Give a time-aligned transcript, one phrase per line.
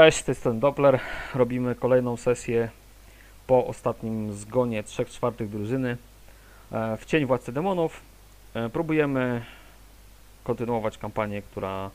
[0.00, 1.00] Cześć, to jest ten Doppler.
[1.34, 2.68] Robimy kolejną sesję
[3.46, 5.96] po ostatnim zgonie 3 czwartych drużyny
[6.72, 8.00] e, w Cień Władcy Demonów.
[8.54, 9.44] E, Próbujemy
[10.44, 11.90] kontynuować kampanię, która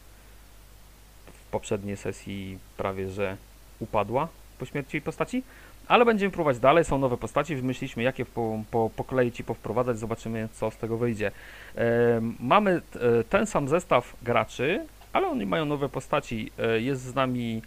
[1.33, 3.37] w poprzedniej sesji prawie że
[3.79, 4.27] upadła
[4.59, 5.43] po śmierci postaci,
[5.87, 6.85] ale będziemy próbować dalej.
[6.85, 11.31] Są nowe postaci, wymyśliliśmy jakie po, po, pokleić i powprowadzać, zobaczymy co z tego wyjdzie.
[11.77, 12.81] E, Mamy
[13.29, 16.51] ten sam zestaw graczy, ale oni mają nowe postaci.
[16.77, 17.61] Jest z nami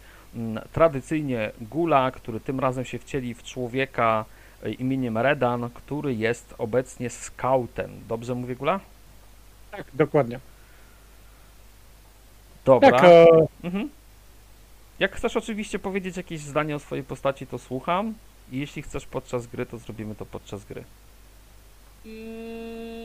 [0.71, 4.25] tradycyjnie Gula, który tym razem się wcieli w człowieka
[4.63, 7.91] e, imieniem Redan, który jest obecnie scoutem.
[8.07, 8.79] Dobrze mówię, Gula?
[9.71, 10.39] Tak, dokładnie.
[12.65, 12.91] Dobra.
[12.91, 13.25] Tak, e,
[13.63, 13.89] Mhm.
[14.99, 18.13] Jak chcesz oczywiście powiedzieć jakieś zdanie o swojej postaci, to słucham.
[18.51, 20.83] I jeśli chcesz podczas gry, to zrobimy to podczas gry.
[22.05, 22.98] mm,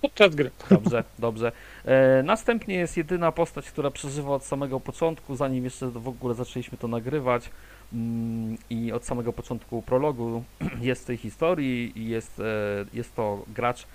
[0.00, 0.50] podczas gry.
[0.70, 1.52] Dobrze, dobrze.
[1.84, 6.78] E, następnie jest jedyna postać, która przeżywa od samego początku, zanim jeszcze w ogóle zaczęliśmy
[6.78, 7.50] to nagrywać.
[7.92, 10.44] Mm, I od samego początku prologu
[10.80, 12.44] jest tej historii jest, e,
[12.92, 13.86] jest to gracz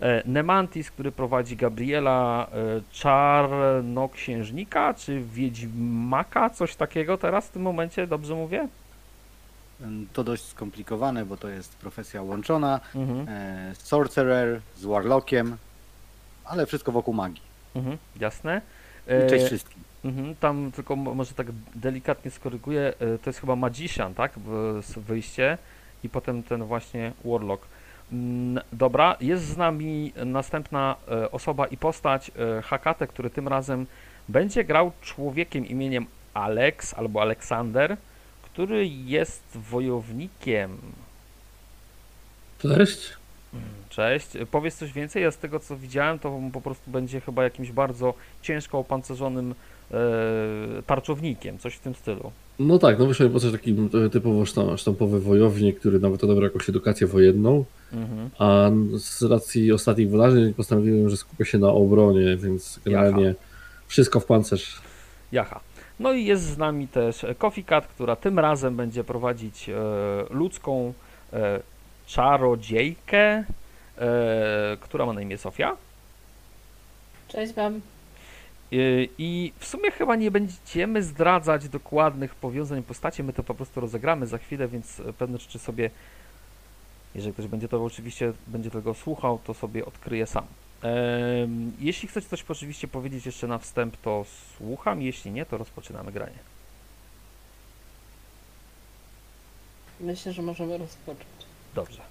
[0.00, 2.50] e, Nemantis, który prowadzi Gabriela
[2.92, 8.68] Czarnoksiężnika, czy Wiedźmaka, coś takiego teraz w tym momencie, dobrze mówię?
[10.12, 12.80] To dość skomplikowane, bo to jest profesja łączona.
[12.94, 15.56] Mhm, E, sorcerer z warlockiem,
[16.44, 17.42] ale wszystko wokół magii.
[17.74, 18.60] mhm, jasne.
[19.26, 19.82] I Cześć E, wszystkim.
[20.04, 24.32] Mhm, tam tylko mo- może tak delikatnie skoryguję, e, to jest chyba Magician, tak?
[24.96, 25.58] Wyjście
[26.04, 27.66] i potem ten właśnie Warlock.
[28.12, 33.86] Mm, Dobra, jest z nami następna e, osoba i postać e, Hakate, który tym razem
[34.28, 37.96] będzie grał człowiekiem imieniem Alex albo Aleksander,
[38.52, 40.78] który jest wojownikiem.
[42.58, 43.12] Cześć.
[43.90, 44.36] Cześć.
[44.36, 45.22] E, Powiedz coś więcej.
[45.22, 49.54] Ja z tego co widziałem, to po prostu będzie chyba jakimś bardzo ciężko opancerzonym
[49.90, 49.94] e,
[50.86, 52.32] tarczownikiem, coś w tym stylu.
[52.58, 56.44] No tak, no wyszedł po coś takim e, typowo sztam- sztampowy wojownik, który nawet odebrał
[56.44, 58.30] jakąś edukację wojenną, Mhm.
[58.38, 63.34] a z racji ostatnich wydarzeń postanowiłem, że skupię się na obronie, więc generalnie
[63.88, 64.80] wszystko w pancerz.
[65.32, 65.60] Jaha.
[66.02, 67.26] No i jest z nami też
[67.66, 69.74] Cat, która tym razem będzie prowadzić e,
[70.30, 70.92] ludzką
[71.32, 71.60] e,
[72.06, 73.44] czarodziejkę, e,
[74.80, 75.76] która ma na imię Sofia.
[77.28, 77.80] Cześć Wam.
[79.18, 84.26] I w sumie chyba nie będziemy zdradzać dokładnych powiązań postaci, my to po prostu rozegramy
[84.26, 85.90] za chwilę, więc pewne rzeczy sobie,
[87.14, 90.44] jeżeli ktoś będzie to oczywiście będzie tego słuchał, to sobie odkryje sam.
[91.78, 94.24] Jeśli chcecie coś oczywiście powiedzieć jeszcze na wstęp, to
[94.56, 96.38] słucham, jeśli nie, to rozpoczynamy granie.
[100.00, 101.26] Myślę, że możemy rozpocząć.
[101.74, 102.02] Dobrze.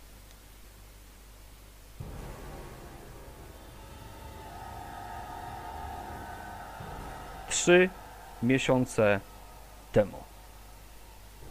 [7.49, 7.89] Trzy
[8.43, 9.19] miesiące
[9.91, 10.17] temu.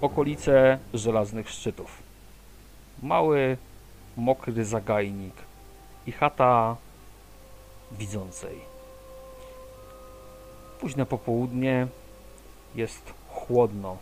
[0.01, 2.03] Okolice żelaznych szczytów.
[3.03, 3.57] Mały,
[4.17, 5.35] mokry zagajnik
[6.07, 6.77] i chata
[7.93, 8.61] widzącej.
[10.81, 11.87] Późne popołudnie
[12.75, 13.97] jest chłodno.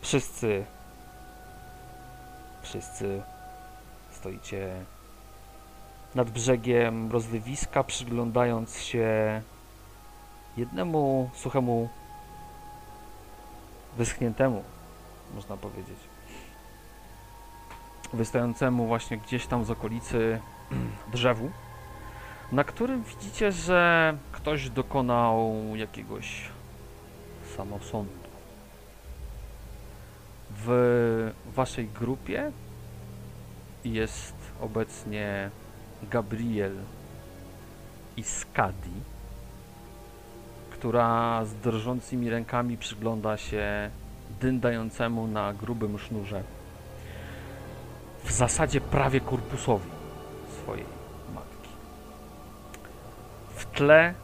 [0.00, 0.64] Wszyscy
[2.66, 3.22] Wszyscy
[4.10, 4.84] stoicie
[6.14, 9.42] nad brzegiem rozlewiska, przyglądając się
[10.56, 11.88] jednemu suchemu,
[13.96, 14.64] wyschniętemu,
[15.34, 15.98] można powiedzieć,
[18.12, 20.40] wystającemu właśnie gdzieś tam z okolicy
[21.12, 21.50] drzewu,
[22.52, 26.48] na którym widzicie, że ktoś dokonał jakiegoś
[27.56, 28.26] samosądu?
[30.50, 32.52] W waszej grupie
[33.84, 35.50] jest obecnie
[36.02, 36.74] Gabriel
[38.16, 39.00] i Skadi,
[40.70, 43.90] która z drżącymi rękami przygląda się
[44.40, 46.42] dyndającemu na grubym sznurze
[48.24, 49.90] w zasadzie prawie korpusowi
[50.62, 51.05] swojej
[53.76, 54.14] tle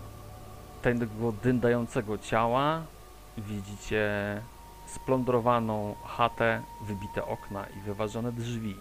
[0.82, 2.82] tego dyndającego ciała
[3.38, 4.08] widzicie
[4.86, 8.76] splądrowaną chatę, wybite okna i wyważone drzwi.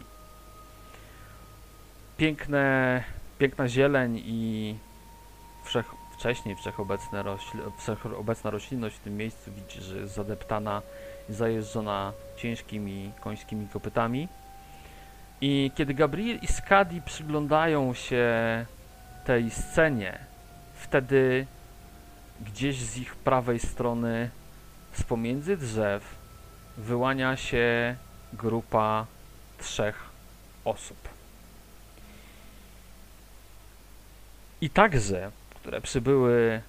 [2.18, 3.04] Piękne,
[3.40, 4.76] piękna zieleń i
[5.64, 10.82] wszech, wcześniej wszechobecne rośl, wszechobecna roślinność w tym miejscu widzicie, że jest zadeptana
[11.30, 14.28] i zajeżdżona ciężkimi końskimi kopytami.
[15.42, 18.26] I kiedy Gabriel i Skadi przyglądają się
[19.26, 20.31] tej scenie,
[20.82, 21.46] wtedy
[22.42, 24.30] gdzieś z ich prawej strony
[24.94, 26.16] z pomiędzy drzew
[26.78, 27.96] wyłania się
[28.34, 29.06] grupa
[29.58, 30.10] trzech
[30.66, 30.98] osób.
[34.62, 36.62] I także, które przybyły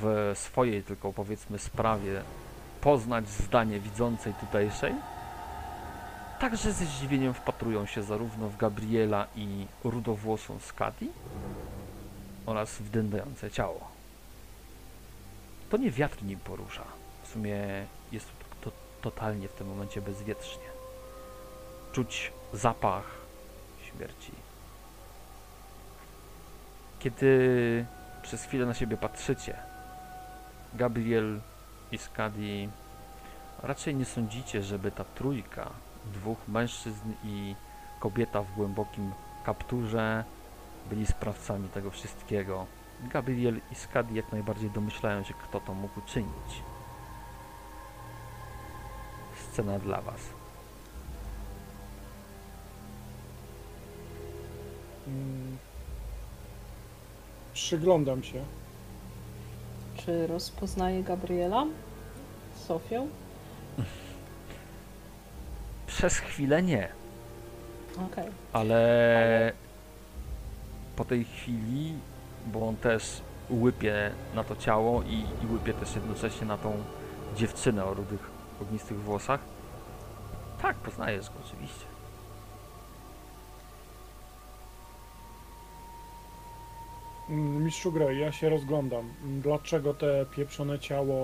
[0.00, 2.22] w swojej tylko powiedzmy sprawie
[2.80, 4.94] poznać zdanie widzącej tutejszej,
[6.40, 11.10] także ze zdziwieniem wpatrują się zarówno w Gabriela i rudowłosą Skadi
[12.48, 13.88] oraz w dędające ciało.
[15.70, 16.84] To nie wiatr nim porusza.
[17.22, 18.26] W sumie jest
[18.60, 18.72] to
[19.02, 20.68] totalnie w tym momencie bezwietrznie.
[21.92, 23.04] Czuć zapach
[23.82, 24.32] śmierci.
[26.98, 27.86] Kiedy
[28.22, 29.56] przez chwilę na siebie patrzycie,
[30.74, 31.40] Gabriel
[31.92, 32.68] i Skadi,
[33.62, 35.70] raczej nie sądzicie, żeby ta trójka,
[36.14, 37.54] dwóch mężczyzn i
[38.00, 39.12] kobieta w głębokim
[39.44, 40.24] kapturze
[40.90, 42.66] byli sprawcami tego wszystkiego.
[43.02, 46.62] Gabriel i Skadi jak najbardziej domyślają się, kto to mógł czynić.
[49.36, 50.20] Scena dla Was.
[55.06, 55.58] Mm.
[57.52, 58.44] Przyglądam się.
[59.96, 61.66] Czy rozpoznaje Gabriela?
[62.66, 63.08] Sofią?
[65.86, 66.88] Przez chwilę nie,
[68.06, 68.24] Okej.
[68.52, 69.52] ale
[70.98, 71.94] po tej chwili,
[72.46, 76.72] bo on też łypie na to ciało i, i łypie też jednocześnie na tą
[77.36, 78.30] dziewczynę o rudych,
[78.62, 79.40] ognistych włosach.
[80.62, 81.84] Tak, poznajesz go oczywiście.
[87.30, 89.04] Mm, Mistrzu gry, ja się rozglądam.
[89.42, 91.20] Dlaczego te pieprzone ciało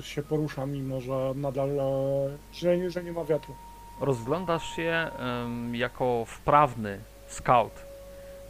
[0.00, 3.54] się porusza, mimo że nadal, e, że, że nie ma wiatru?
[4.00, 7.87] Rozglądasz się em, jako wprawny scout.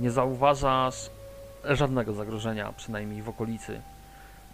[0.00, 1.10] Nie zauważasz
[1.64, 3.80] żadnego zagrożenia, przynajmniej w okolicy.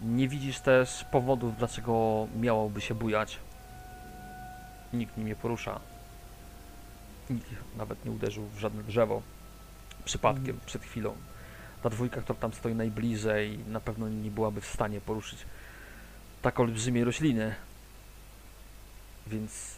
[0.01, 3.39] Nie widzisz też powodów, dlaczego miałoby się bujać.
[4.93, 5.79] Nikt nim nie porusza.
[7.29, 9.21] Nikt nawet nie uderzył w żadne drzewo.
[10.05, 10.59] Przypadkiem, Mhm.
[10.65, 11.15] przed chwilą.
[11.83, 15.45] Ta dwójka, która tam stoi najbliżej, na pewno nie byłaby w stanie poruszyć
[16.41, 17.55] tak olbrzymiej rośliny.
[19.27, 19.75] Więc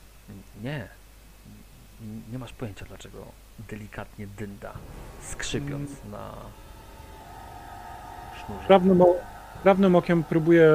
[0.64, 0.88] nie.
[2.31, 4.74] Nie masz pojęcia, dlaczego delikatnie dynda,
[5.21, 6.33] skrzypiąc na
[8.45, 8.68] sznurze.
[8.68, 9.04] Prawnym,
[9.63, 10.71] prawnym okiem próbuję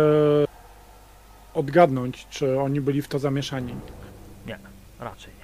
[1.55, 3.75] odgadnąć, czy oni byli w to zamieszani.
[4.46, 4.58] Nie,
[5.00, 5.43] raczej nie.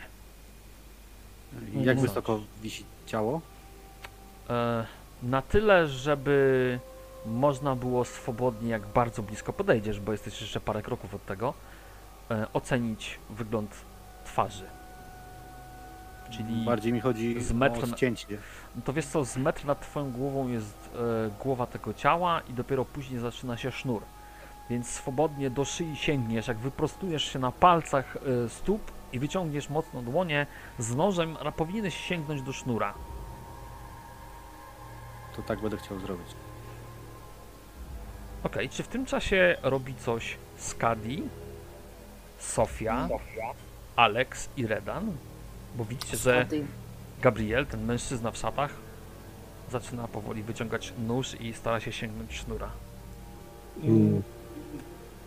[1.85, 1.99] Jak Mhm.
[2.09, 3.41] wysoko wisi ciało?
[4.51, 4.87] E,
[5.23, 6.79] na tyle, żeby
[7.27, 11.55] można było swobodnie, jak bardzo blisko podejdziesz, bo jesteś jeszcze parę kroków od tego,
[12.31, 13.71] e, ocenić wygląd
[14.25, 14.65] twarzy.
[16.31, 18.27] Czyli Bardziej mi chodzi z metra o ścięcie.
[18.77, 22.53] No to wiesz co, z metr nad twoją głową jest e, głowa tego ciała i
[22.53, 24.03] dopiero później zaczyna się sznur.
[24.71, 28.81] Więc swobodnie do szyi sięgniesz, jak wyprostujesz się na palcach e, stóp
[29.13, 30.47] i wyciągniesz mocno dłonie
[30.79, 32.95] z nożem, a powinieneś sięgnąć do sznura.
[35.37, 36.27] To tak będę chciał zrobić.
[38.43, 41.23] Okej, czy w tym czasie robi coś Skadi,
[42.39, 43.09] Sofia,
[43.97, 45.13] Alex i Redan?
[45.79, 46.47] Bo widzicie, że.
[47.23, 48.71] Gabriel, ten mężczyzna w szatach,
[49.71, 52.71] zaczyna powoli wyciągać nóż i stara się sięgnąć sznura.
[53.85, 54.23] Mm.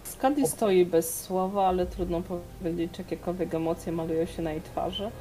[0.03, 2.21] Skadi stoi bez słowa, ale trudno
[2.59, 5.11] powiedzieć, czy jakiekolwiek emocje malują się na jej twarzy.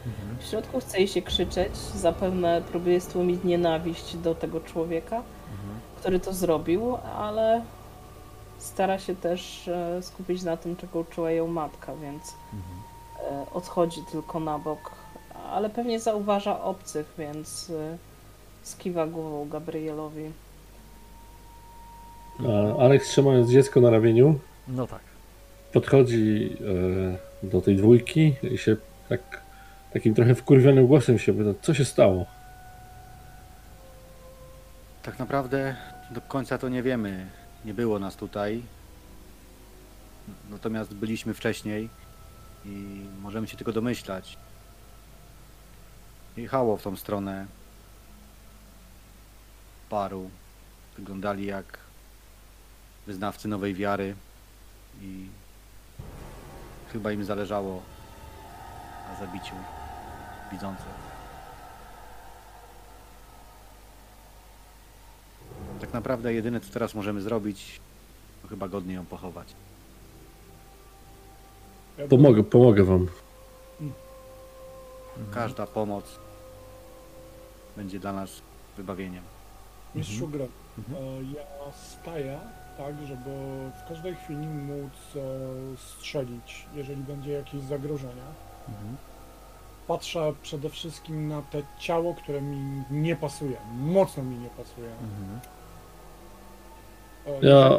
[0.40, 5.22] W środku chce jej się krzyczeć, zapewne próbuje stłumić nienawiść do tego człowieka,
[5.96, 7.62] który to zrobił, ale
[8.58, 12.34] stara się też e, skupić na tym, czego uczyła ją matka, więc
[13.18, 14.90] e, odchodzi tylko na bok,
[15.50, 17.97] ale pewnie zauważa obcych, więc e,
[18.62, 20.30] skiwa głową Gabrielowi.
[22.49, 24.38] A Alex trzymając dziecko na ramieniu
[24.69, 25.00] No tak.
[25.73, 26.57] podchodzi
[27.42, 28.76] e, do tej dwójki i się
[29.09, 29.21] tak
[29.92, 32.26] takim trochę wkurwionym głosem się pyta, co się stało?
[35.02, 35.76] Tak naprawdę
[36.11, 37.26] do końca to nie wiemy.
[37.64, 38.62] Nie było nas tutaj.
[40.50, 41.88] Natomiast byliśmy wcześniej
[42.64, 44.37] i możemy się tylko domyślać.
[46.40, 47.47] Jechało w tą stronę
[49.90, 50.30] paru.
[50.99, 51.78] Wyglądali jak
[53.06, 54.14] wyznawcy nowej wiary
[55.00, 55.26] i
[56.92, 57.82] chyba im zależało
[59.09, 59.54] na zabiciu
[60.52, 61.11] widzących.
[65.80, 67.80] Tak naprawdę jedyne co teraz możemy zrobić,
[68.42, 69.54] to chyba godnie ją pochować.
[72.09, 73.09] Pomogę, pomogę wam.
[75.30, 76.18] Każda pomoc
[77.77, 78.31] będzie dla nas
[78.77, 79.25] wybawieniem.
[79.95, 80.49] Mistrzu gry,
[80.79, 81.05] Mhm.
[81.05, 82.39] e, ja staję
[82.79, 83.31] tak, żeby
[83.85, 85.21] w każdej chwili móc e,
[85.77, 88.23] strzelić, jeżeli będzie jakieś zagrożenie.
[89.89, 93.57] Patrzę przede wszystkim na te ciało, które mi nie pasuje.
[93.75, 94.91] Mocno mi nie pasuje.
[97.27, 97.71] E, Ja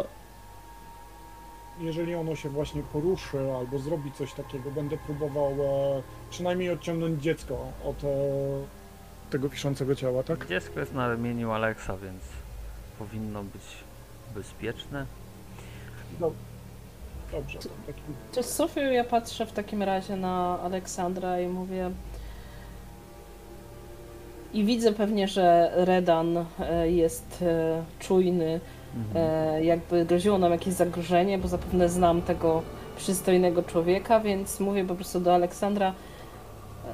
[1.79, 5.55] jeżeli ono się właśnie poruszy albo zrobi coś takiego, będę próbował
[6.29, 7.97] przynajmniej odciągnąć dziecko od
[9.31, 10.47] tego wiszącego ciała, tak?
[10.47, 12.23] Dziecko jest na ramieniu Aleksa, więc
[12.99, 13.61] powinno być
[14.35, 15.05] bezpieczne.
[16.19, 16.31] Do...
[17.31, 21.91] Dobrze, takim To Sofiu ja patrzę w takim razie na Aleksandra i mówię.
[24.53, 28.59] I widzę pewnie, że Redan e, jest e, czujny,
[28.95, 29.25] Mhm.
[29.25, 32.61] e, jakby groziło nam jakieś zagrożenie, bo zapewne znam tego
[32.97, 35.93] przystojnego człowieka, więc mówię po prostu do Aleksandra,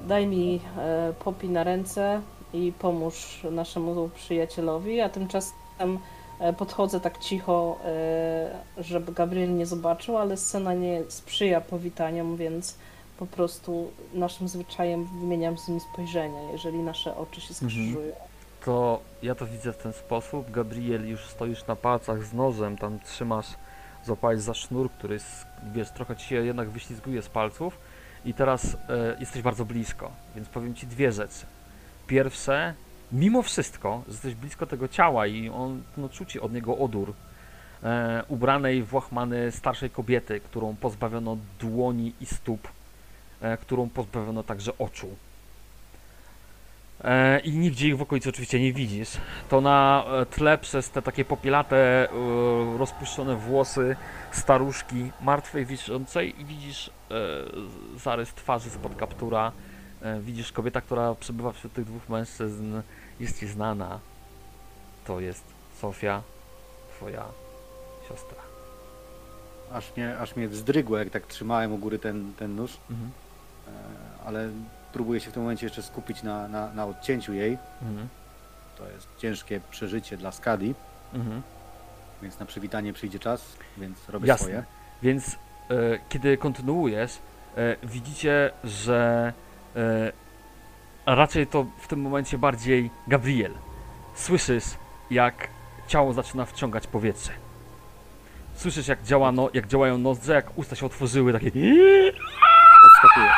[0.08, 2.22] daj mi e, popij na ręce
[2.54, 6.00] i pomóż naszemu przyjacielowi, a tymczasem
[6.40, 12.76] e, podchodzę tak cicho, e, żeby Gabriel nie zobaczył, ale scena nie sprzyja powitaniom, więc
[13.20, 18.12] po prostu naszym zwyczajem wymieniam z nim spojrzenia, jeżeli nasze oczy się skrzyżują.
[18.66, 20.52] To ja to widzę w ten sposób.
[20.52, 23.48] Gabriel, już stoisz na palcach z nożem, tam trzymasz,
[24.06, 27.80] złapałeś za sznur, który jest, wiesz, trochę ci się jednak wyślizguje z palców
[28.28, 28.78] i teraz e,
[29.20, 31.46] jesteś bardzo blisko, więc powiem ci dwie rzeczy.
[32.08, 32.74] Pierwsze,
[33.12, 37.14] mimo wszystko, że jesteś blisko tego ciała i on, no czuci od niego odór
[37.84, 42.68] e, ubranej w łachmany starszej kobiety, którą pozbawiono dłoni i stóp,
[43.42, 45.08] e, którą pozbawiono także oczu.
[47.04, 49.12] E, I nigdzie ich w okolicy oczywiście nie widzisz.
[49.50, 52.08] To na e, tle przez te takie popielate,
[52.78, 53.96] rozpuszczone włosy
[54.32, 56.92] staruszki martwej wiszącej i widzisz
[58.04, 59.52] zarys twarzy spod kaptura.
[60.02, 62.82] E, widzisz kobieta, która przebywa wśród tych dwóch mężczyzn,
[63.20, 64.00] jest ci znana.
[65.06, 65.44] To jest
[65.82, 66.22] Sofia,
[66.98, 67.26] twoja
[68.10, 68.38] siostra.
[69.72, 73.10] Aż mnie, aż mnie wzdrygło, jak tak trzymałem u góry ten, ten nóż, Mhm.
[73.68, 73.72] e,
[74.26, 74.50] ale
[74.94, 77.58] próbuję się w tym momencie jeszcze skupić na, na, na odcięciu jej.
[77.82, 78.08] Mhm.
[78.78, 80.76] To jest ciężkie przeżycie dla Skadi,
[81.14, 81.42] Mhm.
[82.22, 83.42] więc na przywitanie przyjdzie czas,
[83.78, 84.44] więc robię Jasne.
[84.46, 84.64] swoje.
[85.02, 85.38] Więc e,
[86.10, 87.20] kiedy kontynuujesz,
[87.58, 89.34] e, widzicie, że
[89.76, 90.12] e,
[91.06, 93.52] raczej to w tym momencie bardziej Gabriel.
[94.16, 94.64] Słyszysz,
[95.12, 95.48] jak
[95.88, 97.32] ciało zaczyna wciągać powietrze.
[98.56, 101.50] Słyszysz, jak, działa no, jak działają nozdrze, jak usta się otworzyły, takie.
[102.86, 103.32] Odskakuję.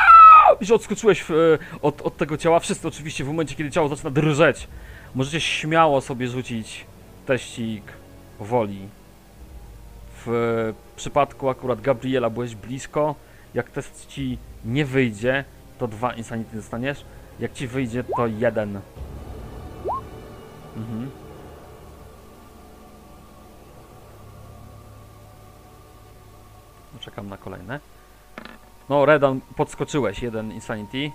[0.60, 2.60] I się odskoczyłeś w, e, od, od tego ciała.
[2.60, 4.68] Wszyscy oczywiście w momencie, kiedy ciało zaczyna drżeć.
[5.14, 6.86] Możecie śmiało sobie rzucić
[7.26, 7.82] teścik
[8.40, 8.88] woli.
[10.26, 13.14] W przypadku akurat Gabriela byłeś blisko.
[13.54, 15.44] Jak test ci nie wyjdzie,
[15.78, 17.04] to dwa insanity dostaniesz.
[17.38, 18.80] Jak ci wyjdzie, to jeden.
[20.76, 21.10] Mhm.
[26.94, 27.80] No, Czekam na kolejne.
[28.88, 31.10] No, Redan, podskoczyłeś jeden Insanity.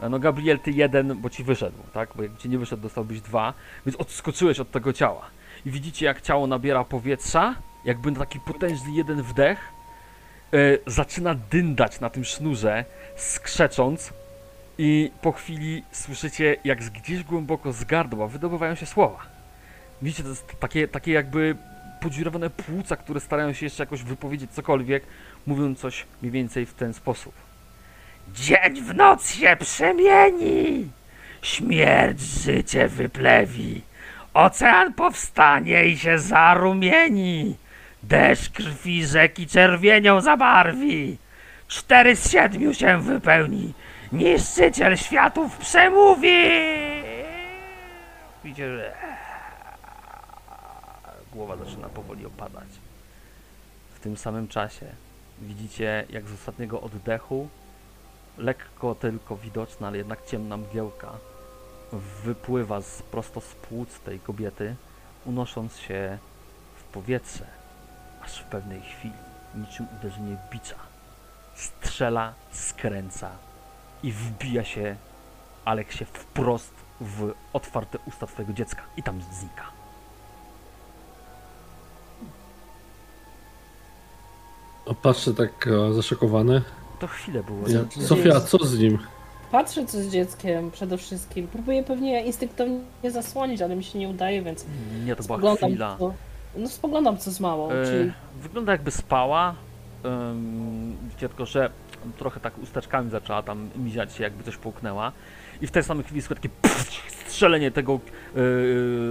[0.00, 2.10] E, No, Gabriel, ty jeden, bo ci wyszedł, tak?
[2.16, 3.54] Bo jak ci nie wyszedł, dostałbyś dwa,
[3.86, 5.22] więc odskoczyłeś od tego ciała.
[5.66, 9.58] I widzicie, jak ciało nabiera powietrza, jakby na taki potężny jeden wdech,
[10.52, 10.56] e,
[10.86, 12.84] zaczyna dyndać na tym sznurze,
[13.16, 14.12] skrzecząc,
[14.82, 19.18] i po chwili słyszycie, jak z gdzieś głęboko z gardła wydobywają się słowa.
[20.02, 21.56] Widzicie, to jest takie, takie jakby
[22.00, 25.02] podziurowane płuca, które starają się jeszcze jakoś wypowiedzieć cokolwiek,
[25.46, 27.34] mówiąc coś mniej więcej w ten sposób.
[28.34, 30.90] Dzień w noc się przemieni,
[31.42, 33.82] śmierć życie wyplewi,
[34.34, 37.56] ocean powstanie i się zarumieni,
[38.02, 41.18] deszcz krwi rzeki czerwienią zabarwi,
[41.68, 43.74] cztery z siedmiu się wypełni,
[44.12, 46.50] niszczyciel światów przemówi.
[48.44, 48.94] Widzicie, że
[51.32, 52.68] głowa zaczyna powoli opadać.
[53.94, 54.86] W tym samym czasie
[55.38, 57.48] widzicie, jak z ostatniego oddechu,
[58.38, 61.12] lekko tylko widoczna, ale jednak ciemna mgiełka,
[62.24, 64.74] wypływa z, prosto z płuc tej kobiety,
[65.24, 66.18] unosząc się
[66.76, 67.46] w powietrze,
[68.30, 69.14] aż w pewnej chwili,
[69.54, 70.76] niczym uderzenie bicza,
[71.54, 73.30] strzela, skręca
[74.02, 74.96] i wbija się
[75.64, 79.64] Aleksie wprost w otwarte usta twojego dziecka i tam znika.
[84.90, 86.62] A patrzę tak e, zaszokowany.
[87.00, 87.68] To chwilę było.
[87.68, 88.98] Ja, Sofia, co z nim?
[89.52, 91.48] Patrzę co z dzieckiem przede wszystkim.
[91.52, 94.64] Próbuję pewnie instynktownie zasłonić, ale mi się nie udaje, więc
[95.04, 95.96] Nie, to była chwila.
[95.98, 96.14] co,
[96.56, 99.54] no spoglądam co z małą, E, czyli Wygląda jakby spała.
[100.04, 101.70] Um, widzicie tylko, że
[102.18, 105.12] trochę tak usteczkami zaczęła tam miziać się, jakby coś połknęła.
[105.60, 106.90] I w tej samej chwili słychać takie pff,
[107.26, 108.00] strzelenie tego,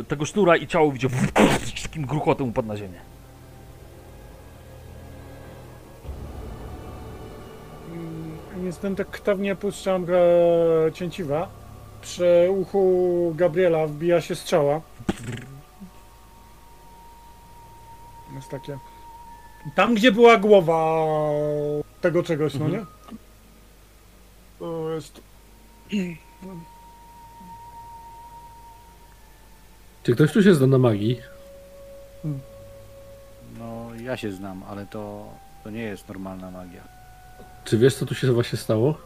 [0.01, 1.09] e, tego sznura i ciało widzicie
[1.75, 2.99] z takim gruchotem upadł na ziemię.
[7.91, 11.47] Mm, Jestem tak ktawnie puszczam e, cięciwa.
[12.01, 14.81] Przy uchu Gabriela wbija się strzała.
[18.35, 18.77] Jest takie.
[19.75, 20.97] Tam, gdzie była głowa
[22.01, 22.81] tego czegoś, no Mhm.
[22.83, 23.17] nie?
[24.59, 25.21] To jest...
[30.03, 31.19] Czy ktoś tu się zna na magii?
[33.59, 35.25] No, ja się znam, ale to,
[35.63, 36.81] to nie jest normalna magia.
[37.65, 38.97] Czy wiesz, co tu się właśnie stało?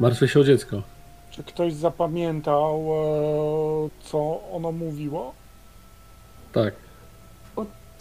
[0.00, 0.82] Martwię się o dziecko.
[1.30, 5.34] Czy ktoś zapamiętał, e, co ono mówiło?
[6.52, 6.74] Tak.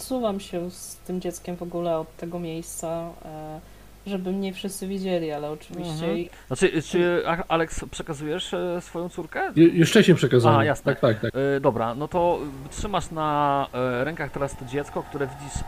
[0.01, 3.59] Odsuwam się z tym dzieckiem w ogóle od tego miejsca, e,
[4.07, 6.27] żeby mnie wszyscy widzieli, ale oczywiście Mhm.
[6.47, 9.51] Znaczy, czy Alex przekazujesz e, swoją córkę?
[9.55, 10.59] Ju- Już wcześniej przekazałem.
[10.59, 10.91] A, jasne.
[10.95, 11.31] Tak, tak, tak.
[11.35, 12.39] E, dobra, no to
[12.71, 13.67] trzymasz na
[14.03, 15.59] rękach teraz to dziecko, które widzisz,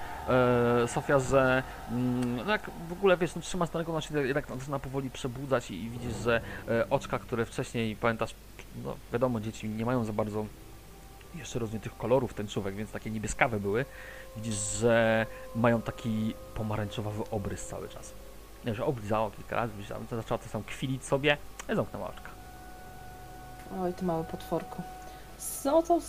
[0.88, 4.48] Sofia, że mm, no jak w ogóle wiesz, no, trzymasz na ręku, ono się jednak
[4.60, 8.36] zaczyna powoli przebudzać i, i widzisz, że e, oczka, które wcześniej, pamiętasz,
[8.84, 10.46] no wiadomo, dzieci nie mają za bardzo
[11.36, 13.86] jeszcze rozwiniętych kolorów tęczówek, więc takie niebieskawe były.
[14.36, 18.14] Widzisz, że mają taki pomarańczowy obrys cały czas.
[18.66, 21.38] Nie, że oblizało kilka razy, widzisz, zaczęła to sam kwilić sobie,
[21.74, 22.30] i zamknęła oczka.
[23.82, 24.82] Oj, ty mały potworku.
[25.66, 26.00] No to,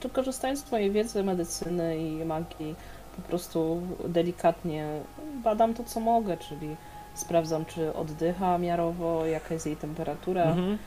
[0.00, 2.74] to korzystając z mojej wiedzy medycyny i magii,
[3.16, 5.00] po prostu delikatnie
[5.44, 6.76] badam to, co mogę, czyli
[7.14, 10.78] sprawdzam, czy oddycha miarowo, jaka jest jej temperatura Mhm.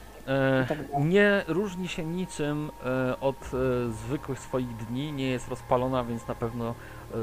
[0.99, 6.35] Nie różni się niczym e, od e, zwykłych swoich dni, nie jest rozpalona, więc na
[6.35, 6.75] pewno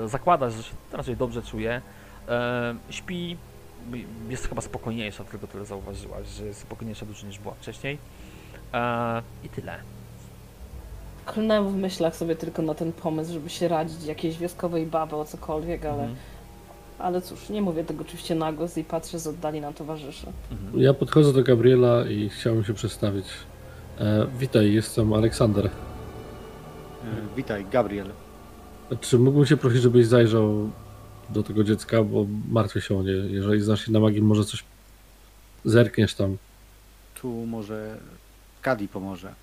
[0.04, 1.80] e, zakładasz, że się raczej dobrze czuje.
[2.28, 3.36] E, śpi,
[4.28, 7.98] jest chyba spokojniejsza, tylko tyle zauważyłaś, że jest spokojniejsza dużo niż była wcześniej.
[8.74, 9.76] E, I tyle.
[11.26, 15.24] Klnę w myślach sobie tylko na ten pomysł, żeby się radzić jakiejś wioskowej baby o
[15.24, 16.16] cokolwiek, ale, Mhm.
[16.98, 20.26] Ale cóż, nie mówię tego oczywiście na głos i patrzę z oddali na towarzyszy.
[20.52, 20.82] Mhm.
[20.82, 23.26] Ja podchodzę do Gabriela i chciałbym się przedstawić.
[24.00, 25.66] E, witaj, jestem Aleksander.
[25.66, 25.70] E,
[27.36, 28.10] witaj, Gabriel.
[29.00, 30.70] Czy mógłbym cię prosić, żebyś zajrzał
[31.30, 33.12] do tego dziecka, bo martwię się o nie.
[33.12, 34.64] Jeżeli znasz się na magii, może coś
[35.64, 36.36] zerkniesz tam.
[37.14, 37.96] Tu może
[38.64, 39.34] Skadi pomoże.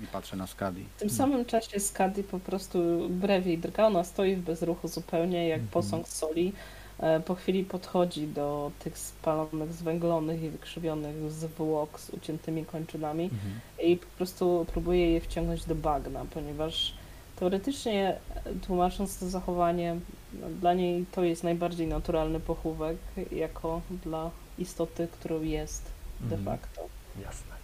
[0.00, 0.84] I patrzę na Skadi.
[0.96, 2.78] W tym samym czasie Skadi po prostu
[3.10, 5.70] brewie i drga, ona stoi w bezruchu zupełnie, jak Mhm.
[5.72, 6.52] posąg soli.
[6.98, 13.60] E, Po chwili podchodzi do tych spalonych, zwęglonych i wykrzywionych zwłok z uciętymi kończynami Mhm.
[13.82, 16.94] i po prostu próbuje je wciągnąć do bagna, ponieważ
[17.36, 19.96] teoretycznie e, tłumacząc to zachowanie,
[20.40, 22.96] no, dla niej to jest najbardziej naturalny pochówek,
[23.32, 25.82] jako dla istoty, którą jest
[26.20, 26.44] de Mhm.
[26.44, 26.82] facto.
[27.24, 27.57] Jasne.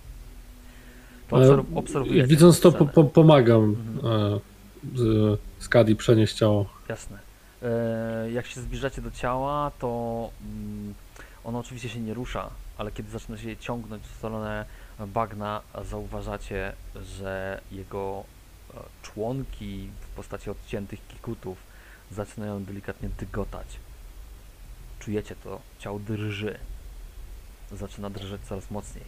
[1.28, 4.34] To E, obserw- obserwujecie Widząc to, po, po, pomagam Mhm.
[4.84, 6.66] e, Skadi przenieść ciało.
[6.88, 7.18] Jasne.
[7.62, 10.94] E, jak się zbliżacie do ciała, to mm,
[11.44, 14.64] ono oczywiście się nie rusza, ale kiedy zaczyna się je ciągnąć w stronę
[15.06, 16.72] bagna, zauważacie,
[17.18, 18.24] że jego
[18.74, 21.58] e, członki w postaci odciętych kikutów
[22.10, 23.66] zaczynają delikatnie dygotać.
[25.00, 26.58] Czujecie to, ciało drży.
[27.72, 29.04] Zaczyna drżeć coraz mocniej.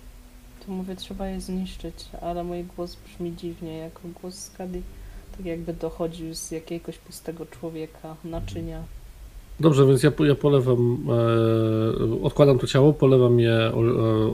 [0.67, 4.83] To mówię, trzeba je zniszczyć, ale mój głos brzmi dziwnie, jako głos Skadi.
[5.37, 8.83] Tak jakby dochodził z jakiegoś pustego człowieka, naczynia.
[9.61, 11.07] Dobrze, więc ja, ja polewam,
[12.21, 13.73] e, odkładam to ciało, polewam je e,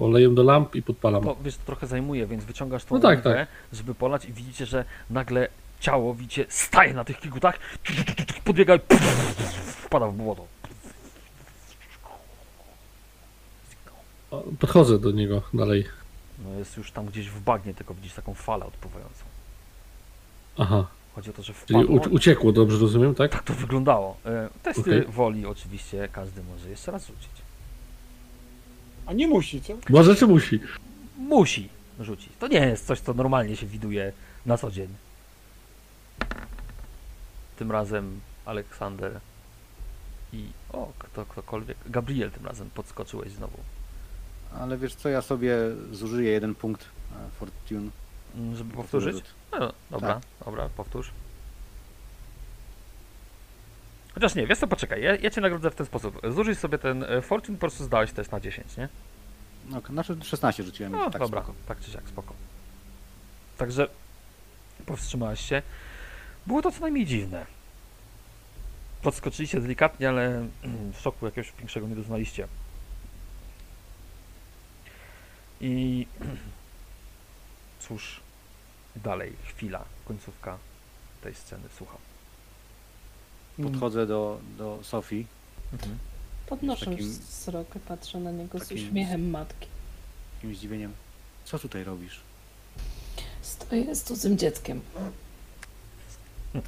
[0.01, 1.25] olejem do lamp i podpalam.
[1.25, 4.67] To wiesz, to trochę zajmuje, więc wyciągasz tą No tak, rękę, żeby polać i widzicie,
[4.67, 5.49] że nagle
[5.81, 7.59] ciało, widzicie, staje na tych kikutach,
[8.45, 8.81] podbiega i
[9.67, 10.47] wpada w błoto.
[14.61, 15.85] Podchodzę do niego dalej.
[16.45, 19.25] No jest już tam gdzieś w bagnie, tylko widzisz taką falę odpływającą.
[20.59, 22.01] Aha, Chodzi o to, że czyli wpadło.
[22.11, 23.31] u, uciekło, dobrze rozumiem, tak?
[23.33, 24.17] Tak to wyglądało.
[24.27, 25.05] E, Testy Okej.
[25.05, 27.31] woli oczywiście każdy może jeszcze raz rzucić.
[29.07, 29.73] A nie musi, co?
[29.91, 30.61] Może czy musi?
[31.19, 31.69] Musi
[32.01, 32.33] rzucić.
[32.39, 34.13] To nie jest coś, co normalnie się widuje
[34.47, 34.89] na co dzień.
[37.59, 39.21] Tym razem Aleksander
[40.33, 41.77] i o, kto, ktokolwiek.
[41.87, 43.59] Gabriel tym razem podskoczyłeś znowu.
[44.61, 45.57] Ale wiesz co, ja sobie
[45.93, 47.91] zużyję jeden punkt e, Fortune.
[48.37, 49.15] Mm, Żeby powtórzyć?
[49.17, 49.25] Rzut.
[49.61, 50.23] No, dobra, Tak.
[50.45, 51.11] dobra, powtórz.
[54.15, 56.21] Chociaż nie, wiesz co, poczekaj, ja, ja cię nagrodzę w ten sposób.
[56.35, 58.89] Zużyj sobie ten e, Fortune, po prostu zdałeś test na 10, nie?
[59.71, 60.93] No, znaczy 16 rzuciłem.
[60.93, 61.55] No tak dobra, spoko.
[61.69, 62.35] tak czy siak, spoko.
[63.59, 63.89] Także
[64.87, 65.63] powstrzymałeś się.
[66.47, 67.47] Było to co najmniej dziwne.
[69.03, 70.47] Podskoczyliście delikatnie, ale
[70.95, 72.49] w szoku jakiegoś większego nie doznaliście.
[75.63, 76.07] I
[77.89, 78.21] cóż,
[78.97, 80.59] dalej, chwila, końcówka
[81.23, 81.99] tej sceny, słucham.
[83.63, 85.27] Podchodzę do, do Sofii.
[85.73, 85.99] Mhm.
[86.47, 89.67] Podnoszę Takim- wzrok patrzę na niego z uśmiechem matki.
[90.35, 90.93] Takim zdziwieniem.
[91.45, 92.21] Co tutaj robisz?
[93.43, 94.81] Stoję z cudzym dzieckiem.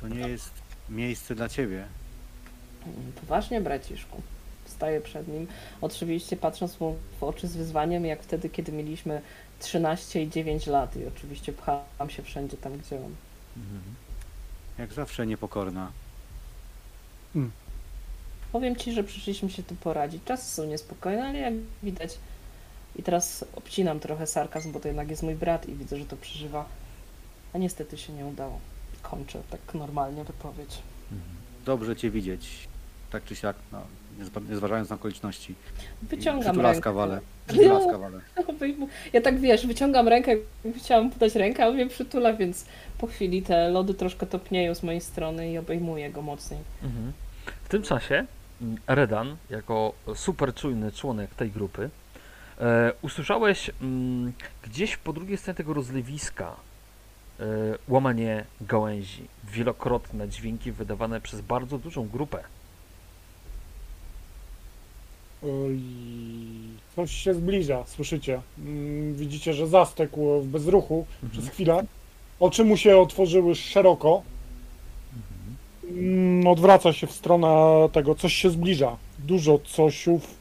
[0.00, 0.50] To nie jest
[0.88, 1.86] miejsce dla ciebie.
[2.86, 4.22] Mm, Poważnie, braciszku.
[4.76, 5.46] Staję przed nim,
[5.80, 9.22] oczywiście patrząc mu w oczy z wyzwaniem, jak wtedy, kiedy mieliśmy
[9.60, 13.14] 13 i 9 lat i oczywiście pchałam się wszędzie tam, gdzie on.
[13.56, 13.82] Mhm.
[14.78, 15.92] Jak zawsze niepokorna.
[18.52, 20.24] Powiem ci, że przyszliśmy się tu poradzić.
[20.24, 22.18] Czasy są niespokojne, ale jak widać.
[22.96, 26.16] I teraz obcinam trochę sarkazm, bo to jednak jest mój brat i widzę, że to
[26.16, 26.68] przeżywa.
[27.52, 28.60] A niestety się nie udało.
[29.02, 30.78] Kończę tak normalnie wypowiedź.
[31.12, 31.36] Mhm.
[31.64, 32.68] Dobrze cię widzieć.
[33.10, 33.82] Tak czy siak, no,
[34.48, 35.54] nie zważając na okoliczności.
[36.02, 36.92] Wyciągam Przytulaska rękę.
[36.92, 37.14] wale.
[37.14, 38.20] Ja- Przytulaska wale.
[38.52, 40.32] Obejmu- Ja tak wiesz, wyciągam rękę,
[40.78, 42.66] chciałam podać rękę, a on mnie przytula, więc
[42.98, 46.60] po chwili te lody troszkę topnieją z mojej strony i obejmuję go mocniej.
[46.82, 47.12] Mhm.
[47.64, 48.26] W tym czasie
[48.62, 51.90] mm, Redan, jako super czujny członek tej grupy,
[52.60, 56.56] e, usłyszałeś mm, gdzieś po drugiej stronie tego rozlewiska
[57.40, 57.44] e,
[57.88, 62.38] łamanie gałęzi, wielokrotne dźwięki wydawane przez bardzo dużą grupę.
[65.44, 65.80] Oj,
[66.96, 68.40] Coś się zbliża, słyszycie?
[68.58, 71.84] Mm, Widzicie, że zastekł w bezruchu przez chwilę.
[72.40, 74.22] Oczy mu się otworzyły szeroko.
[75.90, 77.48] Mm, Odwraca się w stronę
[77.92, 78.96] tego, coś się zbliża.
[79.18, 80.34] Dużo cosiów.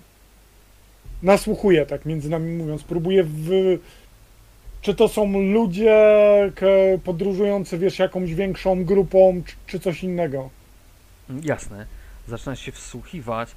[1.23, 2.83] Nasłuchuje, tak między nami mówiąc.
[2.83, 3.49] Próbuje w...
[4.81, 5.97] Czy to są ludzie
[7.03, 10.49] podróżujący, wiesz, jakąś większą grupą, czy, czy coś innego?
[11.29, 11.85] Mm, Jasne.
[12.27, 13.49] Zaczynasz się wsłuchiwać.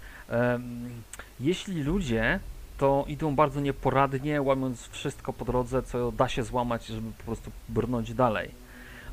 [1.41, 2.41] Jeśli ludzie,
[2.79, 7.51] to idą bardzo nieporadnie, łamiąc wszystko po drodze, co da się złamać, żeby po prostu
[7.69, 8.51] brnąć dalej.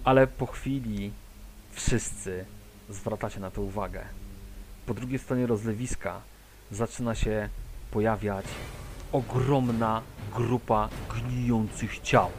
[0.04, 1.12] Ale po chwili
[1.72, 2.46] wszyscy
[2.90, 4.02] zwracacie na to uwagę.
[4.86, 6.22] Po drugiej stronie rozlewiska
[6.72, 7.50] zaczyna się
[7.92, 8.46] pojawiać
[9.12, 10.02] ogromna
[10.36, 12.30] grupa gnijących ciał,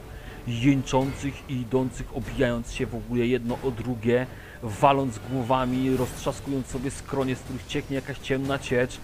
[0.47, 4.27] jęczących i idących, obijając się w ogóle jedno o drugie,
[4.65, 8.99] waląc głowami, roztrzaskując sobie skronie, z których cieknie jakaś ciemna ciecz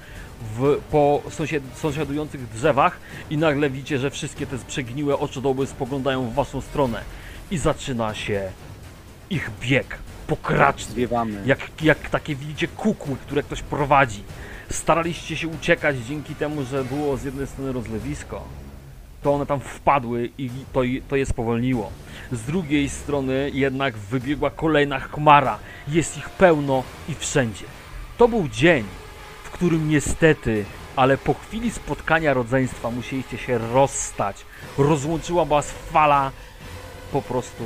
[0.57, 2.99] w, po sąsied, sąsiadujących drzewach
[3.31, 7.01] i nagle widzicie, że wszystkie te przegniłe oczodoły spoglądają w waszą stronę
[7.51, 8.51] i zaczyna się
[9.31, 11.43] ich bieg pokraczny, Zwiewamy.
[11.47, 14.23] jak, jak takie widzicie kukły, które ktoś prowadzi.
[14.71, 18.45] Staraliście się uciekać dzięki temu, że było z jednej strony rozlewisko,
[19.23, 21.93] to one tam wpadły i to, to je spowolniło.
[22.33, 25.59] Z drugiej strony jednak wybiegła kolejna chmara.
[25.89, 27.65] Jest ich pełno i wszędzie.
[28.19, 28.85] To był dzień,
[29.45, 30.65] w którym niestety,
[30.97, 34.45] ale po chwili spotkania rodzeństwa musieliście się rozstać.
[34.79, 36.33] Rozłączyła was fala
[37.13, 37.65] po prostu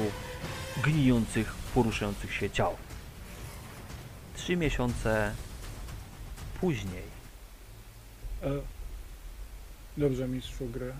[0.83, 2.77] gnijących, poruszających się ciał.
[4.37, 5.33] Trzy miesiące
[6.61, 7.03] później.
[8.43, 8.74] E,
[9.97, 10.87] Dobrze, mistrzu gry.
[10.91, 10.95] E,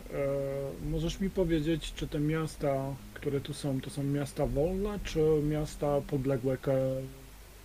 [0.91, 2.75] możesz mi powiedzieć, czy te miasta,
[3.15, 6.71] które tu są, to są miasta wolne, czy miasta podległe k-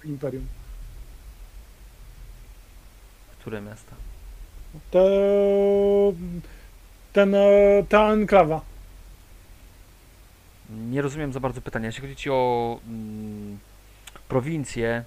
[0.04, 0.46] imperium?
[3.40, 3.96] Które miasta?
[4.92, 5.00] Te,
[7.14, 8.62] ten, e, ta enklawa.
[10.70, 11.86] Nie rozumiem za bardzo pytania.
[11.86, 13.58] Jeśli chodzi ci o mm,
[14.28, 15.04] prowincję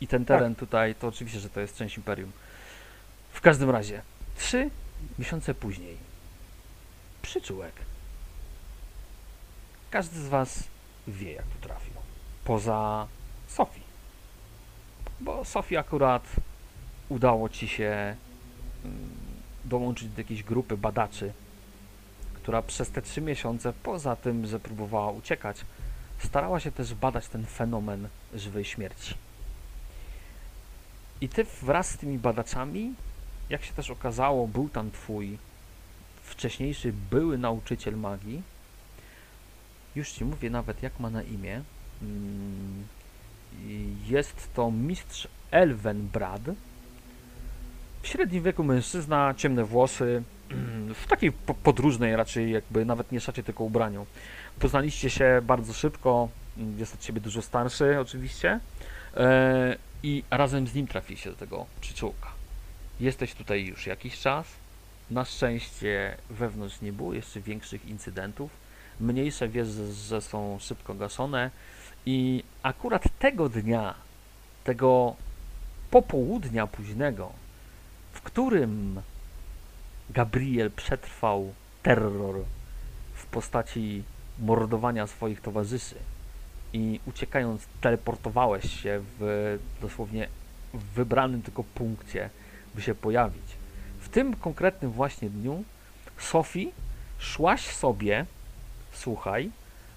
[0.00, 2.32] i ten teren tutaj, to oczywiście, że to jest część imperium.
[3.32, 4.02] W każdym razie,
[4.38, 4.70] trzy
[5.18, 5.96] miesiące później,
[7.22, 7.72] przyczółek.
[9.90, 10.64] Każdy z was
[11.08, 11.92] wie, jak tu trafił.
[12.44, 13.06] Poza
[13.48, 13.82] Sofii.
[15.20, 16.22] Bo Sofii akurat
[17.08, 18.16] udało ci się
[18.84, 19.10] mm,
[19.64, 21.32] dołączyć do jakiejś grupy badaczy,
[22.34, 25.64] która przez te trzy miesiące, poza tym, że próbowała uciekać,
[26.18, 29.14] starała się też badać ten fenomen żywej śmierci.
[31.20, 32.94] I ty wraz z tymi badaczami,
[33.50, 35.38] jak się też okazało, był tam twój
[36.22, 38.42] wcześniejszy były nauczyciel magii.
[39.96, 41.62] Już ci mówię nawet, jak ma na imię.
[42.02, 42.84] Mm,
[44.06, 46.42] Jest to mistrz Elvenbrad.
[48.02, 50.22] W średnim wieku mężczyzna, ciemne włosy,
[50.94, 54.06] w takiej po- podróżnej raczej jakby nawet nie szacie, tylko ubraniu.
[54.60, 56.28] Poznaliście się bardzo szybko,
[56.76, 58.60] jest od ciebie dużo starszy oczywiście
[59.16, 62.27] e, i razem z nim trafiliście do tego przyczółka.
[63.00, 64.46] Jesteś tutaj już jakiś czas,
[65.10, 68.50] na szczęście wewnątrz nie było jeszcze większych incydentów,
[69.00, 71.50] mniejsze wiesz, że, są szybko gaszone.
[72.06, 73.94] I akurat tego dnia,
[74.64, 75.16] tego
[75.90, 77.32] popołudnia późnego,
[78.12, 79.02] w którym
[80.10, 82.36] Gabriel przetrwał terror
[83.14, 84.02] w postaci
[84.38, 85.94] mordowania swoich towarzyszy
[86.72, 90.28] i uciekając teleportowałeś się w dosłownie
[90.74, 92.30] wybranym tylko punkcie,
[92.74, 93.56] by się pojawić.
[94.00, 95.64] W tym konkretnym właśnie dniu
[96.18, 96.70] Sophie
[97.18, 98.26] szłaś sobie,
[98.92, 99.50] słuchaj,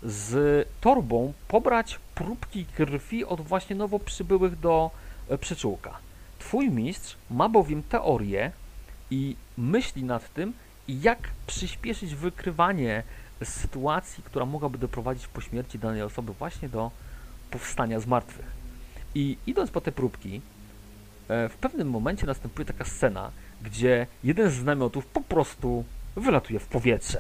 [0.04, 4.92] z torbą pobrać próbki krwi od właśnie nowo przybyłych do
[5.30, 5.98] e, przyczółka.
[6.40, 8.52] Twój mistrz ma bowiem teorię
[9.12, 10.54] i myśli nad tym,
[10.88, 13.04] jak przyspieszyć wykrywanie
[13.44, 16.92] sytuacji, która mogłaby doprowadzić po śmierci danej osoby właśnie do
[17.52, 18.46] powstania z martwych.
[19.16, 20.42] I idąc po te próbki,
[21.50, 25.84] w pewnym momencie następuje taka scena, gdzie jeden z namiotów po prostu
[26.16, 27.20] wylatuje w powietrze.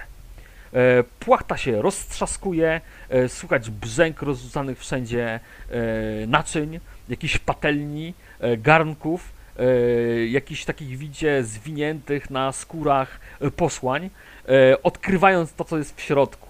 [0.74, 5.40] E, Płachta się roztrzaskuje, e, słychać brzęk rozrzucanych wszędzie e,
[6.28, 14.10] naczyń, jakichś patelni, e, garnków, e, jakichś takich widzie zwiniętych na skórach e, posłań,
[14.50, 16.48] e, odkrywając to, co jest w środku.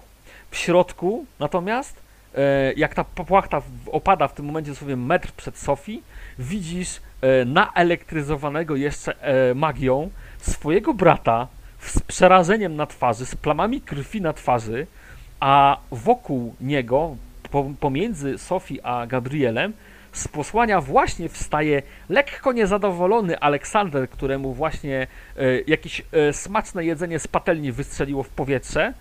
[0.50, 1.96] W środku natomiast,
[2.34, 6.02] e, jak ta płachta opada w tym momencie dosłownie metr przed Sofii,
[6.38, 7.00] widzisz e,
[7.46, 14.86] naelektryzowanego jeszcze e, magią swojego brata z przerażeniem na twarzy, z plamami krwi na twarzy,
[15.40, 17.16] a wokół niego,
[17.50, 19.72] po, pomiędzy Sofii a Gabrielem,
[20.12, 25.06] z posłania właśnie wstaje lekko niezadowolony Aleksander, któremu właśnie
[25.36, 28.92] e, jakieś e, smaczne jedzenie z patelni wystrzeliło w powietrze,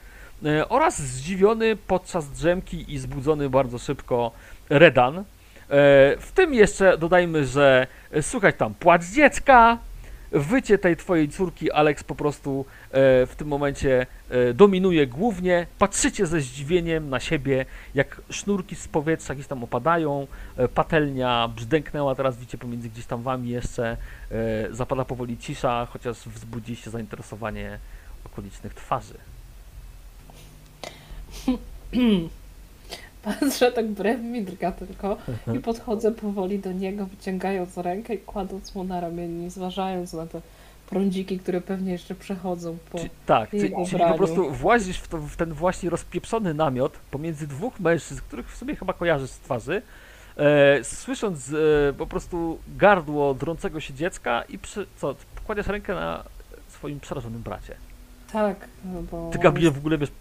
[0.45, 4.31] e, oraz zdziwiony podczas drzemki i zbudzony bardzo szybko
[4.69, 5.23] Redan.
[5.71, 9.77] E, w tym jeszcze dodajmy, że e, słychać tam płacz dziecka,
[10.31, 14.05] wycie tej twojej córki, Alex po prostu e, w tym momencie
[14.53, 15.67] dominuje głównie.
[15.79, 20.27] Patrzycie ze zdziwieniem na siebie, jak sznurki z powietrza gdzieś tam opadają,
[20.73, 23.97] patelnia brzdęknęła, teraz widzicie pomiędzy gdzieś tam wami jeszcze,
[24.71, 27.79] zapada powoli cisza, chociaż wzbudziliście zainteresowanie
[28.25, 29.17] okolicznych twarzy.
[33.23, 35.17] Patrzę tak brew mi drga tylko
[35.55, 40.41] i podchodzę powoli do niego, wyciągając rękę i kładąc mu na ramię, zważając na te
[40.91, 42.99] prądziki, które pewnie jeszcze przechodzą po...
[42.99, 47.47] Czy, tak, jego czyli po prostu włazisz w, to, w ten właśnie rozpieprzony namiot pomiędzy
[47.47, 49.81] dwóch mężczyzn, których w sobie chyba kojarzysz z twarzy,
[50.37, 56.23] e, słysząc e, po prostu gardło drącego się dziecka i przy, co, kładziesz rękę na
[56.67, 57.75] swoim przerażonym bracie.
[58.33, 59.29] Tak, no bo...
[59.33, 60.11] Ty, Gabriel, w ogóle wiesz,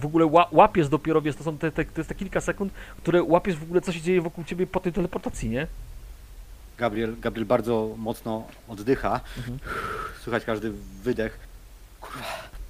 [0.00, 2.72] w ogóle ła, łapiesz dopiero, wiesz, to są te, te, to jest te kilka sekund,
[2.96, 5.66] które łapiesz w ogóle, co się dzieje wokół ciebie po tej teleportacji, nie?
[6.78, 9.20] Gabriel, Gabriel bardzo mocno oddycha.
[9.38, 9.58] Mhm.
[10.20, 11.38] Słychać każdy wydech.
[12.00, 12.26] Kurwa,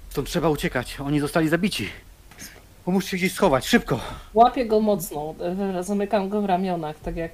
[0.09, 0.99] stąd trzeba uciekać.
[0.99, 1.89] Oni zostali zabici.
[2.85, 3.99] Pomóżcie się gdzieś schować, szybko.
[4.33, 5.35] Łapię go mocno,
[5.81, 7.31] zamykam go w ramionach, tak jak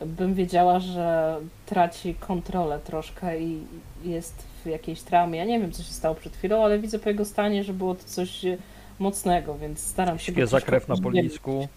[0.00, 3.62] e, bym wiedziała, że traci kontrolę troszkę i
[4.04, 5.38] jest w jakiejś traumie.
[5.38, 7.94] Ja nie wiem, co się stało przed chwilą, ale widzę po jego stanie, że było
[7.94, 8.56] to coś e,
[8.98, 11.68] mocnego, więc staram się Świeża krew na policzku.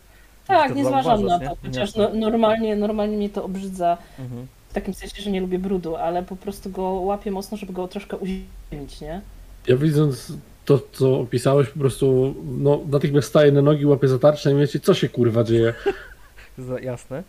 [0.47, 4.47] Tak, nie zważam na to, chociaż no, normalnie, normalnie mnie to obrzydza, Mhm.
[4.69, 7.87] w takim sensie, że nie lubię brudu, ale po prostu go łapię mocno, żeby go
[7.87, 9.21] troszkę uziemić, nie?
[9.67, 10.33] Ja widząc
[10.65, 14.93] to, co opisałeś, po prostu no, natychmiast staję na nogi, łapię zatarczę i myślę, co
[14.93, 15.73] się kurwa dzieje.
[16.57, 17.23] Za- Jasne.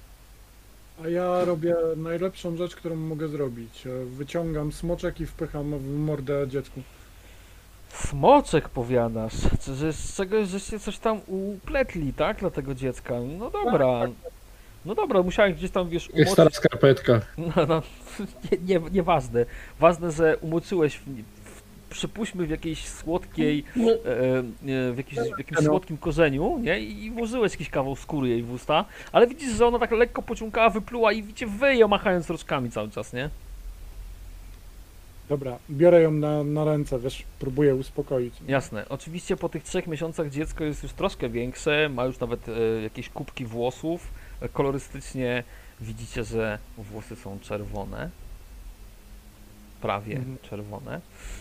[1.05, 3.87] A ja robię najlepszą rzecz, którą mogę zrobić.
[3.87, 6.83] E, Wyciągam smoczek i wpycham w mordę dziecku.
[7.89, 13.15] Smoczek powiadasz, czy że z czegoś, żeście coś tam upletli, tak, dla tego dziecka.
[13.39, 14.01] No dobra.
[14.85, 16.57] No dobra, musiałem gdzieś tam, wiesz, Jak stara umoczyć.
[16.57, 17.21] skarpetka.
[17.57, 17.83] No, no,
[18.53, 19.47] nie, nie, nieważne.
[19.81, 21.03] Ważne, że umoczyłeś, w,
[21.42, 21.42] w,
[21.93, 25.67] przypuśćmy w jakiejś słodkiej, e, w, jakiejś, w jakimś No.
[25.67, 26.81] słodkim korzeniu, nie?
[26.81, 30.23] I, I włożyłeś jakiś kawał skóry jej w usta, ale widzisz, że ona tak lekko
[30.23, 33.31] pociągała, wypluła i widzicie, wyje machając roczkami cały czas, nie?
[35.29, 38.35] Dobra, biorę ją na, na ręce, wiesz, próbuję uspokoić.
[38.49, 38.89] Jasne.
[38.89, 43.09] Oczywiście po tych trzech miesiącach dziecko jest już troszkę większe, ma już nawet e, jakieś
[43.09, 44.09] kubki włosów.
[44.41, 45.43] E, kolorystycznie
[45.81, 48.11] widzicie, że włosy są czerwone.
[49.83, 50.37] Prawie Mhm.
[50.51, 51.01] czerwone.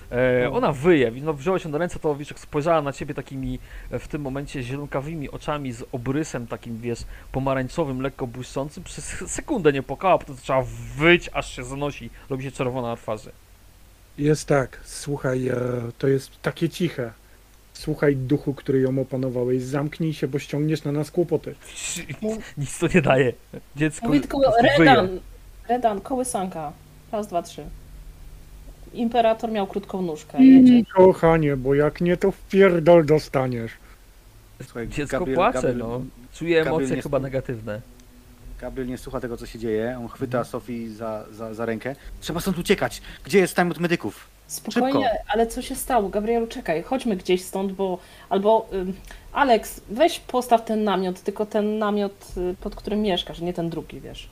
[0.09, 0.53] E, No.
[0.57, 1.11] ona wyje.
[1.11, 3.59] No, wziąłeś ją do ręce, to wiesz, jak spojrzała na ciebie takimi
[3.91, 6.99] e, w tym momencie zielonkawymi oczami z obrysem takim, wiesz,
[7.31, 8.83] pomarańczowym, lekko błyszczącym.
[8.83, 10.63] Przez sekundę nie płakała, potem zaczęła
[10.97, 12.09] wyć, aż się zanosi.
[12.29, 13.31] Robi się czerwona na twarzy.
[14.17, 15.55] Jest tak, słuchaj, e,
[15.97, 17.11] to jest takie ciche.
[17.73, 21.55] Słuchaj duchu, który ją opanowałeś, zamknij się, bo ściągniesz na nas kłopoty.
[22.57, 23.33] Nic to nie daje.
[23.75, 24.39] Dziecko Mówi tylko.
[24.79, 25.19] Redan,
[25.69, 26.71] Redan, kołysanka.
[27.11, 27.65] Raz, dwa, trzy.
[28.93, 30.43] Imperator miał krótką nóżkę.
[30.43, 30.73] Jedzie.
[30.73, 33.71] Mm, kochanie, bo jak nie, to w pierdol dostaniesz.
[34.63, 36.01] Słuchaj, Dziecko Gabriel- płacze, Gabriel- no.
[36.33, 37.81] Czuje Gabriel emocje nie chyba negatywne.
[38.61, 39.97] Gabriel nie słucha tego, co się dzieje.
[40.01, 40.51] On chwyta Mhm.
[40.51, 41.95] Sofii za, za, za rękę.
[42.19, 43.01] Trzeba stąd uciekać.
[43.25, 44.27] Gdzie jest time od medyków?
[44.47, 46.09] Spokojnie, ale co się stało?
[46.09, 47.99] Gabrielu, czekaj, chodźmy gdzieś stąd, bo...
[48.29, 48.67] Albo...
[48.73, 48.93] Ym,
[49.33, 54.01] Alex, weź postaw ten namiot, tylko ten namiot, y, pod którym mieszkasz, nie ten drugi,
[54.01, 54.29] wiesz.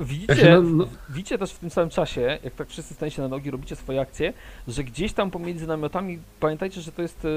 [0.00, 3.50] Widzicie, na, no, widzicie też w tym samym czasie, jak tak wszyscy staniecie na nogi,
[3.50, 4.32] robicie swoje akcje,
[4.68, 7.28] że gdzieś tam pomiędzy namiotami, pamiętajcie, że to jest e,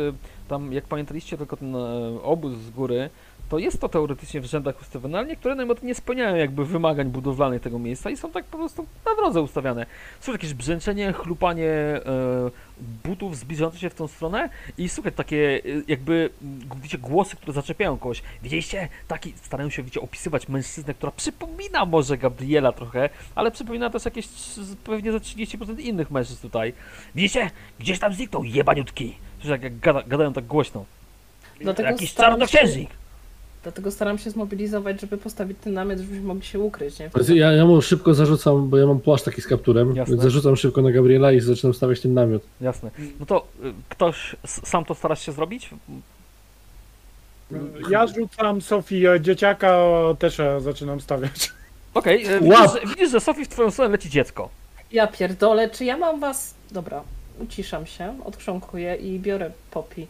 [0.47, 1.79] tam, jak pamiętaliście tylko ten e,
[2.23, 3.09] obóz z góry,
[3.51, 7.61] to jest to teoretycznie w rzędach ustawione, ale niektóre namioty nie spełniają jakby wymagań budowlanych
[7.61, 9.85] tego miejsca i są tak po prostu na drodze ustawiane.
[10.19, 12.01] Są jakieś brzęczenie, chlupanie e,
[13.03, 17.53] butów zbliżających się w tą stronę i słuchaj, takie e, jakby, m, widzicie, głosy, które
[17.53, 18.23] zaczepiają kogoś.
[18.43, 18.87] Widzieliście?
[19.07, 24.27] Taki, starają się, widzicie, opisywać mężczyznę, która przypomina może Gabriela trochę, ale przypomina też jakieś
[24.83, 26.73] pewnie ze 30% innych mężczyzn tutaj.
[27.15, 27.51] Widzicie?
[27.79, 29.15] Gdzieś tam zniknął, jebaniutki.
[29.39, 30.85] Słyszę, jak, jak gada, gadają tak głośno.
[31.59, 33.00] Dlatego Jakiś staram się- czarnoksiężnik.
[33.63, 37.09] Dlatego staram się zmobilizować, żeby postawić ten namiot, żebyśmy mogli się ukryć, nie?
[37.15, 40.11] Więc Ja, ja mu szybko zarzucam, bo ja mam płaszcz taki z kapturem, Jasne.
[40.13, 42.41] więc zarzucam szybko na Gabriela i zaczynam stawiać ten namiot.
[42.61, 42.91] Jasne.
[43.19, 45.69] No to y, ktoś sam to starasz się zrobić?
[47.89, 49.77] Ja rzucam Sofii e, dzieciaka,
[50.19, 51.51] też e, zaczynam stawiać.
[51.93, 52.59] Okej, y, Łap!
[52.73, 54.49] widzisz, że- widzisz, że Sofii w twoją stronę leci dziecko.
[54.91, 56.53] Ja pierdolę, czy ja mam was...
[56.71, 57.01] Dobra,
[57.39, 60.07] uciszam się, odchrząkuję i biorę popi.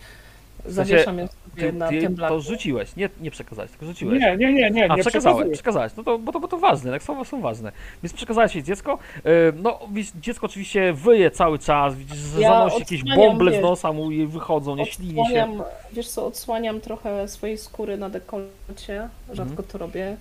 [0.66, 2.34] Zawieszam ją sobie Ty, na ty tym blaku.
[2.34, 4.20] to rzuciłeś, nie, nie przekazałeś, tylko rzuciłeś.
[4.22, 6.92] Nie, nie, nie, nie, A, nie przekazałeś, przekazałeś, no to, bo, to, bo to ważne,
[6.92, 7.72] tak słowa są ważne.
[8.04, 9.22] Więc przekazałeś jej dziecko, y,
[9.56, 9.80] no
[10.22, 14.28] dziecko oczywiście wyje cały czas, widzisz, że Ja zanosi jakieś bąble z nosa mu i
[14.28, 15.48] wychodzą, nie ślini się.
[15.94, 19.68] Wiesz co, odsłaniam trochę swojej skóry na dekolcie, rzadko Mhm.
[19.72, 20.18] to robię,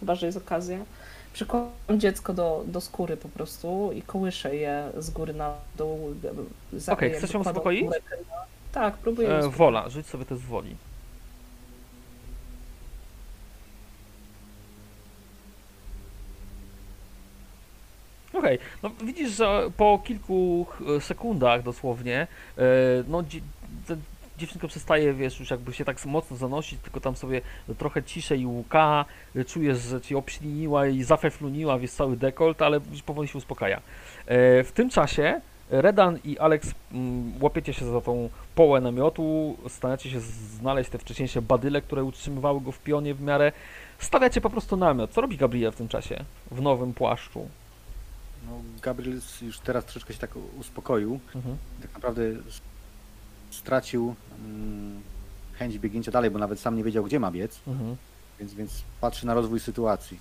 [0.00, 0.78] chyba, że jest okazja.
[1.32, 6.14] Przykładam dziecko do, do skóry po prostu i kołyszę je z góry na dół.
[6.88, 7.86] Okej, jakby chcesz ją uspokoić?
[8.76, 10.76] Tak, próbuję E, wola, rzuć sobie test woli.
[18.32, 20.66] Okej, no widzisz, że po kilku
[21.00, 22.26] sekundach dosłownie,
[22.58, 22.62] e,
[23.08, 23.22] no
[24.38, 27.40] dziewczynka przestaje, wiesz, już jakby się tak mocno zanosić, tylko tam sobie
[27.78, 29.04] trochę ciszej łuka,
[29.36, 33.76] e, czujesz, że ci obśliniła i zafefluniła, wiesz, cały dekolt, ale już powoli się uspokaja.
[34.26, 40.10] E, W tym czasie Redan i Alex mm, łapiecie się za tą połę namiotu, staracie
[40.10, 40.20] się
[40.60, 43.52] znaleźć te wcześniejsze badyle, które utrzymywały go w pionie w miarę.
[43.98, 45.10] Stawiacie po prostu namiot.
[45.10, 46.24] Co robi Gabriel w tym czasie?
[46.50, 47.48] W nowym płaszczu.
[48.46, 48.52] No,
[48.82, 51.20] Gabriel już teraz troszeczkę się tak uspokoił.
[51.34, 51.56] Mhm.
[51.82, 52.22] Tak naprawdę
[53.50, 55.00] stracił mm,
[55.52, 57.96] chęć biegnięcia dalej, bo nawet sam nie wiedział, gdzie ma biec, Mhm.
[58.40, 60.18] więc, więc patrzy na rozwój sytuacji.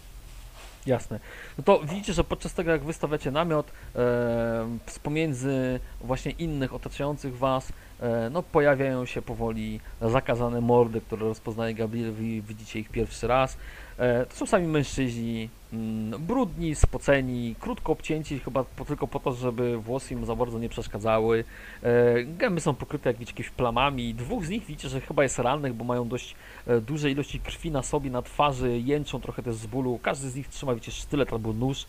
[0.86, 1.20] Jasne.
[1.58, 7.74] No to widzicie, że podczas tego jak wystawiacie namiot, e, pomiędzy właśnie innych otaczających was,
[8.00, 13.58] e, no pojawiają się powoli zakazane mordy, które rozpoznaje Gabriel, wi- widzicie ich pierwszy raz.
[14.00, 19.34] E, to są sami mężczyźni, mm, brudni, spoceni, krótko obcięci, chyba po, tylko po to,
[19.34, 21.44] żeby włosy im za bardzo nie przeszkadzały.
[21.84, 24.14] E, gęby są pokryte jak widzicie jakimiś plamami.
[24.14, 26.36] Dwóch z nich widzicie, że chyba jest rannych, bo mają dość
[26.68, 30.00] e, duże ilości krwi na sobie, na twarzy, jęczą trochę też z bólu.
[30.02, 31.86] Każdy z nich trzyma, wiecie, sztylet albo nóż.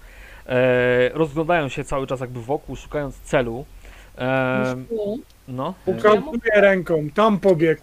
[1.12, 3.64] Rozglądają się cały czas jakby wokół, szukając celu.
[5.48, 5.74] No.
[5.86, 7.82] Ukazuję ręką, tam pobiegł.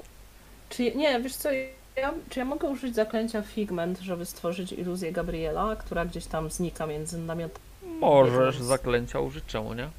[0.69, 1.49] Czy, nie, wiesz co,
[1.95, 6.87] ja, czy ja mogę użyć zaklęcia Figment, żeby stworzyć iluzję Gabriela, która gdzieś tam znika
[6.87, 7.65] między namiotami?
[7.99, 9.89] Możesz zaklęcia użyć, czemu nie?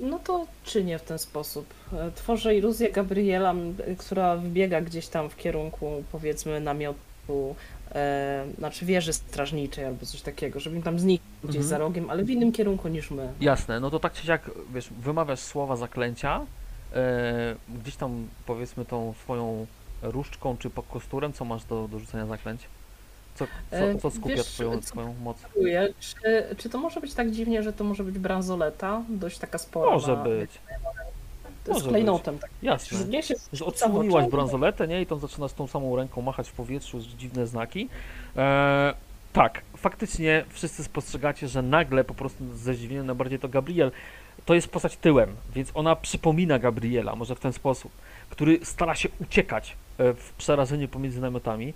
[0.00, 1.66] No to czynię w ten sposób.
[1.92, 7.54] E, Tworzę iluzję Gabriela, m, która wbiega gdzieś tam w kierunku, powiedzmy, namiotu,
[7.94, 11.68] e, znaczy wieży strażniczej albo coś takiego, żeby tam znikł gdzieś Mhm.
[11.68, 13.28] za rogiem, ale w innym kierunku niż my.
[13.40, 16.46] Jasne, no to tak czy siak, wiesz, wymawiasz słowa zaklęcia,
[16.94, 19.66] e, gdzieś tam powiedzmy tą swoją
[20.02, 22.60] różdżką czy kosturem, co masz do, do rzucenia zaklęć?
[23.34, 25.36] Co, E, co, co skupia wiesz, twoją, co- twoją moc?
[25.42, 25.88] Dziękuję.
[26.00, 29.02] Czy, czy to może być tak dziwnie, że to może być bransoleta?
[29.08, 29.90] Dość taka spora.
[29.90, 30.50] Może na, być,
[31.64, 32.38] To jest klejnotem.
[32.38, 32.50] Tak.
[32.62, 32.98] jasne.
[33.52, 35.02] Że odsłoniłaś bransoletę, nie?
[35.02, 37.88] I tam zaczynasz tą samą ręką machać w powietrzu, dziwne znaki.
[38.36, 38.94] E,
[39.32, 43.92] tak, faktycznie wszyscy spostrzegacie, że nagle po prostu ze zdziwieniem najbardziej to Gabriel,
[44.44, 47.92] to jest postać tyłem, więc ona przypomina Gabriela, może w ten sposób,
[48.30, 51.74] który stara się uciekać w przerażeniu pomiędzy namiotami.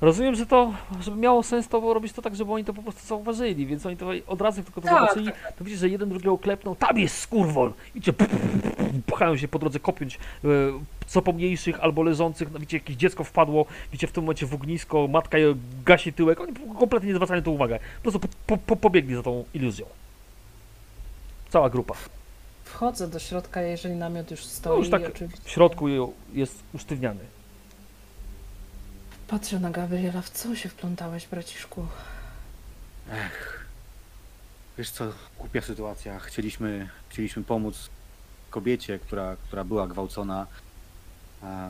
[0.00, 3.06] Rozumiem, że to, żeby miało sens, to robić to tak, żeby oni to po prostu
[3.06, 6.08] zauważyli, więc oni to od razu jak tylko to Tak, zobaczyli, to widzisz, że jeden
[6.08, 7.72] drugiego klepnął, tam jest skurwol!
[7.94, 8.12] Widzicie,
[9.06, 10.48] pchają się po drodze kopiąć e,
[11.06, 15.08] co pomniejszych albo leżących, no widzicie, jakieś dziecko wpadło, widzicie w tym momencie w ognisko,
[15.08, 18.76] matka je gasi tyłek, oni kompletnie nie zwracają na to uwagę, po prostu po, po,
[18.76, 19.86] pobiegli za tą iluzją.
[21.50, 21.94] Cała grupa.
[22.82, 24.72] Wchodzę do środka, jeżeli namiot już stoi.
[24.72, 25.42] No już tak oczywiście.
[25.44, 27.20] W środku je- jest usztywniany.
[29.28, 30.22] Patrzę na Gabriela.
[30.22, 31.86] W co się wplątałeś, braciszku?
[33.12, 33.66] Ech,
[34.78, 36.18] wiesz co, głupia sytuacja.
[36.18, 37.90] Chcieliśmy, chcieliśmy pomóc
[38.50, 40.46] kobiecie, która, która była gwałcona,
[41.42, 41.68] a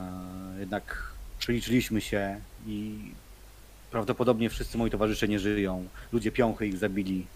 [0.60, 2.98] jednak przeliczyliśmy się i
[3.90, 5.88] prawdopodobnie wszyscy moi towarzysze nie żyją.
[6.12, 7.26] Ludzie piąchy ich zabili.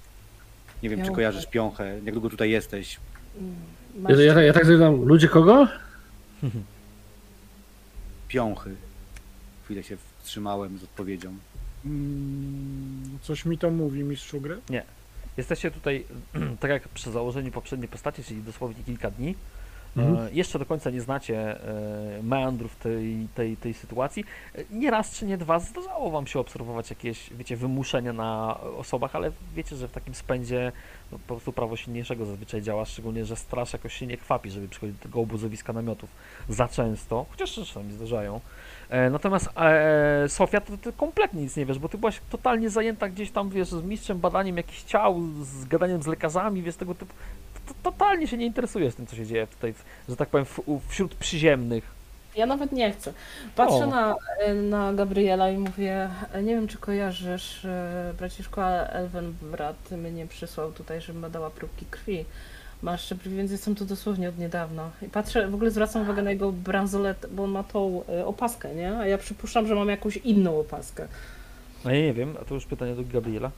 [0.83, 1.17] Nie wiem, czy Piąchy.
[1.17, 2.97] kojarzysz piąchę, jak długo tutaj jesteś.
[4.09, 5.69] Ja, ja, ja tak zapytam, ludzie kogo?
[8.29, 8.75] Piąchy.
[9.65, 11.35] Chwilę się wstrzymałem z odpowiedzią.
[11.85, 14.61] Mm, Coś mi to mówi, mistrzu gry?
[15.37, 16.05] Jesteście tutaj,
[16.61, 19.35] tak jak przy założeniu poprzedniej postaci, czyli dosłownie kilka dni.
[19.97, 20.27] Mhm.
[20.27, 21.39] E, jeszcze do końca nie znacie
[22.19, 24.25] e, meandrów tej, tej, tej sytuacji.
[24.55, 29.17] E, Nie raz czy nie dwa zdarzało wam się obserwować jakieś, wiecie, wymuszenia na osobach,
[29.17, 30.73] ale wiecie, że w takim spędzie
[31.13, 34.69] no, po prostu prawo silniejszego zazwyczaj działa, szczególnie, że straż jakoś się nie chwapi, żeby
[34.69, 36.11] przychodzić do tego obozowiska namiotów
[36.49, 38.41] za często, chociaż czasami zdarzają.
[39.11, 43.31] Natomiast e, Sofia, to ty kompletnie nic nie wiesz, bo ty byłaś totalnie zajęta gdzieś
[43.31, 47.15] tam, wiesz, z mistrzem badaniem jakichś ciał, z gadaniem z lekarzami, wiesz, tego typu.
[47.67, 49.75] To, to, totalnie się nie interesujesz tym, co się dzieje tutaj,
[50.09, 50.47] że tak powiem,
[50.89, 51.97] wśród przyziemnych.
[52.37, 53.13] Ja nawet nie chcę.
[53.57, 53.87] Patrzę O.
[53.87, 54.15] na,
[54.55, 61.01] na Gabriela i mówię, nie wiem czy kojarzysz, e, braciszko, ale Elvenbrat mnie przysłał tutaj,
[61.01, 62.25] żebym badała próbki krwi.
[62.83, 64.91] Masz więc jestem tu dosłownie od niedawna.
[65.03, 68.75] I patrzę, w ogóle zwracam uwagę na jego bransolet, bo on ma tą e, opaskę,
[68.75, 68.99] nie?
[68.99, 71.09] A ja przypuszczam, że mam jakąś inną opaskę.
[71.85, 73.51] No ja nie wiem, a to już pytanie do Gabriela.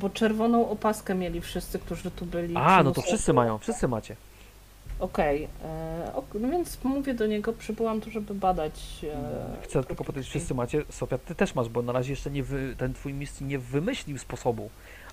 [0.00, 2.54] Bo czerwoną opaskę mieli wszyscy, którzy tu byli.
[2.56, 4.16] A, no to wszyscy mają, wszyscy macie.
[5.00, 9.04] Okej, e, ok, no więc mówię do niego, przybyłam tu, żeby badać.
[9.14, 10.82] E, Chcę tylko powiedzieć, wszyscy macie.
[10.90, 14.18] Sofia, ty też masz, bo na razie jeszcze nie wy, ten twój mistrz nie wymyślił
[14.18, 14.70] sposobu.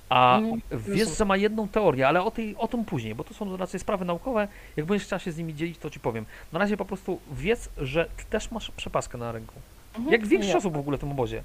[0.09, 3.34] A Mm, wiesz, że ma jedną teorię, ale o, tej, o tym później, bo to
[3.34, 4.47] są raczej sprawy naukowe.
[4.78, 6.26] Jak będziesz chciała się z nimi dzielić, to ci powiem.
[6.51, 9.53] Na razie po prostu wiedz, że ty też masz przepaskę na ręku.
[9.95, 11.43] Mhm, Jak większość osób w ogóle w tym obozie.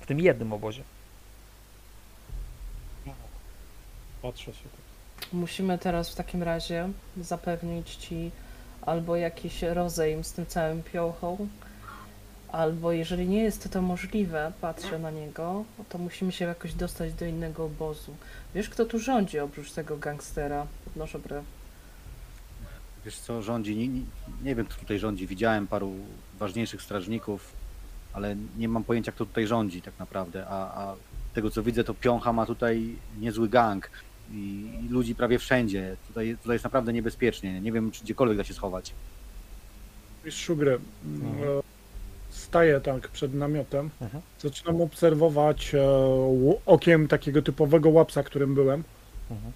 [0.00, 0.82] W tym jednym obozie.
[4.22, 5.32] Patrzę się tak.
[5.32, 6.88] Musimy teraz w takim razie
[7.20, 8.30] zapewnić ci
[8.82, 11.48] albo jakiś rozejm z tym całym piochą,
[12.52, 17.24] albo jeżeli nie jest to możliwe, patrzę na niego, to musimy się jakoś dostać do
[17.24, 18.14] innego obozu.
[18.54, 20.66] Wiesz, kto tu rządzi oprócz tego gangstera?
[20.84, 21.44] Podnoszę brew.
[23.04, 24.00] Wiesz co, rządzi, nie, nie,
[24.42, 25.92] nie wiem kto tutaj rządzi, widziałem paru
[26.38, 27.52] ważniejszych strażników,
[28.12, 30.96] ale nie mam pojęcia kto tutaj rządzi tak naprawdę, a, a
[31.34, 33.90] tego co widzę to Piącha ma tutaj niezły gang
[34.32, 38.44] i, i ludzi prawie wszędzie, tutaj, tutaj jest naprawdę niebezpiecznie, nie wiem czy gdziekolwiek da
[38.44, 38.92] się schować.
[40.24, 40.78] Mistrzu gry.
[41.04, 41.62] mm, e,
[42.30, 43.90] Staję tak przed namiotem.
[44.00, 44.22] Mhm.
[44.38, 45.80] Zaczynam obserwować e,
[46.66, 48.84] okiem takiego typowego łapsa, którym byłem.
[49.30, 49.52] Mhm.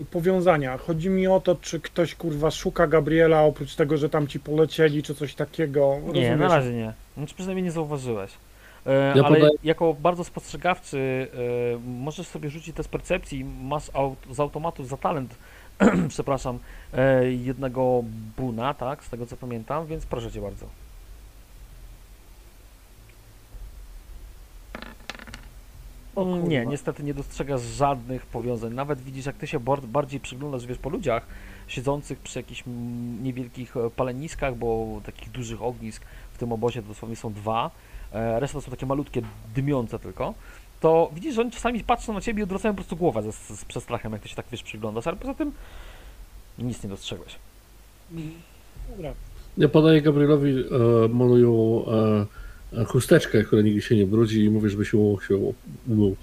[0.00, 0.78] E, Powiązania.
[0.78, 5.02] Chodzi mi o to, czy ktoś kurwa szuka Gabriela, oprócz tego, że tam ci polecieli,
[5.02, 5.96] czy coś takiego.
[6.00, 6.38] Nie, Rozumiesz?
[6.38, 6.92] na razie nie.
[7.16, 8.30] Znaczy przynajmniej nie zauważyłeś.
[8.86, 11.28] E, Ja ale podaję- jako bardzo spostrzegawczy
[11.74, 13.44] e, możesz sobie rzucić test percepcji.
[13.44, 15.34] Masz aut, z automatu za talent,
[16.08, 16.58] przepraszam,
[16.94, 18.04] e, jednego
[18.36, 20.66] buna, tak, z tego co pamiętam, więc proszę cię bardzo.
[26.16, 26.48] O Mm.
[26.48, 28.74] Nie, niestety nie dostrzegasz żadnych powiązań.
[28.74, 31.26] Nawet widzisz, jak ty się bar- bardziej przyglądasz, wiesz, po ludziach
[31.68, 32.62] siedzących przy jakichś
[33.22, 36.02] niewielkich paleniskach, bo takich dużych ognisk
[36.32, 37.70] w tym obozie dosłownie są dwa,
[38.12, 39.22] reszta to są takie malutkie,
[39.54, 40.34] dymiące tylko,
[40.80, 43.64] to widzisz, że oni czasami patrzą na ciebie i odwracają po prostu głowę ze, z
[43.64, 45.52] przestrachem, jak ty się tak, wiesz, przyglądasz, ale poza tym
[46.58, 47.36] nic nie dostrzegłeś.
[48.96, 49.14] Dobra.
[49.58, 52.26] Ja podaję Gabrielowi e, moją e,
[52.80, 55.52] e, chusteczkę, która nigdy się nie brudzi i mówię, żeby się, się
[55.88, 56.16] umył.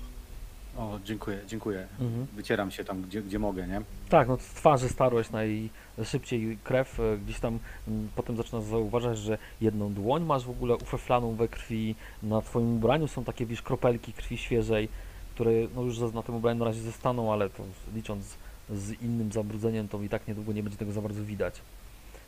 [0.77, 1.87] O, dziękuję, dziękuję.
[1.99, 2.27] Mhm.
[2.35, 3.81] Wycieram się tam gdzie, gdzie mogę, nie?
[4.09, 9.37] Tak, no z twarzy starłeś najszybciej krew, e, gdzieś tam mm, potem zaczynasz zauważać, że
[9.61, 14.13] jedną dłoń masz w ogóle ufeflaną we krwi, na twoim ubraniu są takie, wiesz, kropelki
[14.13, 14.89] krwi świeżej,
[15.35, 17.63] które no już na tym ubraniu na razie zostaną, ale to
[17.95, 18.37] licząc
[18.69, 21.61] z innym zabrudzeniem, to i tak niedługo nie będzie tego za bardzo widać.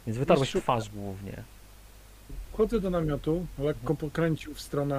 [0.07, 1.43] Więc wytarłeś Mistrzu- twarz głównie.
[2.53, 4.97] Wchodzę do namiotu, lekko pokręcił w stronę.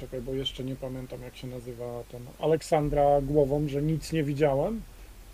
[0.00, 2.20] Czekaj, bo jeszcze nie pamiętam jak się nazywa ten.
[2.38, 4.80] Aleksandra głową, że nic nie widziałem.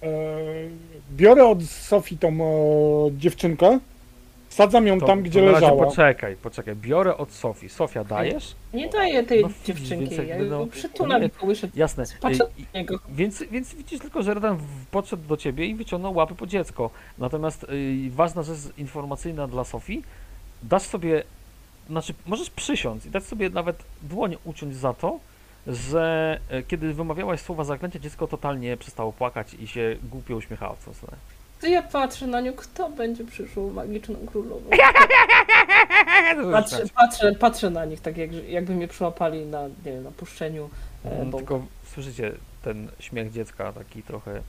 [0.02, 0.08] E,
[1.16, 3.78] biorę od Sofii tą e, dziewczynkę,
[4.48, 5.84] sadzam ją To, tam, gdzie to leżała.
[5.86, 7.68] poczekaj, poczekaj, biorę od Sofii.
[7.68, 8.54] Sofia, dajesz?
[8.74, 11.68] Nie daję tej No, dziewczynki, więc jakby ja no- przytulam nie- i kołyszę.
[11.74, 12.04] Jasne.
[12.20, 12.98] Patrzę I- niego.
[13.08, 14.58] Więc, więc widzisz tylko, że Redan
[14.90, 16.90] podszedł do ciebie i wyciągnął łapy po dziecko.
[17.18, 20.02] Natomiast y, ważna rzecz informacyjna dla Sofii,
[20.62, 21.22] dasz sobie,
[21.88, 25.18] znaczy możesz przysiąc i dać sobie nawet dłoń uciąć za to,
[25.66, 30.84] że y, kiedy wymawiałaś słowa zaklęcia, dziecko totalnie przestało płakać i się głupio uśmiechało w
[30.84, 31.16] tą stronę.
[31.60, 34.70] To ja patrzę na nią, kto będzie przyszłą magiczną królową.
[36.52, 40.70] Patrzę, patrzę, patrzę na nich, tak jak, jakby mnie przyłapali na, nie wiem, na puszczeniu
[41.04, 41.38] e, bąka.
[41.38, 42.32] Tylko słyszycie
[42.62, 44.42] ten śmiech dziecka taki trochę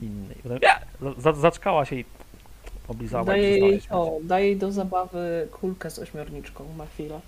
[0.00, 0.34] inny.
[0.42, 2.04] Potem "Ja!" za, za, zaczkała się i
[2.88, 6.86] oblizała i Daję przestała jej, się o, daję jej do zabawy kulkę z ośmiorniczką na
[6.86, 7.20] chwilę.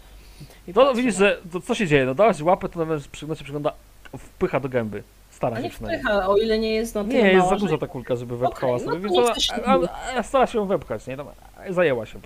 [0.68, 2.04] I No, no widzisz, na- że to, co się dzieje?
[2.06, 3.72] No dałaś łapę, to nawet przy, znaczy przygląda,
[4.18, 5.02] wpycha do gęby.
[5.30, 7.78] Stara się nie wpycha, o ile nie jest na tyle Nie, jest za że- duża
[7.78, 9.78] ta kulka, żeby wepchała Okej, no sobie, więc ona się a,
[10.14, 11.16] a, a stara się ją wepchać, nie?
[11.16, 11.26] Tam,
[11.70, 12.18] zajęła się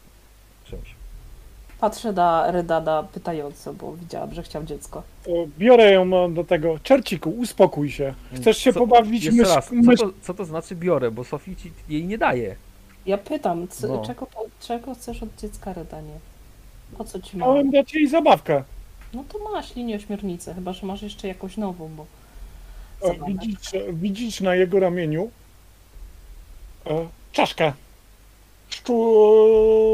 [0.64, 0.94] czymś.
[1.80, 5.02] Patrzę na Redada pytająco, bo widziałam, że chciał dziecko.
[5.58, 6.78] Biorę ją do tego.
[6.82, 8.14] Czerciku, uspokój się.
[8.34, 11.56] Chcesz się Co- pobawić Jeszcze mysz, raz, co to, co to znaczy biorę, bo Sofii
[11.56, 12.56] ci jej nie daje.
[13.06, 14.02] Ja pytam, c- No.
[14.06, 14.26] czego,
[14.60, 16.12] czego chcesz od dziecka, Redanie?
[16.98, 17.70] Po co ci Chciałem mam?
[17.70, 18.64] dać jej zabawkę.
[19.14, 22.06] No to masz linię ośmiornicę, chyba że masz jeszcze jakąś nową, bo...
[23.00, 23.58] O, widzisz,
[23.92, 25.30] widzisz na jego ramieniu
[26.86, 27.72] e, czaszkę
[28.68, 28.94] szczu...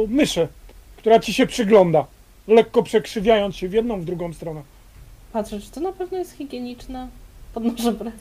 [0.09, 0.49] myszy,
[0.97, 2.07] która ci się przygląda,
[2.49, 4.63] lekko przekrzywiając się w jedną, w drugą stronę.
[5.33, 7.09] Patrzę, czy to na pewno jest higieniczne?
[7.55, 8.15] Podnoszę brew.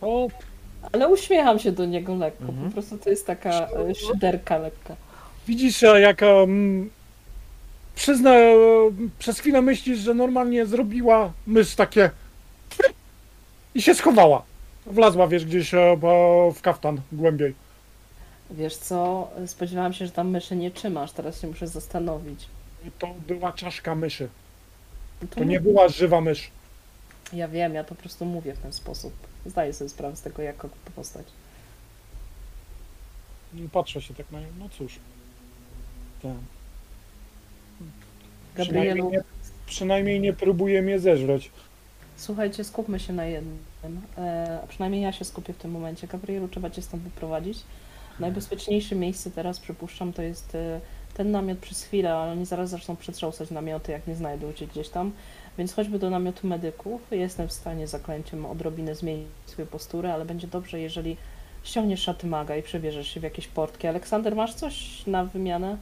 [0.00, 0.28] O,
[0.92, 2.66] Ale uśmiecham się do niego lekko, Mhm.
[2.66, 3.50] po prostu to jest taka
[3.90, 4.96] e, szyderka lekka.
[5.48, 6.90] widzisz, e, jak um,
[7.94, 8.30] przyzna,
[9.18, 12.10] przez chwilę myślisz, że normalnie zrobiła mysz takie
[13.74, 14.42] i się schowała.
[14.86, 17.54] Wlazła, wiesz, gdzieś e, bo w kaftan głębiej.
[18.50, 22.46] Wiesz co, spodziewałam się, że tam myszy nie trzymasz, teraz się muszę zastanowić.
[22.86, 24.28] I to była czaszka myszy.
[25.22, 26.50] No To nie była żywa mysz.
[27.34, 29.12] Ja wiem, ja po prostu mówię w ten sposób.
[29.46, 31.26] Zdaję sobie sprawę z tego, jako postać.
[33.72, 34.98] Patrzę się tak na nią, no cóż.
[36.22, 36.32] Tak.
[38.54, 39.22] Gabrielu, Przynajmniej nie,
[39.66, 41.50] przynajmniej nie próbuje mnie zeżreć.
[42.16, 43.58] słuchajcie, skupmy się na jednym.
[44.18, 46.06] E, a przynajmniej ja się skupię w tym momencie.
[46.06, 47.58] Gabrielu, trzeba cię stąd wyprowadzić.
[48.20, 50.80] Najbezpieczniejsze miejsce teraz, przypuszczam, to jest e,
[51.14, 54.88] ten namiot przez chwilę, ale oni zaraz zaczną przetrząsać namioty, jak nie znajdą cię gdzieś
[54.88, 55.12] tam.
[55.58, 57.00] Więc chodźmy do namiotu medyków.
[57.10, 61.16] Jestem w stanie zaklęciem odrobinę zmienić swoją posturę, ale będzie dobrze, jeżeli
[61.64, 63.86] ściągniesz szaty maga i przebierzesz się w jakieś portki.
[63.86, 65.76] Aleksander, masz coś na wymianę?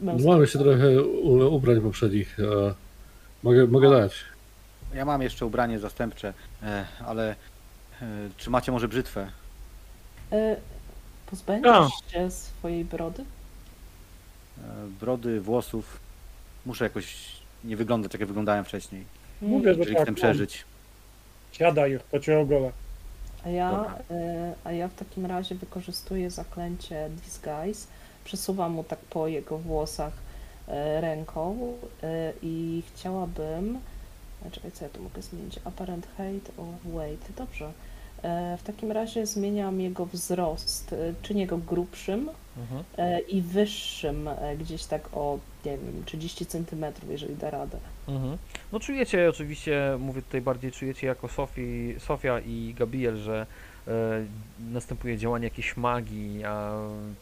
[0.00, 0.30] Męską?
[0.30, 1.02] Mamy się trochę
[1.48, 2.40] ubrań poprzednich.
[2.40, 2.74] E,
[3.42, 4.12] mogę, mogę dać.
[4.94, 7.30] Ja mam jeszcze ubranie zastępcze, e, ale
[8.02, 8.06] e,
[8.36, 9.30] czy macie może brzytwę?
[11.26, 11.88] Pozbędziesz A.
[12.12, 13.24] się swojej brody?
[15.00, 16.00] Brody, włosów.
[16.66, 19.04] Muszę jakoś nie wyglądać tak jak wyglądałem wcześniej,
[19.42, 20.04] Mówię, że jeżeli tak.
[20.04, 20.64] chcę przeżyć.
[21.52, 22.72] Siadaj, cię ogolę.
[23.44, 23.98] A ja, Dobra.
[24.10, 27.86] e, a ja w takim razie wykorzystuję zaklęcie Disguise,
[28.24, 30.12] przesuwam mu tak po jego włosach
[30.68, 33.78] e, ręką e, i chciałabym...
[34.46, 35.58] e, Czekaj, co ja tu mogę zmienić?
[35.64, 37.32] Apparent height or weight.
[37.36, 37.72] Dobrze.
[38.22, 42.84] E, W takim razie zmieniam jego wzrost, e, czynię go grubszym Mhm.
[42.98, 47.78] e, i wyższym, gdzieś tak o, nie wiem, 30 cm, jeżeli da radę.
[48.08, 48.38] Mhm.
[48.72, 53.46] No czujecie oczywiście, mówię tutaj bardziej czujecie jako Sofii, Sofia i Gabriel, że
[53.88, 53.90] e,
[54.72, 56.72] następuje działanie jakiejś magii, a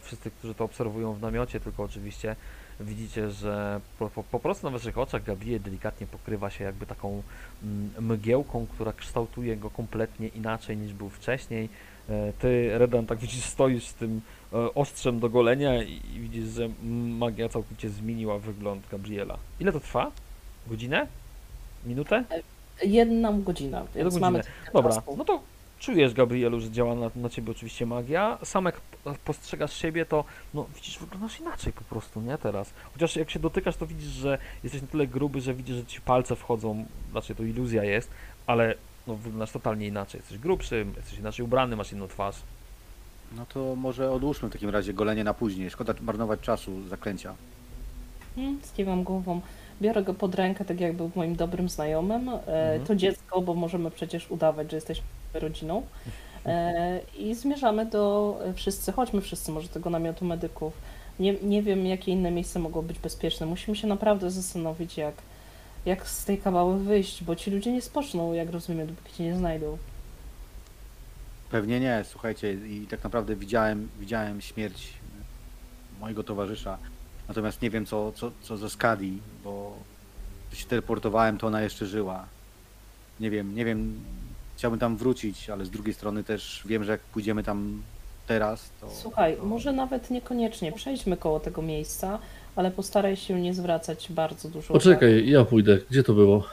[0.02, 2.36] wszyscy, którzy to obserwują w namiocie, tylko oczywiście
[2.80, 7.22] widzicie, że po, po, po prostu na waszych oczach Gabriel delikatnie pokrywa się jakby taką
[7.62, 11.68] mm, mgiełką, która kształtuje go kompletnie inaczej niż był wcześniej.
[12.10, 14.20] E, ty, Redan, tak widzisz, stoisz z tym
[14.52, 16.68] e, ostrzem do golenia i, widzisz, że
[17.18, 19.38] magia całkowicie zmieniła wygląd Gabriela.
[19.60, 20.10] Ile to trwa?
[20.66, 21.06] Godzinę?
[21.86, 22.24] Minutę?
[22.82, 24.42] Jedną godzinę, więc godzinę.
[24.72, 25.40] Dobra, no to
[25.78, 28.38] czujesz, Gabrielu, że działa na, na ciebie oczywiście magia.
[28.44, 28.80] Sam jak
[29.24, 30.24] postrzegasz siebie, to
[30.54, 32.72] no widzisz, wyglądasz inaczej po prostu, nie teraz.
[32.92, 36.00] Chociaż jak się dotykasz, to widzisz, że jesteś na tyle gruby, że widzisz, że ci
[36.00, 38.10] palce wchodzą, znaczy to iluzja jest,
[38.46, 38.74] ale
[39.06, 40.18] no wyglądasz totalnie inaczej.
[40.18, 42.36] Jesteś grubszy, jesteś inaczej ubrany, masz inną twarz.
[43.36, 45.70] No to może odłóżmy w takim razie golenie na później.
[45.70, 47.34] Szkoda marnować czasu zaklęcia.
[48.34, 49.40] Hmm, Skiwam głową.
[49.82, 52.28] Biorę go pod rękę, tak jak był moim dobrym znajomym.
[52.28, 52.84] E, Mhm.
[52.86, 55.04] To dziecko, bo możemy przecież udawać, że jesteśmy
[55.34, 55.82] rodziną.
[56.46, 60.72] E, I zmierzamy do e, wszyscy, chodźmy wszyscy może tego namiotu medyków.
[61.18, 63.46] Nie, nie wiem, jakie inne miejsce mogło być bezpieczne.
[63.46, 65.14] Musimy się naprawdę zastanowić, jak,
[65.86, 69.36] jak z tej kabały wyjść, bo ci ludzie nie spoczną, jak rozumiem, dopóki cię nie
[69.36, 69.78] znajdą.
[71.50, 74.92] Pewnie nie, słuchajcie, i tak naprawdę widziałem, widziałem śmierć
[76.00, 76.78] mojego towarzysza.
[77.28, 79.76] Natomiast nie wiem co, co, co ze Skadi, bo
[80.48, 82.26] gdy się teleportowałem, to ona jeszcze żyła.
[83.20, 84.00] Nie wiem, nie wiem,
[84.56, 87.82] chciałbym tam wrócić, ale z drugiej strony też wiem, że jak pójdziemy tam
[88.26, 88.90] teraz, to...
[88.90, 89.44] Słuchaj, to...
[89.44, 92.18] może nawet niekoniecznie przejdźmy koło tego miejsca,
[92.56, 95.78] ale postaraj się nie zwracać bardzo dużo Poczekaj, ja pójdę.
[95.90, 96.44] Gdzie to było?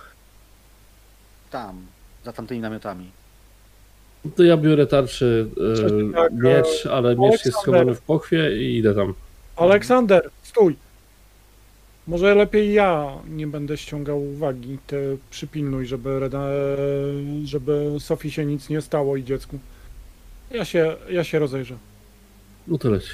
[1.51, 1.85] Tam,
[2.23, 3.11] za tamtymi namiotami.
[4.35, 5.49] To ja biorę tarczy,
[6.11, 9.13] e, Tak, e, miecz, ale miecz jest schowany w pochwie i idę tam.
[9.55, 10.75] Aleksander, stój!
[12.07, 14.77] Może lepiej ja nie będę ściągał uwagi.
[14.87, 16.43] Ty przypilnuj, żeby, Reda,
[17.43, 19.59] żeby Sofii się nic nie stało i dziecku.
[20.51, 21.75] Ja się, ja się rozejrzę.
[22.67, 23.05] No to leć.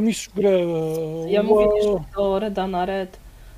[0.00, 0.66] Mistrz gry.
[1.28, 3.16] Ja e, mówię bo- jeszcze do Reda na Red.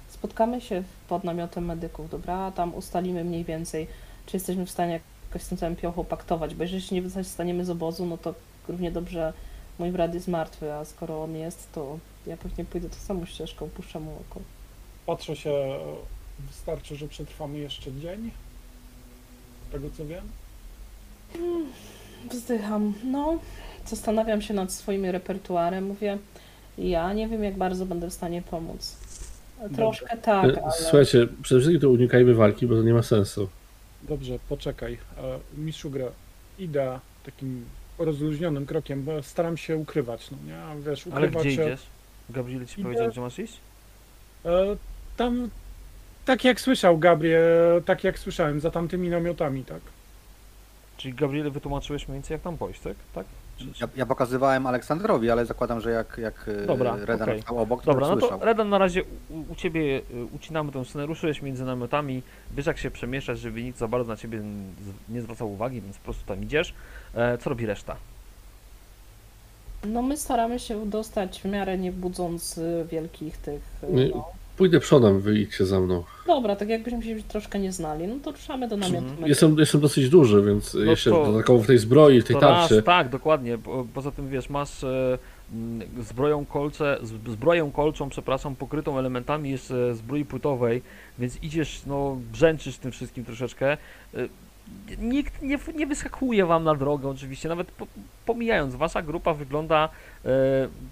[0.09, 2.51] Spotkamy się pod namiotem medyków, dobra?
[2.51, 3.87] Tam ustalimy mniej więcej,
[4.27, 7.65] czy jesteśmy w stanie jakoś z tym całym piochą paktować, bo jeżeli się nie zostaniemy
[7.65, 8.35] z obozu, no to
[8.69, 9.33] równie dobrze
[9.79, 13.69] mój brat jest martwy, a skoro on jest, to ja pewnie pójdę tą samą ścieżką,
[13.69, 14.41] puszczę mu oko.
[15.07, 15.79] Patrzę się,
[16.39, 18.31] wystarczy, że przetrwamy jeszcze dzień.
[19.69, 20.25] Z tego co wiem.
[22.31, 22.95] Wzdycham.
[23.05, 23.39] No,
[23.87, 25.85] zastanawiam się nad swoim repertuarem.
[25.85, 26.19] Mówię,
[26.79, 28.97] ja nie wiem, jak bardzo będę w stanie pomóc.
[29.75, 30.73] Troszkę tak, E, ale...
[30.73, 33.49] Słuchajcie, przede wszystkim to unikajmy walki, bo to nie ma sensu.
[34.03, 34.99] Dobrze, poczekaj.
[35.19, 36.07] E, Mistrzu gry,
[36.59, 37.65] idę takim
[37.99, 40.59] rozluźnionym krokiem, bo staram się ukrywać, no nie?
[40.63, 41.63] A Wiesz, Ale ukrywać gdzie się...
[41.63, 41.87] idziesz?
[42.31, 43.61] Gabriel ci Idę- powiedział, gdzie masz iść?
[44.45, 44.77] E,
[45.17, 45.51] tam,
[46.25, 49.81] tak jak słyszał Gabriel, tak jak słyszałem, za tamtymi namiotami, tak?
[50.97, 52.97] Czyli Gabriel wytłumaczyłeś mniej więcej jak tam pójść, tak?
[53.15, 53.27] tak?
[53.81, 57.43] Ja, ja pokazywałem Aleksandrowi, ale zakładam, że jak, jak e, Dobra, Redan okej.
[57.43, 58.45] stał obok, to Dobra, no to.
[58.45, 60.01] Redan na razie u, u ciebie
[60.33, 62.23] ucinamy tą scenę, ruszyłeś między namiotami,
[62.57, 64.43] wiesz jak się przemieszczać, żeby nikt za bardzo na ciebie
[65.09, 66.75] nie zwracał uwagi, więc po prostu tam idziesz.
[67.17, 67.97] E, co robi reszta?
[69.85, 73.61] No my staramy się dostać w miarę nie budząc y, wielkich tych...
[73.83, 74.11] y.
[74.15, 74.25] No.
[74.57, 76.05] Pójdę przodem, wyjdźcie za mną.
[76.27, 79.07] Dobra, tak jakbyśmy się troszkę nie znali, no to ruszamy do namiotu.
[79.07, 79.29] Mhm.
[79.29, 82.69] Jestem, jestem dosyć duży, więc jeszcze to- dodatkowo w tej zbroi, w tej To raz,
[82.69, 82.83] tarczy.
[82.83, 83.59] tak, dokładnie.
[83.59, 85.19] Po, poza tym wiesz, masz e,
[85.53, 90.83] mm, zbroją kolcze, z- zbroję kolczą, przepraszam, pokrytą elementami jeszcze zbroi płytowej,
[91.19, 93.77] więc idziesz, no, brzęczysz tym wszystkim troszeczkę.
[94.99, 97.87] Nikt nie, nie wyskakuje wam na drogę, oczywiście, nawet po,
[98.27, 99.89] pomijając, wasza grupa wygląda e,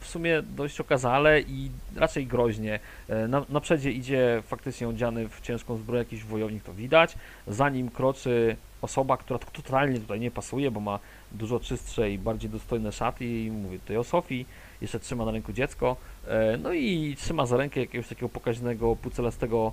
[0.01, 2.81] w sumie dość okazale i raczej groźnie.
[3.09, 7.15] E, na, na przedzie idzie faktycznie odziany w ciężką zbroję jakiś wojownik, to widać.
[7.47, 10.99] Za nim kroczy osoba, która totalnie tutaj nie pasuje, bo ma
[11.33, 14.47] dużo czystsze i bardziej dostojne szaty i mówię tutaj o Sofii,
[14.81, 15.97] jeszcze trzyma na ręku dziecko,
[16.27, 19.73] e, no i trzyma za rękę jakiegoś takiego pokaźnego, pucelastego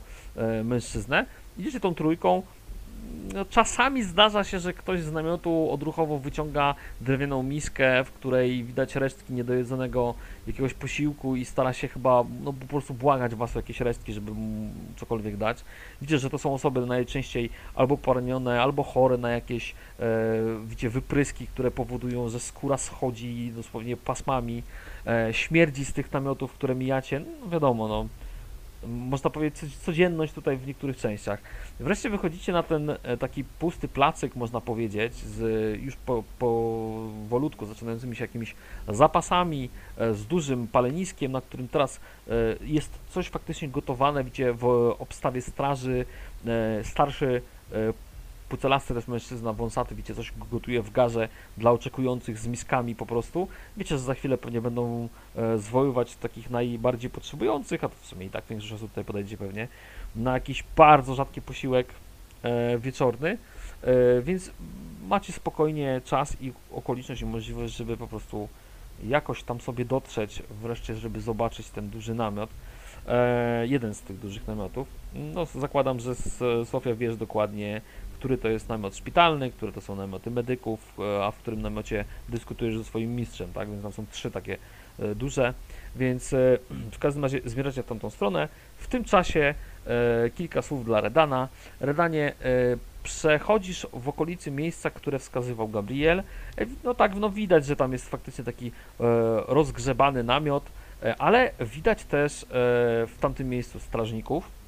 [0.64, 1.26] mężczyznę.
[1.58, 2.44] Idziecie tą trójką,
[3.34, 8.96] no, czasami zdarza się, że ktoś z namiotu odruchowo wyciąga drewnianą miskę, w której widać
[8.96, 10.14] resztki niedojedzonego
[10.48, 14.32] jakiegoś posiłku i stara się chyba no, po prostu błagać was o jakieś resztki, żeby
[14.32, 15.64] mu cokolwiek dać.
[16.02, 20.06] Widzicie, że to są osoby najczęściej albo poranione, albo chore na jakieś e,
[20.66, 24.64] widzicie, wypryski, które powodują, że skóra schodzi dosłownie pasmami.
[25.08, 28.08] E, śmierdzi z tych namiotów, które mijacie, no wiadomo, no.
[28.88, 31.42] Można powiedzieć co- codzienność tutaj w niektórych częściach.
[31.80, 35.42] Wreszcie wychodzicie na ten e, taki pusty placyk, można powiedzieć, z
[35.82, 38.56] już po, powolutku zaczynającymi się jakimiś
[38.88, 44.66] zapasami, e, z dużym paleniskiem, na którym teraz e, jest coś faktycznie gotowane, widzicie, w
[45.00, 46.06] obstawie straży
[46.84, 47.42] starszy
[48.52, 53.48] pucelasty też mężczyzna wąsaty, widzicie, coś gotuje w garze dla oczekujących z miskami po prostu.
[53.78, 58.26] Wiecie, że za chwilę pewnie będą e, zwoływać takich najbardziej potrzebujących, a to w sumie
[58.26, 59.68] i tak większość osób tutaj podejdzie pewnie,
[60.16, 61.88] na jakiś bardzo rzadki posiłek
[62.44, 63.38] e, wieczorny,
[63.84, 64.52] e, więc
[65.08, 68.48] macie spokojnie czas i okoliczność i możliwość, żeby po prostu
[69.08, 72.50] jakoś tam sobie dotrzeć, wreszcie, żeby zobaczyć ten duży namiot.
[73.08, 74.88] E, jeden z tych dużych namiotów.
[75.14, 76.16] No, zakładam, że
[76.66, 77.82] Sofia wiesz dokładnie,
[78.22, 82.06] który to jest namiot szpitalny, które to są namioty medyków, e, a w którym namiocie
[82.30, 83.70] dyskutujesz ze swoim mistrzem, tak?
[83.70, 84.58] Więc tam są trzy takie
[85.00, 85.54] e, duże.
[85.96, 86.38] Więc e,
[86.96, 88.48] w każdym razie zmierzacie w tamtą stronę.
[88.78, 89.54] W tym czasie
[90.36, 91.48] kilka słów dla Redana.
[91.80, 92.34] Redanie,
[93.04, 96.24] przechodzisz w okolicy miejsca, które wskazywał Gabriel.
[96.84, 98.72] No tak, no widać, że tam jest faktycznie taki
[99.48, 100.64] rozgrzebany namiot,
[101.18, 102.46] ale widać też
[103.08, 104.61] w tamtym miejscu strażników.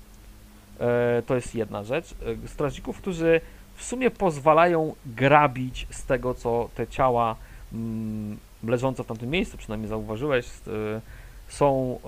[0.84, 2.16] E, to jest jedna rzecz.
[2.46, 3.42] E, strażników, którzy
[3.76, 7.36] w sumie pozwalają grabić z tego, co te ciała
[7.74, 11.02] mm, leżące w tamtym miejscu, przynajmniej zauważyłeś, e,
[11.48, 12.00] są,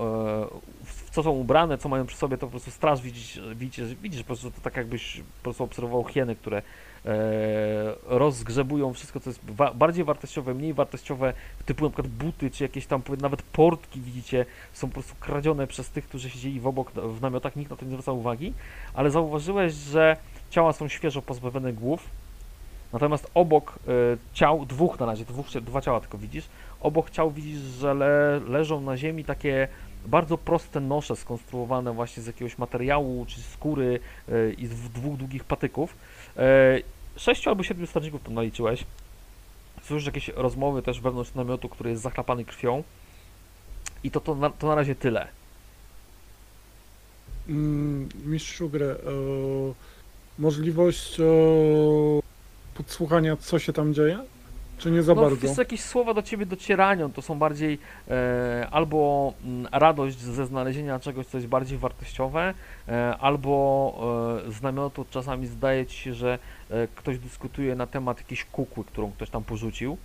[0.84, 4.22] w co są ubrane, co mają przy sobie, to po prostu straż widzisz, widzisz, widzisz
[4.22, 6.62] po prostu to tak jakbyś po prostu obserwował hieny, które
[7.06, 11.34] E, rozgrzebują wszystko, co jest wa bardziej wartościowe, mniej wartościowe,
[11.66, 15.90] typu na przykład buty, czy jakieś tam nawet portki, widzicie, są po prostu kradzione przez
[15.90, 18.54] tych, którzy siedzieli w obok w namiotach, nikt na to nie zwraca uwagi,
[18.94, 20.18] ale zauważyłeś, że
[20.50, 22.10] ciała są świeżo pozbawione głów,
[22.94, 26.46] natomiast obok y, ciał, dwóch na razie, dwóch, dwa ciała tylko widzisz,
[26.82, 29.68] obok ciał widzisz, że le, leżą na ziemi takie
[30.06, 34.00] bardzo proste nosze skonstruowane właśnie z jakiegoś materiału czy skóry
[34.30, 35.96] e, i z dwóch długich patyków.
[37.18, 38.84] Sześciu albo siedmiu strażników tam naliczyłeś.
[39.84, 42.84] Słyszysz jakieś rozmowy też wewnątrz namiotu, który jest zachlapany krwią.
[44.04, 45.28] I to, to, na, to na razie tyle.
[47.50, 48.96] Mm, mistrzu e,
[50.40, 51.24] możliwość e,
[52.76, 54.20] podsłuchania, co się tam dzieje?
[54.78, 55.48] Czy nie za no, bardzo?
[55.48, 61.00] Wiesz, jakieś słowa do ciebie docierają, to są bardziej e, albo mm, radość ze znalezienia
[61.00, 62.54] czegoś, co jest bardziej wartościowe,
[62.88, 66.40] e, albo e, z namiotu czasami zdaje ci się, że
[66.96, 69.98] ktoś dyskutuje na temat jakiejś kukły, którą ktoś tam porzucił.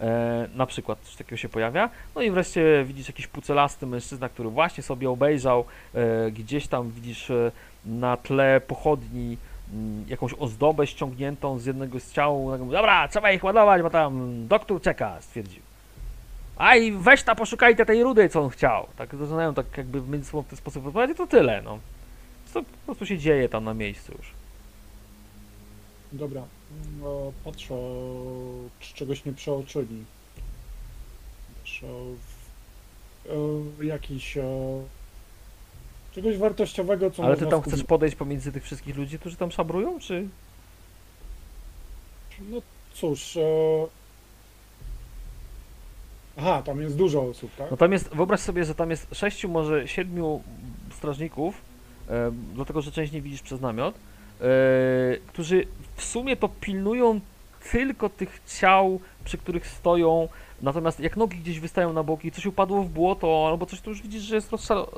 [0.00, 1.90] E, na przykład coś takiego się pojawia.
[2.14, 7.30] No i wreszcie widzisz jakiś pucelasty mężczyzna, który właśnie sobie obejrzał, e, gdzieś tam widzisz
[7.30, 7.52] e,
[7.86, 9.36] na tle pochodni
[9.72, 12.48] mm, jakąś ozdobę ściągniętą z jednego z ciał.
[12.50, 15.62] Tak Dobra, trzeba ich ładować, bo tam doktor czeka, stwierdził.
[16.56, 18.86] A i weź ta poszukajcie tej rudy, co on chciał.
[18.96, 21.78] Tak zaczynają tak jakby między sobą w ten sposób rozmawiać to tyle, no.
[22.46, 24.39] Co po prostu się dzieje tam na miejscu już.
[26.12, 26.42] Dobra.
[27.00, 27.74] No, patrzę,
[28.80, 30.04] czy czegoś nie przeoczyli.
[31.58, 31.86] Patrzę
[33.76, 34.38] w, jakiś...
[36.12, 37.88] Czegoś wartościowego, co Ale ty tam chcesz skupić.
[37.88, 40.28] podejść pomiędzy tych wszystkich ludzi, którzy tam szabrują, czy...
[42.40, 42.62] No
[42.94, 43.36] cóż...
[43.36, 43.40] E...
[46.36, 47.70] Aha, tam jest dużo osób, tak?
[47.70, 50.42] No tam jest, wyobraź sobie, że tam jest sześciu, może siedmiu
[50.96, 51.54] strażników,
[52.08, 53.94] e, dlatego że część nie widzisz przez namiot,
[55.26, 55.66] którzy
[55.96, 57.20] w sumie to pilnują
[57.72, 60.28] tylko tych ciał, przy których stoją,
[60.62, 64.02] natomiast jak nogi gdzieś wystają na boki, coś upadło w błoto, albo coś, to już
[64.02, 64.52] widzisz, że jest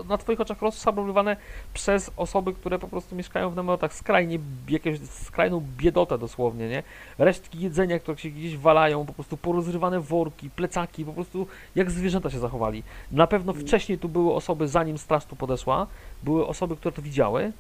[0.08, 1.36] na twoich oczach rozszabrowywane
[1.74, 4.38] przez osoby, które po prostu mieszkają w namiotach, skrajnie,
[4.68, 6.82] jakąś skrajną biedotę dosłownie, nie?
[7.18, 12.30] Resztki jedzenia, które się gdzieś walają, po prostu porozrywane worki, plecaki, po prostu jak zwierzęta
[12.30, 12.82] się zachowali.
[13.12, 15.86] Na pewno wcześniej tu były osoby, zanim straż tu podeszła,
[16.22, 17.52] były osoby, które to widziały,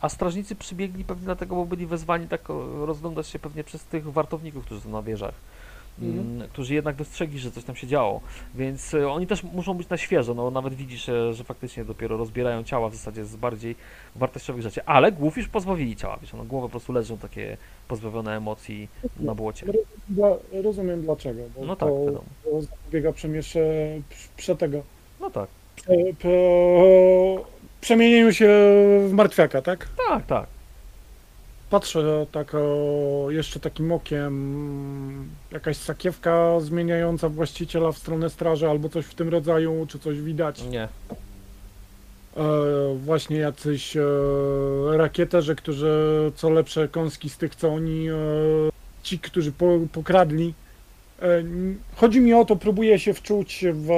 [0.00, 2.48] a strażnicy przybiegli pewnie dlatego, bo byli wezwani tak
[2.80, 5.34] rozglądać się pewnie przez tych wartowników, którzy są na wieżach.
[6.02, 8.20] Mm, którzy jednak dostrzegli, że coś tam się działo,
[8.54, 12.64] więc e, oni też muszą być na świeżo, no nawet widzisz, że faktycznie dopiero rozbierają
[12.64, 13.76] ciała w zasadzie z bardziej
[14.16, 17.56] wartościowych rzeczy, ale głów już pozbawili ciała, wiesz, no głowy po prostu leżą takie
[17.88, 18.88] pozbawione emocji
[19.20, 19.66] na błocie.
[20.08, 20.28] Dla,
[20.62, 22.24] rozumiem dlaczego, bo No tak, to, wiadomo.
[22.44, 23.12] to zapobiega
[25.20, 26.30] No tak, prze, prze,
[27.80, 28.48] przemienieniu się
[29.08, 29.88] w martwiaka, tak?
[30.08, 30.46] tak, tak.
[31.70, 39.06] Patrzę tak o, jeszcze takim okiem, jakaś sakiewka zmieniająca właściciela w stronę straży albo coś
[39.06, 40.62] w tym rodzaju, czy coś widać.
[40.62, 40.88] Nie,
[42.36, 44.02] E, właśnie jacyś e,
[44.96, 45.92] rakieterzy, którzy
[46.36, 48.14] co lepsze kąski z tych, co oni, e,
[49.02, 50.54] ci, którzy po, pokradli.
[51.22, 51.42] E,
[51.96, 53.90] chodzi mi o to, próbuję się wczuć w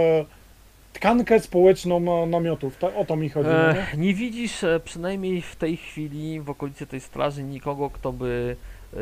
[0.92, 2.78] tkankę społeczną e, namiotów.
[2.96, 3.48] O to mi chodzi.
[3.48, 3.92] no nie?
[3.92, 8.56] e, nie widzisz e, przynajmniej w tej chwili w okolicy tej straży nikogo, kto by
[8.94, 8.98] e,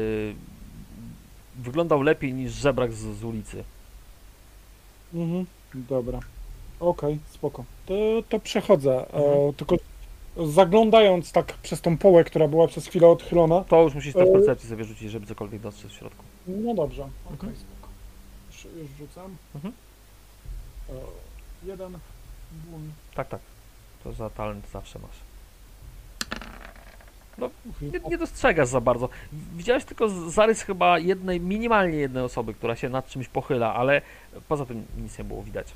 [1.57, 3.65] wyglądał lepiej niż żebrak z, z ulicy.
[5.15, 5.47] Mhm.
[5.75, 6.21] Dobra.
[6.81, 7.65] Okej, spoko.
[7.87, 7.95] To,
[8.29, 9.07] to przechodzę.
[9.13, 9.25] Mhm.
[9.49, 9.77] E, tylko
[10.47, 13.65] zaglądając tak przez tą połę, która była przez chwilę odchylona.
[13.65, 16.25] To już musisz też E, percepcję sobie rzucić, żeby cokolwiek dostrzec w środku.
[16.47, 17.57] No dobrze, okej, Mhm.
[17.57, 17.89] spoko.
[18.53, 19.37] Już, już rzucam.
[19.55, 19.75] Mhm.
[20.91, 20.93] E,
[21.63, 21.99] jeden.
[22.53, 22.93] Bum.
[23.15, 23.41] Tak, tak.
[24.05, 25.17] To za talent zawsze masz.
[27.39, 27.51] No,
[27.83, 29.09] nie, nie dostrzegasz za bardzo.
[29.33, 34.03] Widziałeś tylko zarys chyba jednej, minimalnie jednej osoby, która się nad czymś pochyla, ale
[34.49, 35.73] poza tym nic nie było widać.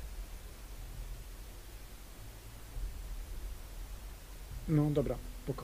[4.67, 5.63] No dobra, spoko.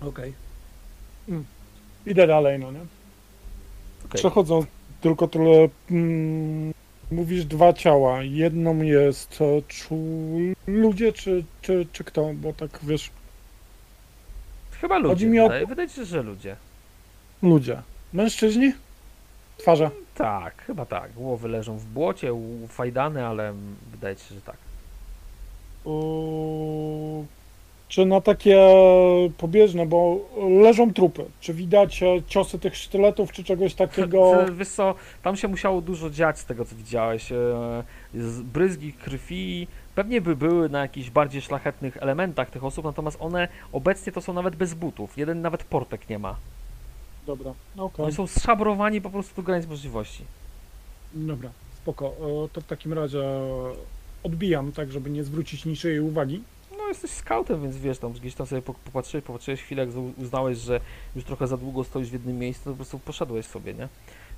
[0.00, 0.32] Okej.
[1.28, 1.44] Mm.
[2.06, 2.80] Idę dalej, no nie?
[4.04, 4.18] Okej.
[4.18, 4.66] Przechodząc
[5.00, 5.68] tylko tyle.
[5.90, 6.74] Mm,
[7.10, 8.22] mówisz dwa ciała.
[8.22, 9.96] Jedną jest e, czu...
[10.66, 12.30] ludzie, czy, czy, czy kto?
[12.34, 13.10] Bo tak wiesz,
[14.80, 15.08] Chyba ludzie.
[15.08, 16.56] Chodzi mi o- Wydaje, wydaje ci się, że ludzie.
[17.42, 17.82] ludzie.
[18.12, 18.72] Mężczyźni?
[19.56, 19.90] Twarze.
[20.14, 21.12] Tak, chyba tak.
[21.12, 24.56] Głowy leżą w błocie, ufajdane, ale mm, wydaje ci się, że tak.
[25.84, 27.26] Uuu,
[27.88, 28.58] czy na takie
[29.38, 30.18] pobieżne, bo
[30.62, 31.24] leżą trupy.
[31.40, 34.32] Czy widać e, ciosy tych sztyletów, czy czegoś takiego?
[34.58, 37.32] Wiesz co, tam się musiało dużo dziać z tego, co widziałeś.
[37.32, 37.84] E,
[38.52, 44.12] Bryzgi krwi pewnie by były na jakichś bardziej szlachetnych elementach tych osób, natomiast one obecnie
[44.12, 45.18] to są nawet bez butów.
[45.18, 46.36] Jeden nawet portek nie ma.
[47.26, 48.04] Dobra, okej.
[48.04, 50.24] Oni są szabrowani po prostu do granic możliwości.
[51.14, 51.50] Dobra,
[51.82, 52.06] spoko.
[52.06, 53.22] E, To w takim razie
[54.22, 56.42] odbijam, tak żeby nie zwrócić niczyjej uwagi.
[56.94, 60.80] Jesteś scoutem, więc wiesz, tam gdzieś tam sobie po- popatrzyłeś, popatrzyłeś chwilę, jak uznałeś, że
[61.16, 63.88] już trochę za długo stoisz w jednym miejscu, to po prostu poszedłeś sobie, nie?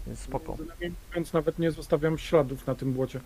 [0.07, 0.57] Więc spoko.
[1.15, 3.21] Więc nawet nie zostawiam śladów na tym błocie.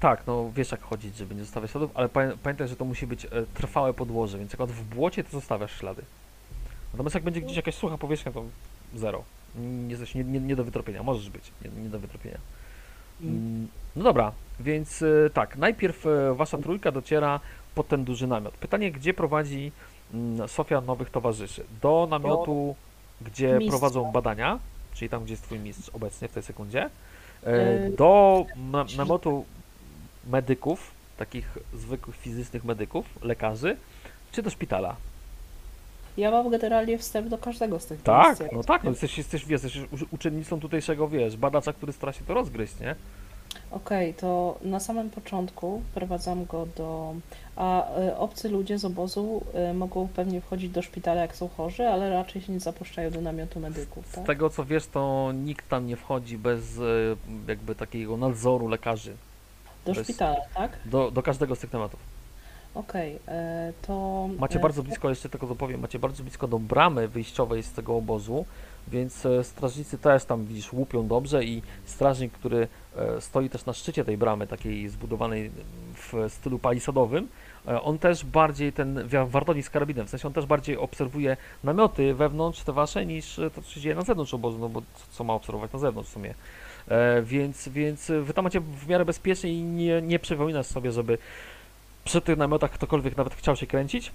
[0.00, 3.06] Tak, no wiesz jak chodzić, żeby nie zostawiać śladów, ale pamię- pamiętaj, że to musi
[3.06, 6.02] być e, trwałe podłoże, więc jak w błocie, to zostawiasz ślady.
[6.92, 8.44] Natomiast jak będzie gdzieś jakaś sucha powierzchnia, to
[8.94, 9.22] zero.
[9.58, 12.38] Nie, jesteś nie, nie, nie do wytropienia, możesz być, nie, nie do wytropienia.
[13.22, 17.40] Mm, No dobra, więc e, tak, najpierw e, wasza trójka dociera
[17.76, 18.54] pod ten duży namiot.
[18.54, 19.72] Pytanie, gdzie prowadzi
[20.14, 21.64] mm, Sofia nowych towarzyszy?
[21.82, 22.74] Do namiotu,
[23.20, 23.70] gdzie Mistrza.
[23.70, 24.58] prowadzą badania,
[24.94, 29.44] czyli tam, gdzie jest twój mistrz obecnie w tej sekundzie, e, E, do na, namiotu
[30.26, 33.76] medyków, takich zwykłych fizycznych medyków, lekarzy,
[34.32, 34.96] czy do szpitala?
[36.16, 39.62] Ja mam generalnie wstęp do każdego z tych Tak, no tak, no jesteś, jesteś, wiesz,
[39.62, 42.94] jesteś uczennicą tutejszego, wiesz, badacza, który stara się to rozgryźć, nie?
[43.70, 47.14] Okej, to na samym początku prowadzam go do.
[47.56, 51.88] A y, obcy ludzie z obozu y, mogą pewnie wchodzić do szpitala, jak są chorzy,
[51.88, 54.26] ale raczej się nie zapuszczają do namiotu medyków, Z tak?
[54.26, 56.82] tego co wiesz, to nikt tam nie wchodzi bez e,
[57.48, 59.16] jakby takiego nadzoru lekarzy
[59.86, 60.70] Do bez- szpitala, tak?
[60.84, 62.00] do, do każdego z tych tematów.
[62.74, 63.18] Okej, y,
[63.86, 64.28] to.
[64.38, 67.96] Macie y, bardzo blisko, jeszcze tylko dopowiem, macie bardzo blisko do bramy wyjściowej z tego
[67.96, 68.44] obozu,
[68.88, 73.72] więc e, strażnicy też tam, widzisz, łupią dobrze i strażnik, który e, stoi też na
[73.72, 75.50] szczycie tej bramy, takiej zbudowanej
[75.94, 77.28] w stylu palisadowym,
[77.68, 81.36] e, on też bardziej ten wa- wartownik z karabinem, w sensie on też bardziej obserwuje
[81.64, 85.24] namioty wewnątrz te wasze niż to, co się dzieje na zewnątrz obozu, no bo co,
[85.24, 86.34] ma obserwować na zewnątrz w sumie.
[87.22, 91.18] Więc, więc wy tam macie w miarę bezpiecznie i nie, nie przypominasz sobie, żeby
[92.04, 94.12] przy tych namiotach ktokolwiek nawet chciał się kręcić.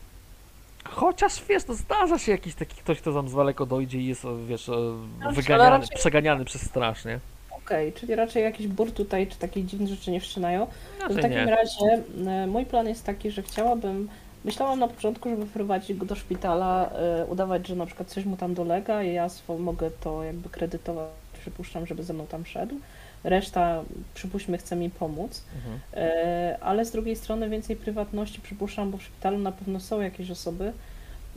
[0.90, 4.26] Chociaż wiesz, to zdarza się jakiś taki ktoś, kto tam z daleko dojdzie i jest,
[4.48, 4.74] wiesz, e,
[5.22, 7.20] ale wyganiany, raczej- przeganiany przez straż, nie?
[7.52, 10.68] Okej, czyli raczej jakiś bur tutaj, czy takie dziwne rzeczy nie wszczynają.
[11.10, 11.46] W takim nie.
[11.46, 14.10] razie e, mój plan jest taki, że chciałabym.
[14.46, 18.38] Myślałam na początku, żeby wprowadzić go do szpitala, e, udawać, że na przykład coś mu
[18.38, 21.10] tam dolega i ja swo, mogę to jakby kredytować,
[21.42, 22.76] przypuszczam, żeby ze mną tam szedł.
[23.24, 25.43] Reszta, przypuśćmy, chce mi pomóc.
[25.55, 25.80] Mhm.
[25.93, 30.32] E, ale z drugiej strony więcej prywatności przypuszczam, bo w szpitalu na pewno są jakieś
[30.32, 30.74] osoby.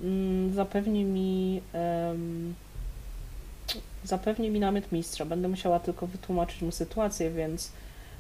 [0.03, 1.61] Mm, Zapewni mi
[4.05, 5.25] zapewni mi namiot mistrza.
[5.25, 7.73] Będę musiała tylko wytłumaczyć mu sytuację, więc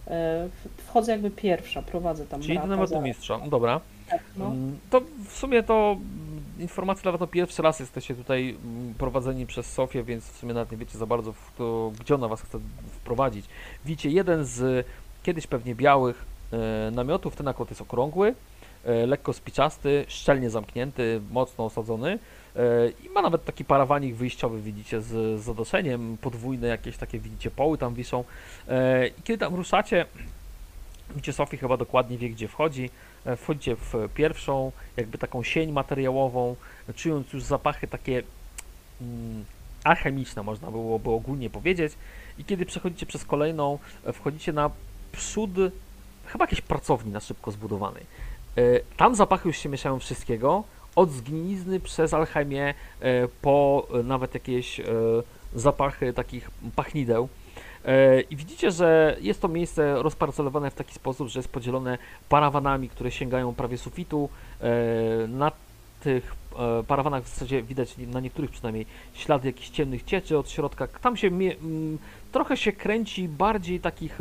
[0.08, 0.48] e,
[0.86, 3.38] wchodzę jakby pierwsza, prowadzę tam Czyli brata namiotu za- mistrza.
[3.50, 3.80] Dobra.
[4.10, 4.46] tak, no.
[4.46, 5.96] Mm, To w sumie to
[6.58, 10.54] informacja dla was to pierwszy raz jesteście tutaj mm, prowadzeni przez Sofię, więc w sumie
[10.54, 12.58] nawet nie wiecie za bardzo, to, gdzie ona was chce
[12.92, 13.46] wprowadzić.
[13.84, 14.86] Widzicie jeden z
[15.22, 18.34] kiedyś pewnie białych e, namiotów, ten akurat jest okrągły,
[18.84, 22.18] e, lekko spiczasty, szczelnie zamknięty, mocno osadzony
[22.56, 27.50] e, i ma nawet taki parawanik wyjściowy, widzicie, z, z zadoszeniem, podwójne jakieś takie, widzicie,
[27.50, 28.24] poły tam wiszą.
[28.68, 30.06] E, I kiedy tam ruszacie,
[31.10, 32.90] widzicie, Sofii chyba dokładnie wie, gdzie wchodzi.
[33.24, 36.56] E, Wchodzicie w pierwszą, jakby taką sień materiałową,
[36.94, 38.22] czując już zapachy takie
[39.00, 39.44] mm,
[39.84, 41.92] alchemiczne, można byłoby ogólnie powiedzieć.
[42.38, 44.70] I kiedy przechodzicie przez kolejną, e, wchodzicie na
[45.12, 45.50] przód
[46.26, 48.02] chyba jakiejś pracowni na szybko zbudowanej.
[48.56, 50.64] E, Tam zapachy już się mieszają wszystkiego,
[50.96, 52.74] od zgnilizny przez alchemię
[53.42, 54.80] po nawet jakieś
[55.54, 57.28] zapachy takich pachnideł.
[57.84, 62.88] E, I widzicie, że jest to miejsce rozparcelowane w taki sposób, że jest podzielone parawanami,
[62.88, 64.28] które sięgają prawie sufitu.
[64.60, 65.52] E, Na
[66.00, 70.86] tych e, parawanach w zasadzie widać na niektórych przynajmniej ślady jakichś ciemnych cieczy od środka.
[70.86, 71.30] Tam się
[72.32, 74.18] trochę się kręci bardziej takich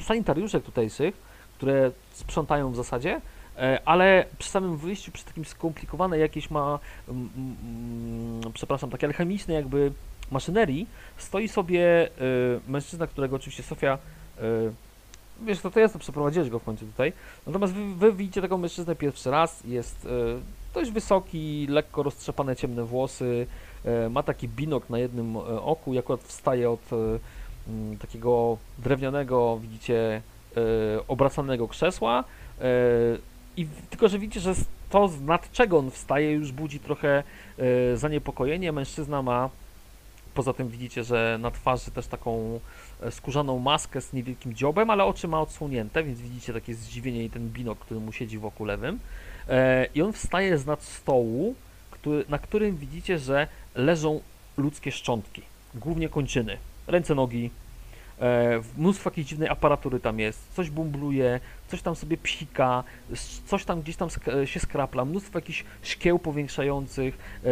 [0.00, 1.14] sanitariuszek tutejszych,
[1.56, 3.20] które sprzątają w zasadzie,
[3.84, 6.78] ale przy samym wyjściu, przy takim skomplikowanej jakiejś ma,
[7.08, 9.92] mm, przepraszam, takiej alchemicznej jakby
[10.32, 12.10] maszynerii, stoi sobie e,
[12.68, 13.98] mężczyzna, którego oczywiście Sofia
[14.38, 14.42] e,
[15.46, 17.12] Wiesz, to, to jest, to przeprowadziłeś go w końcu tutaj.
[17.46, 19.64] Natomiast wy, wy widzicie tego mężczyznę pierwszy raz.
[19.64, 20.08] Jest e,
[20.74, 23.46] dość wysoki, lekko roztrzepane ciemne włosy.
[23.84, 26.96] E, ma taki binok na jednym e, oku i akurat wstaje od e,
[27.68, 30.22] m, takiego drewnianego, widzicie,
[31.08, 32.24] obracanego krzesła.
[33.56, 34.54] I tylko, że widzicie, że
[34.90, 37.22] to, nad czego on wstaje, już budzi trochę
[37.94, 38.72] zaniepokojenie.
[38.72, 39.50] Mężczyzna ma,
[40.34, 42.60] poza tym widzicie, że na twarzy też taką
[43.00, 47.30] e, skórzaną maskę z niewielkim dziobem, ale oczy ma odsłonięte, więc widzicie takie zdziwienie i
[47.30, 48.98] ten binok, który mu siedzi w oku lewym.
[49.48, 51.54] E, I on wstaje z nad stołu,
[51.90, 54.20] który, na którym widzicie, że leżą
[54.56, 55.42] ludzkie szczątki,
[55.74, 57.50] głównie kończyny, ręce, nogi,
[58.78, 62.84] mnóstwo jakiejś dziwnej aparatury tam jest, coś bumbluje, coś tam sobie psika,
[63.46, 67.48] coś tam gdzieś tam sk- się skrapla, mnóstwo jakichś szkieł powiększających, e,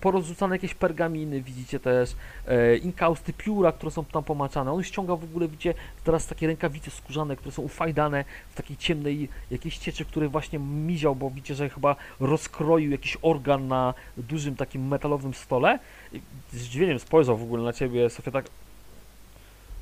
[0.00, 4.72] porozrzucane jakieś pergaminy, widzicie też, e, inkausty, pióra, które są tam pomaczane.
[4.72, 5.74] On ściąga w ogóle, widzicie,
[6.04, 10.58] teraz takie rękawice skórzane, które są ufajdane w takiej ciemnej jakiejś cieczy, w której właśnie
[10.58, 15.78] miział, bo widzicie, że chyba rozkroił jakiś organ na dużym takim metalowym stole.
[16.52, 18.44] Z zdziwieniem spojrzał w ogóle na ciebie, Sofia, tak...
[18.44, 19.77] tak spo- e, so,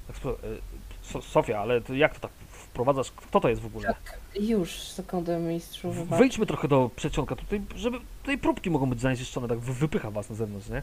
[1.23, 3.11] Sofia, ale jak to tak wprowadzasz?
[3.11, 3.95] Kto to jest w ogóle?
[4.41, 6.19] Już, sekundę mistrzu, wybacz.
[6.19, 10.31] Wyjdźmy trochę do przedsionka tutaj, żeby tutaj próbki mogą być zanieczyszczone, tak wy- wypycha was
[10.31, 10.83] na zewnątrz, nie?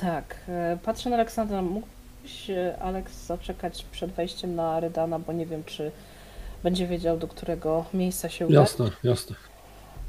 [0.00, 1.62] Tak, e, patrzę na Aleksandra.
[1.62, 5.90] Mógłbyś, e, Aleks, zaczekać przed wejściem na Rydana, bo nie wiem, czy
[6.62, 8.54] będzie wiedział, do którego miejsca się udać.
[8.70, 9.36] Jasne, jasne.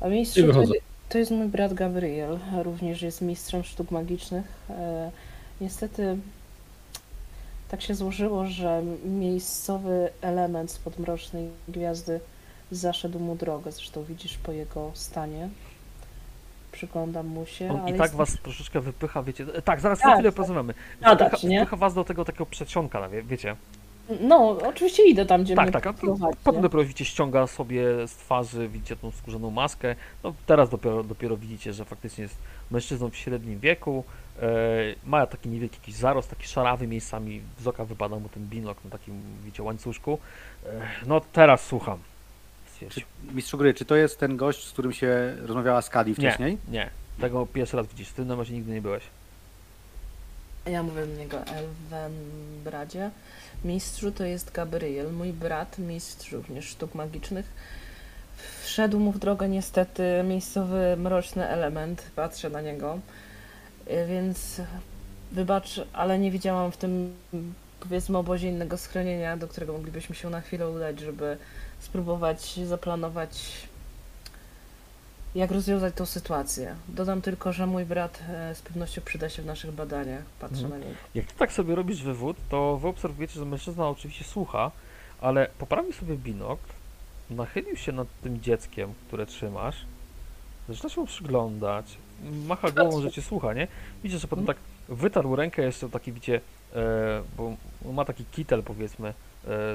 [0.01, 0.73] A I mistrzu, to, wychodzę.
[1.09, 4.45] to jest mój brat Gabriel, również jest mistrzem sztuk magicznych.
[4.69, 5.11] E,
[5.61, 6.17] niestety
[7.69, 12.19] tak się złożyło, że miejscowy element spod Mrocznej Gwiazdy
[12.71, 13.71] zaszedł mu drogę.
[13.71, 15.49] Zresztą widzisz po jego stanie.
[16.71, 17.71] przyglądam mu się.
[17.83, 19.45] On i tak was troszeczkę wypycha, wiecie.
[19.53, 20.35] e, Tak, zaraz Tak, chwilę tak.
[20.35, 20.73] porozmawiamy.
[21.01, 21.59] Nadać, Wpycha, nie?
[21.61, 23.55] wpycha was do tego takiego przedsionka, wie- wiecie.
[24.21, 25.87] No, oczywiście idę tam, gdzie Tak, tak.
[25.87, 25.93] A
[26.43, 29.95] potem dopiero widzicie, ściąga sobie z twarzy, widzicie tą skórzaną maskę.
[30.23, 32.35] No teraz dopiero, dopiero widzicie, że faktycznie jest
[32.71, 34.03] mężczyzną w średnim wieku.
[34.41, 34.47] E,
[35.05, 38.89] ma taki niewielki jakiś zarost, taki szarawy miejscami, z oka wypada mu ten binok na
[38.89, 40.19] takim, widzicie, łańcuszku.
[40.65, 40.69] E,
[41.05, 41.99] no teraz słucham.
[42.89, 43.01] Czy,
[43.33, 46.57] mistrzu gry, czy to jest ten gość, z którym się rozmawiała Skadi wcześniej?
[46.67, 49.03] Nie, tego pierwszy raz widzisz, ty na razie nigdy nie byłeś.
[50.65, 52.13] Ja mówię do niego Elwen
[52.63, 53.11] Bradzie.
[53.65, 57.45] Mistrzu to jest Gabriel, mój brat, mistrz również sztuk magicznych.
[58.63, 62.11] Wszedł mu w drogę niestety miejscowy mroczny element.
[62.15, 62.99] Patrzę na niego.
[63.91, 64.61] Y, Więc
[65.31, 67.13] wybacz, ale nie widziałam w tym
[67.79, 71.37] powiedzmy obozie innego schronienia, do którego moglibyśmy się na chwilę udać, żeby
[71.79, 73.43] spróbować zaplanować
[75.35, 76.75] jak rozwiązać tą sytuację.
[76.87, 80.23] Dodam tylko, że mój brat e, z pewnością przyda się w naszych badaniach.
[80.39, 80.79] Patrzę Mhm.
[80.81, 80.99] na niego.
[81.15, 84.71] Jak ty tak sobie robisz wywód, to wy obserwujecie, że mężczyzna oczywiście słucha,
[85.21, 86.69] ale poprawił sobie binokl,
[87.29, 89.75] nachylił się nad tym dzieckiem, które trzymasz,
[90.69, 91.97] zaczyna się mu przyglądać,
[92.47, 93.67] macha głową, że cię słucha, nie?
[94.03, 94.57] Widzisz, że potem tak
[94.89, 96.41] wytarł rękę jeszcze taki, widzicie,
[96.75, 97.53] e, bo
[97.93, 99.13] ma taki kitel, powiedzmy, e,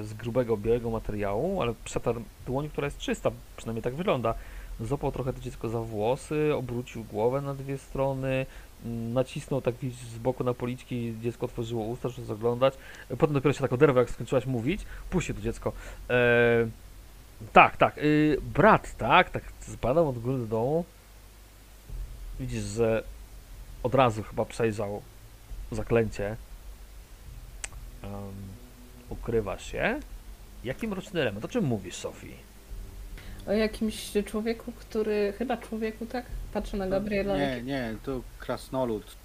[0.03, 4.35] z grubego, białego materiału, ale przetarł dłoń, która jest czysta, przynajmniej tak wygląda.
[4.81, 8.47] Złapał trochę to dziecko za włosy, obrócił głowę na dwie strony,
[8.85, 9.75] mm, nacisnął tak
[10.15, 12.75] z boku na policzki, dziecko otworzyło usta, żeby zaglądać.
[13.09, 14.85] Potem dopiero się tak oderwał, jak skończyłaś mówić.
[15.11, 15.73] Puśćcie to dziecko.
[16.11, 16.67] E,
[17.53, 17.99] tak, tak.
[17.99, 19.43] Y, brat, tak, tak.
[19.61, 20.85] Zbadał od góry do dołu.
[22.43, 23.03] Widzisz, że
[23.83, 25.03] od razu chyba przejrzał
[25.73, 26.37] zaklęcie.
[28.03, 28.11] Em,
[29.09, 30.01] ukrywasz się.
[30.65, 31.45] Jaki mroczny element?
[31.45, 32.35] O czym mówisz, Sofii?
[33.47, 35.35] O jakimś człowieku, który.
[35.39, 36.25] Chyba człowieku, tak?
[36.53, 37.37] Patrzę na Gabriela.
[37.39, 39.17] Nie, nie, to krasnolud.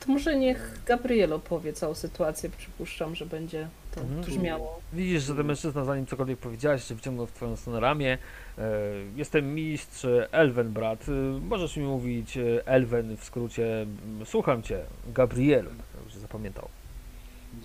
[0.00, 2.50] To może niech Gabriel opowie całą sytuację.
[2.50, 4.20] Przypuszczam, że będzie to Mhm.
[4.20, 4.80] brzmiało.
[4.92, 8.18] Widzisz, że ten mężczyzna, zanim cokolwiek powiedziałeś, się wyciągnął w twoją stronę ramię.
[8.58, 8.70] E,
[9.16, 11.06] jestem mistrz Elven, brat.
[11.08, 13.86] E, możesz mi mówić e, Elven w skrócie.
[14.24, 14.80] Słucham cię,
[15.14, 15.66] Gabriel.
[16.04, 16.68] Już zapamiętał.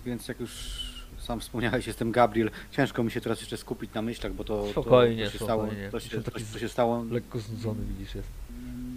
[0.06, 0.78] Więc jak już
[1.18, 2.50] sam wspomniałeś, jestem Gabriel.
[2.70, 5.62] Ciężko mi się teraz jeszcze skupić na myślach, bo to, Spokojnie, to, to się stało,
[5.62, 5.90] spokojnie.
[5.90, 8.28] to się, to, to się stało Lekko znudzony, widzisz, jest.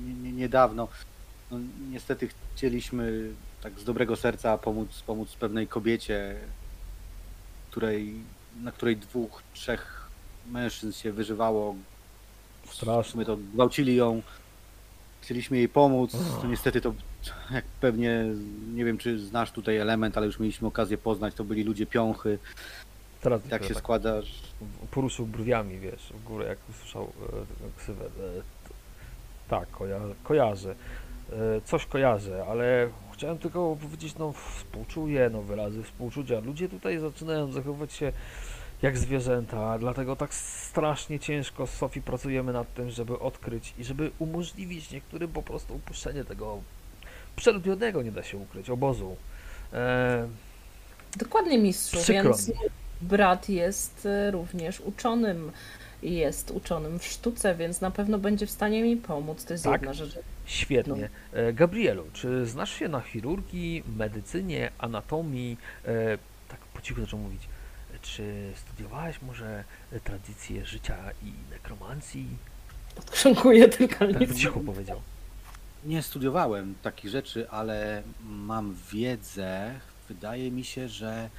[0.08, 0.88] nie, nie, niedawno.
[1.52, 1.60] No,
[1.92, 3.30] niestety chcieliśmy
[3.62, 6.36] tak z dobrego serca pomóc, pomóc pewnej kobiecie,
[7.72, 8.14] której,
[8.64, 10.10] na której dwóch, trzech
[10.52, 11.76] mężczyzn się wyżywało.
[13.04, 14.22] Sumie to gwałcili ją.
[15.22, 16.18] Chcieliśmy jej pomóc.
[16.50, 16.94] Niestety to,
[17.52, 18.26] jak pewnie,
[18.74, 22.40] nie wiem czy znasz tutaj element, ale już mieliśmy okazję poznać, to byli ludzie piąchy.
[23.22, 24.22] Teraz Tak się tak składa,
[24.92, 28.06] poruszył brwiami, wiesz, w górę, jak usłyszał e, ksywę.
[28.06, 28.10] E,
[29.50, 30.76] tak, koja kojarzę.
[31.32, 32.90] E, coś kojarzę, ale
[33.22, 36.40] chciałem tylko powiedzieć, no współczuję, no wyrazy współczucia.
[36.40, 38.14] Ludzie tutaj zaczynają zachowywać się
[38.82, 44.12] jak zwierzęta, dlatego tak strasznie ciężko z Sofii pracujemy nad tym, żeby odkryć i żeby
[44.20, 46.62] umożliwić niektórym po prostu upuszczenie tego
[47.36, 49.16] przeludnionego, nie da się ukryć, obozu.
[49.74, 50.28] E,
[51.18, 51.98] Dokładnie, mistrzu.
[51.98, 52.52] Przykro więc
[53.02, 55.52] brat jest e, również uczonym.
[56.04, 59.46] Jest uczonym w sztuce, więc na pewno będzie w stanie mi pomóc.
[59.46, 59.82] To jest Tak?
[59.82, 60.20] jedna rzecz.
[60.46, 61.10] Świetnie.
[61.34, 65.58] E, Gabrielu, czy znasz się na chirurgii, medycynie, anatomii?
[65.86, 67.42] E, tak po cichu zaczął mówić.
[67.96, 69.64] E, Czy studiowałeś może
[70.04, 72.28] tradycje życia i nekromancji?
[73.00, 74.36] Odkrząkuję tylko Tak po nic.
[74.40, 75.02] cichu powiedział.
[75.86, 79.80] Nie studiowałem takich rzeczy, ale mam wiedzę.
[80.10, 81.30] Wydaje mi się, że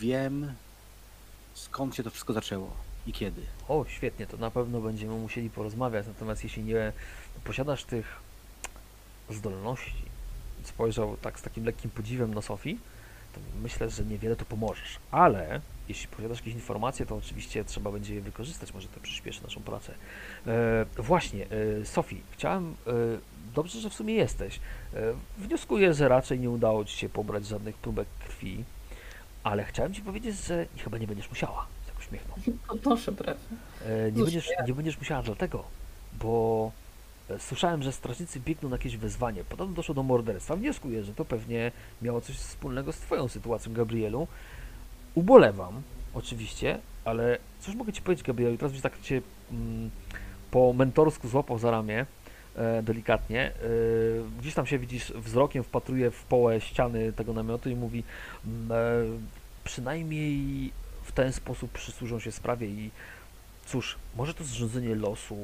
[0.00, 0.52] wiem
[1.54, 3.42] skąd się to wszystko zaczęło i kiedy.
[3.68, 6.06] O, świetnie, to na pewno będziemy musieli porozmawiać.
[6.06, 6.92] Natomiast jeśli nie
[7.44, 8.16] posiadasz tych
[9.30, 10.02] zdolności,
[10.64, 12.78] spojrzał tak z takim lekkim podziwem na Sofii,
[13.34, 14.98] to myślę, że niewiele tu pomożesz.
[15.10, 18.74] Ale jeśli posiadasz jakieś informacje, to oczywiście trzeba będzie je wykorzystać.
[18.74, 19.94] Może to przyspieszy naszą pracę.
[20.46, 21.46] E, właśnie,
[21.80, 22.74] e, Sofii, chciałem.
[22.86, 22.92] E,
[23.54, 24.60] dobrze, że w sumie jesteś.
[24.94, 25.00] E,
[25.38, 28.64] wnioskuję, że raczej nie udało ci się pobrać żadnych próbek krwi,
[29.44, 31.66] ale chciałem ci powiedzieć, że chyba nie będziesz musiała.
[32.06, 32.36] Uśmiechnął.
[32.68, 33.38] Podnoszę brew.
[33.86, 35.64] E, nie, będziesz, nie będziesz musiała dlatego,
[36.20, 36.72] bo
[37.30, 39.44] e, słyszałem, że strażnicy biegną na jakieś wezwanie.
[39.44, 40.56] Podobno doszło do morderstwa.
[40.56, 44.28] Wnioskuję, że to pewnie miało coś wspólnego z twoją sytuacją, Gabrielu.
[45.14, 45.82] Ubolewam,
[46.14, 48.56] oczywiście, ale cóż mogę ci powiedzieć, Gabrielu?
[48.56, 49.90] Teraz byś tak cię mm,
[50.50, 52.06] po mentorsku złapał za ramię,
[52.56, 53.52] e, delikatnie.
[54.40, 58.04] Gdzieś tam się widzisz, wzrokiem wpatruje w połę ściany tego namiotu i mówi
[58.46, 58.70] mm,
[59.64, 60.72] przynajmniej
[61.16, 62.90] ten sposób przysłużą się sprawie i
[63.66, 65.36] cóż, może to zrządzenie losu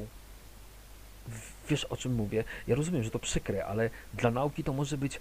[1.69, 2.43] wiesz o czym mówię.
[2.67, 5.19] Ja rozumiem, że to przykre, ale dla nauki to może być,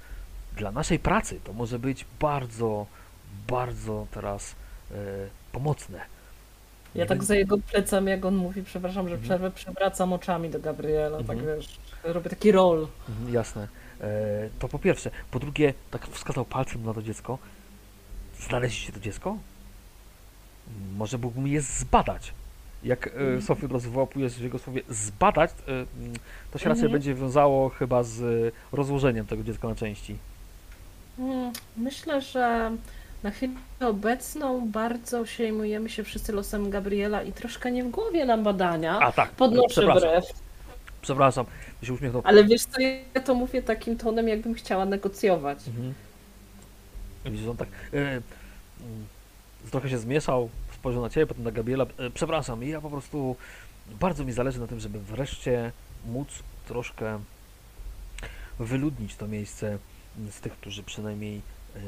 [0.57, 2.87] dla naszej pracy to może być bardzo,
[3.49, 4.55] bardzo teraz
[4.91, 4.95] e,
[5.53, 6.01] pomocne.
[6.95, 9.23] Ja tak za jego plecami, jak on mówi, przepraszam, że Mhm.
[9.23, 11.57] przerwę, przewracam oczami do Gabriela, tak Mhm.
[11.59, 12.89] wiesz, robię taki roll.
[13.09, 13.69] Mhm, Jasne.
[14.01, 14.09] E,
[14.59, 15.11] to po pierwsze.
[15.31, 17.39] Po drugie, tak wskazał palcem na to dziecko.
[18.49, 19.39] Znaleźliście to dziecko?
[20.97, 22.33] Może mógłbym je zbadać.
[22.85, 23.43] Jak e, Mhm.
[23.43, 25.55] Sofiu od razu wyłapujesz w jego słowie zbadać, e,
[26.51, 26.93] to się raczej Mhm.
[26.93, 30.17] będzie wiązało chyba z rozłożeniem tego dziecka na części.
[31.19, 32.71] Mm, Myślę, że
[33.23, 38.43] na chwilę obecną bardzo przejmujemy się wszyscy losem Gabriela i troszkę nie w głowie nam
[38.43, 38.99] badania.
[39.01, 40.25] A tak, Podnoszę przepraszam, brew.
[41.03, 41.47] przepraszam,
[41.83, 42.23] się uśmiechnął.
[42.25, 42.81] Ale wiesz co,
[43.15, 45.59] ja to mówię takim tonem, jakbym chciała negocjować.
[45.69, 45.95] Mhm.
[47.25, 48.21] Widzisz, on tak e,
[49.71, 51.87] trochę się zmieszał, spojrzał na ciebie, potem na Gabriela.
[51.99, 53.37] E, przepraszam, ja po prostu
[54.01, 55.73] bardzo mi zależy na tym, żeby wreszcie
[56.07, 56.29] móc
[56.69, 57.19] troszkę
[58.59, 59.79] wyludnić to miejsce
[60.31, 61.41] z tych, którzy przynajmniej
[61.77, 61.81] e,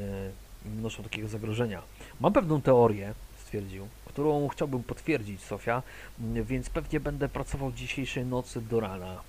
[0.81, 1.81] noszą takiego zagrożenia.
[2.19, 5.81] Mam pewną teorię, stwierdził, którą chciałbym potwierdzić, Sofia,
[6.19, 9.21] więc pewnie będę pracował dzisiejszej nocy do rana.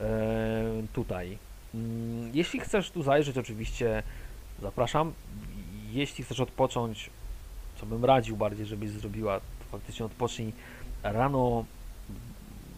[0.00, 1.38] E, tutaj.
[1.74, 4.02] Mm, Jeśli chcesz tu zajrzeć, oczywiście
[4.62, 5.12] zapraszam.
[5.90, 7.10] Jeśli chcesz odpocząć,
[7.80, 10.52] co bym radził bardziej, żebyś zrobiła, to faktycznie odpocznij
[11.02, 11.64] rano.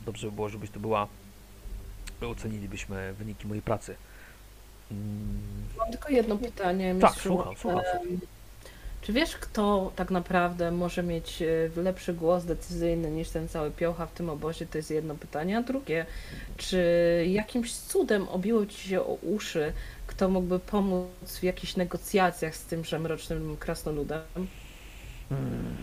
[0.06, 1.06] Dobrze by było, żebyś tu była.
[2.30, 3.94] Ocenilibyśmy wyniki mojej pracy.
[4.90, 5.40] Mm,
[5.78, 7.28] Mam tylko jedno pytanie, Tak, mistrzu.
[7.28, 7.82] słucham, słucham.
[9.02, 14.06] Czy wiesz, kto tak naprawdę może mieć e, lepszy głos decyzyjny niż ten cały piocha
[14.06, 14.66] w tym obozie?
[14.66, 15.58] To jest jedno pytanie.
[15.58, 16.06] A drugie,
[16.56, 16.84] czy
[17.28, 19.72] jakimś cudem obiło ci się o uszy,
[20.06, 21.08] kto mógłby pomóc
[21.40, 24.20] w jakichś negocjacjach z tym mrocznym krasnoludem?
[25.30, 25.76] Hmm,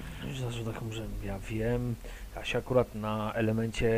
[0.74, 1.96] taką, że ja wiem,
[2.36, 3.90] ja się akurat na elemencie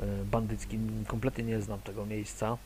[0.00, 2.56] e, bandyckim kompletnie nie znam tego miejsca.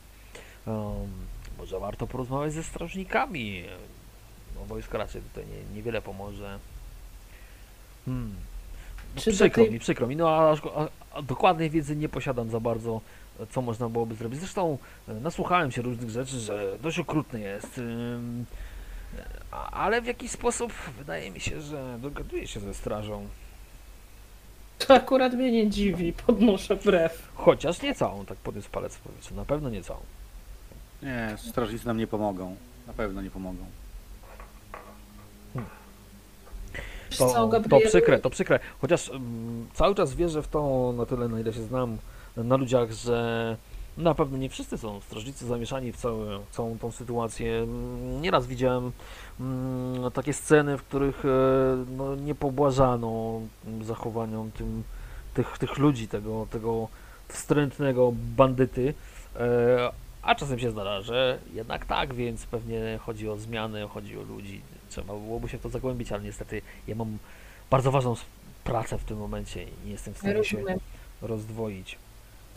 [0.65, 1.09] Um,
[1.57, 3.63] może warto porozmawiać ze strażnikami.
[4.55, 6.59] No wojsko raczej tutaj nie, niewiele pomoże.
[8.05, 8.35] Hmm.
[9.15, 12.49] No, Czy przykro tej- mi, przykro mi, no a, a, a dokładnej wiedzy nie posiadam
[12.49, 13.01] za bardzo,
[13.49, 14.39] co można byłoby zrobić.
[14.39, 17.77] Zresztą e, nasłuchałem się różnych rzeczy, że dość okrutny jest.
[17.77, 18.45] ym,
[19.71, 23.27] ale w jakiś sposób wydaje mi się, że dogaduje się ze strażą.
[24.79, 27.29] To akurat mnie nie dziwi, podnoszę brew.
[27.35, 29.35] Chociaż nie całą, tak podniósł palec w powietrzu.
[29.35, 29.99] Na pewno nie całą.
[31.01, 32.55] Nie, strażnicy nam nie pomogą.
[32.87, 33.65] Na pewno nie pomogą.
[37.17, 38.59] To, to przykre, to przykre.
[38.81, 41.97] Chociaż mm, cały czas wierzę w to na tyle, na ile się znam
[42.37, 43.57] na ludziach, że
[43.97, 47.57] na pewno nie wszyscy są strażnicy zamieszani w całe, całą tą sytuację.
[47.57, 48.91] Mm, Nieraz widziałem
[49.39, 51.29] mm, takie sceny, w których e,
[51.97, 53.41] no, nie pobłażano
[53.81, 54.83] zachowaniom tym,
[55.33, 56.87] tych, tych ludzi, tego, tego
[57.27, 58.93] wstrętnego bandyty.
[59.39, 59.91] E,
[60.21, 64.61] a czasem się zdarza, że jednak tak, więc pewnie chodzi o zmiany, chodzi o ludzi.
[64.89, 67.17] Trzeba byłoby się w to zagłębić, ale niestety ja mam
[67.69, 68.15] bardzo ważną
[68.63, 70.79] pracę w tym momencie i nie jestem w stanie się Rozumiem.
[71.21, 71.97] rozdwoić.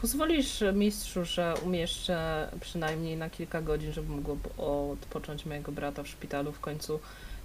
[0.04, 6.52] Pozwolisz mistrzu, że umieszczę przynajmniej na kilka godzin, żeby mógł odpocząć mojego brata w szpitalu.
[6.52, 7.00] W końcu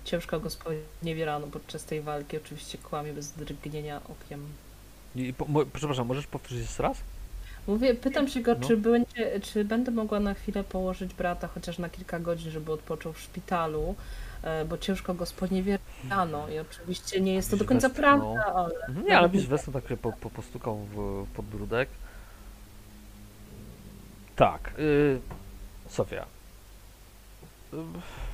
[0.05, 2.37] ciężko go sponiewierano podczas tej walki.
[2.37, 4.45] Oczywiście kłamie bez drgnienia okiem.
[5.15, 6.97] I, po, mo, przepraszam, możesz powtórzyć jeszcze raz?
[7.67, 8.67] Mówię, pytam się go, No.
[8.67, 13.13] czy, będzie, czy będę mogła na chwilę położyć brata chociaż na kilka godzin, żeby odpoczął
[13.13, 13.95] w szpitalu,
[14.43, 19.05] e, bo ciężko go sponiewierano i oczywiście nie jest to do końca prawda, ale Mhm,
[19.05, 21.89] Nie, ale wiesz, Weston tak się po, po, postukał w podbródek.
[24.39, 25.19] Tak, y,
[25.89, 26.25] Sofia.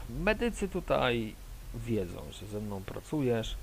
[0.10, 1.36] Medycy tutaj
[1.76, 3.56] wiedzą, że ze mną pracujesz.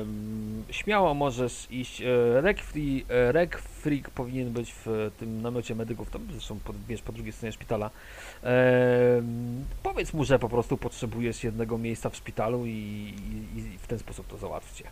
[0.00, 2.02] Ym, śmiało możesz iść.
[2.02, 2.40] e,
[3.32, 7.32] Rek Free, e, powinien być w tym namiocie medyków, tam zresztą po, wiesz, po drugiej
[7.32, 7.90] stronie szpitala.
[9.82, 12.70] Powiedz mu, że po prostu potrzebujesz jednego miejsca w szpitalu i,
[13.56, 14.84] i, i w ten sposób to załatwcie.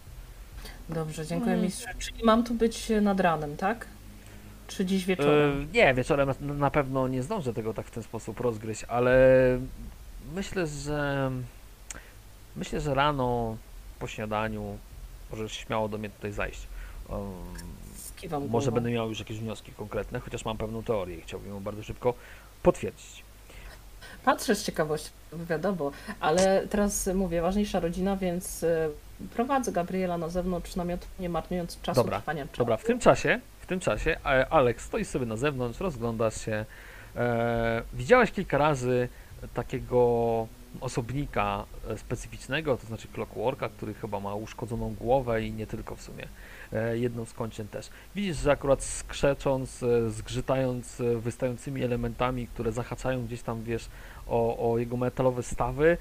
[0.88, 1.64] dobrze, dziękuję Mm.
[1.64, 1.88] mistrzu.
[1.98, 3.86] Czyli mam tu być nad ranem, tak?
[4.68, 5.62] Czy dziś wieczorem?
[5.62, 9.18] E, nie, wieczorem na, na pewno nie zdążę tego tak w ten sposób rozgryźć, ale
[10.34, 11.30] myślę, że
[12.56, 13.56] myślę, że rano
[13.98, 14.78] po śniadaniu
[15.30, 16.66] możesz śmiało do mnie tutaj zajść.
[17.08, 21.60] Um, może będę miał już jakieś wnioski konkretne, chociaż mam pewną teorię i chciałbym ją
[21.60, 22.14] bardzo szybko
[22.62, 23.22] potwierdzić.
[24.24, 25.90] Patrzę z ciekawością, wiadomo,
[26.20, 28.88] ale teraz mówię, ważniejsza rodzina, więc e,
[29.34, 32.58] prowadzę Gabriela na zewnątrz namiotu, nie marnując czasu Dobra, trwania czasu.
[32.58, 36.64] Dobra, w tym czasie, tym czasie e, Alex stoi sobie na zewnątrz, rozglądasz się.
[37.16, 39.08] E, widziałeś kilka razy
[39.54, 40.46] takiego
[40.80, 46.02] osobnika e, specyficznego, to znaczy Clockworka, który chyba ma uszkodzoną głowę i nie tylko w
[46.02, 46.28] sumie.
[46.92, 47.90] Jedną z kończyn też.
[48.14, 53.88] Widzisz, że akurat skrzecząc, zgrzytając wystającymi elementami, które zahaczają gdzieś tam, wiesz,
[54.26, 55.96] o, o jego metalowe stawy,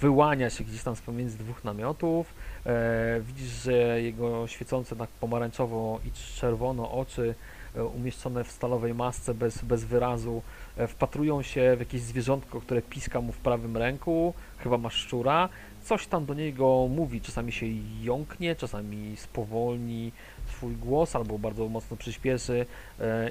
[0.00, 2.34] wyłania się gdzieś tam z pomiędzy dwóch namiotów.
[2.66, 7.34] E, widzisz, że jego świecące tak pomarańczowo i czerwono oczy
[7.76, 10.42] e, umieszczone w stalowej masce bez, bez wyrazu
[10.76, 15.48] e, wpatrują się w jakieś zwierzątko, które piska mu w prawym ręku, chyba ma szczura,
[15.84, 17.66] coś tam do niego mówi, czasami się
[18.02, 20.12] jąknie, czasami spowolni
[20.46, 22.66] swój głos albo bardzo mocno przyspieszy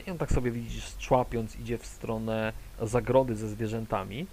[0.07, 4.27] i on tak sobie widzisz, człapiąc idzie w stronę zagrody ze zwierzętami.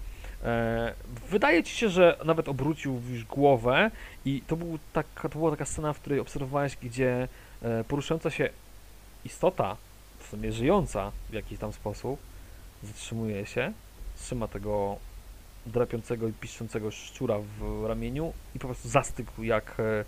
[0.44, 0.94] E,
[1.30, 3.90] Wydaje ci się, że nawet obrócił już głowę
[4.24, 7.28] i to, był taka, to była taka scena, w której obserwowałeś, gdzie
[7.62, 8.48] e, poruszająca się
[9.24, 9.76] istota,
[10.18, 12.20] w sumie żyjąca w jakiś tam sposób,
[12.82, 13.72] zatrzymuje się,
[14.16, 14.96] trzyma tego
[15.66, 20.04] drapiącego i piszczącego szczura w ramieniu i po prostu zastygł jak e,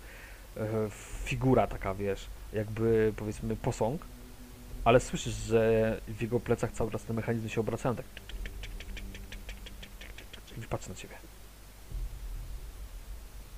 [1.25, 4.01] figura taka, wiesz, jakby powiedzmy posąg,
[4.85, 8.05] ale słyszysz, że w jego plecach cały czas te mechanizmy się obracają, tak
[10.57, 11.15] i patrzę na ciebie.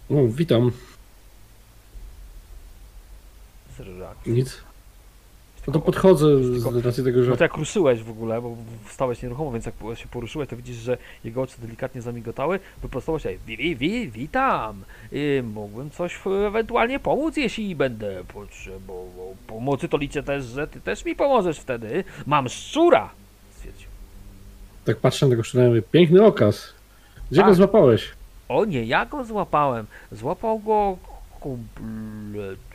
[0.09, 0.71] O, witam.
[3.79, 4.33] Reakcji.
[4.33, 4.63] Nic.
[5.67, 8.57] No to podchodzę z racji tego, że No to jak ruszyłeś w ogóle, bo
[8.89, 13.37] stałeś nieruchomo, więc jak się poruszyłeś, to widzisz, że jego oczy delikatnie zamigotały, wyprostował się,
[13.47, 20.23] wi, wi, wi, witam, y, mógłbym coś ewentualnie pomóc, jeśli będę potrzebował pomocy, to liczę
[20.23, 23.09] też, że ty też mi pomożesz wtedy, mam szczura,
[23.57, 23.87] stwierdził.
[24.85, 26.73] tak patrzę na tego szczura i mówię, piękny okaz.
[27.31, 27.49] Gdzie Tak.
[27.49, 28.09] go złapałeś?
[28.49, 30.97] O nie, ja go złapałem, złapał go
[31.39, 32.69] kompletnie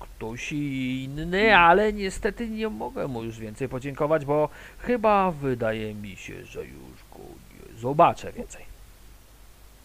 [0.00, 4.48] ktoś inny, ale niestety nie mogę mu już więcej podziękować, bo
[4.78, 8.64] chyba wydaje mi się, że już go nie zobaczę więcej.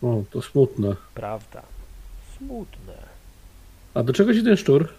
[0.03, 0.95] O, to smutne.
[1.13, 1.61] Prawda?
[2.37, 2.93] Smutne.
[3.93, 4.89] A do czego ci ten szczur?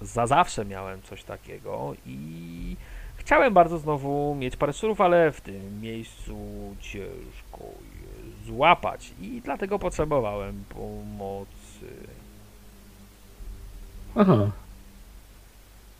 [0.00, 2.76] Za zawsze miałem coś takiego i
[3.16, 6.36] chciałem bardzo znowu mieć parę szczurów, ale w tym miejscu
[6.80, 7.45] ciężko
[8.46, 11.86] złapać i dlatego potrzebowałem pomocy.
[14.14, 14.50] Aha.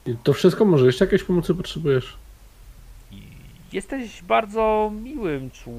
[0.07, 0.65] I to wszystko?
[0.65, 2.17] Może jeszcze jakiejś pomocy potrzebujesz?
[3.73, 5.77] Jesteś bardzo miłym człowiekiem.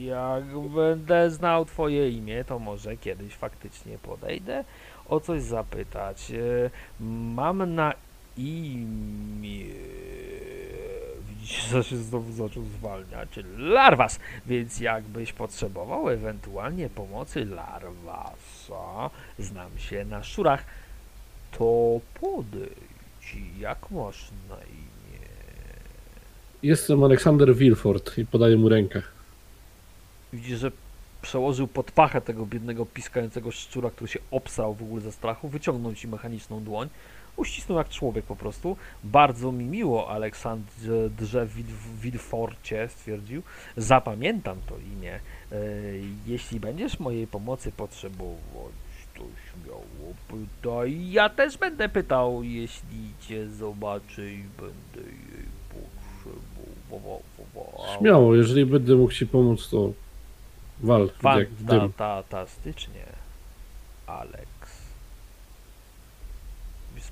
[0.00, 0.44] Jak
[0.74, 4.64] będę znał twoje imię, to może kiedyś faktycznie podejdę
[5.08, 6.30] o coś zapytać.
[6.30, 6.70] E,
[7.34, 7.92] Mam na
[8.36, 9.64] imię...
[11.70, 13.28] Że się znowu zaczął zwalniać.
[13.56, 20.64] Larwas, więc jakbyś potrzebował ewentualnie pomocy Larwasa, znam się na szczurach,
[21.58, 23.36] to podejdź.
[23.58, 24.86] Jak masz na imię?
[26.62, 29.02] Jestem Aleksander Wilford i podaję mu rękę.
[30.32, 30.70] Widzisz, że
[31.22, 35.94] przełożył pod pachę tego biednego piskającego szczura, który się obsał w ogóle ze strachu, wyciągnął
[35.94, 36.88] ci mechaniczną dłoń,
[37.36, 38.76] uścisnął jak człowiek po prostu.
[39.04, 43.42] Bardzo mi miło, Aleksandrze Wil- Wilforcie, stwierdził.
[43.76, 45.20] Zapamiętam to imię.
[45.52, 45.56] E,
[46.26, 48.72] jeśli będziesz mojej pomocy potrzebować,
[49.14, 51.10] to śmiało pytaj.
[51.10, 55.46] Ja też będę pytał, jeśli cię zobaczę i będę jej
[56.24, 57.22] potrzebował.
[57.98, 59.92] Śmiało, jeżeli będę mógł ci pomóc, to
[60.80, 61.10] wal.
[61.96, 63.04] Fantastycznie,
[64.06, 64.46] Alex.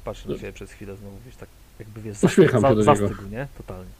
[0.04, 1.48] Patrzę na ciebie przez chwilę znowu, wiesz, tak
[1.78, 3.22] jakby wiesz, Uśmiecham się do niego.
[3.30, 3.46] nie?
[3.56, 3.90] Totalnie.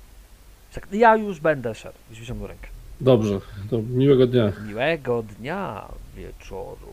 [0.74, 1.98] Tak, ja już będę szedł.
[2.10, 2.68] Już wyciągnął rękę.
[3.01, 3.40] Dobrze,
[3.70, 4.52] to miłego dnia.
[4.66, 6.89] Miłego dnia wieczoru.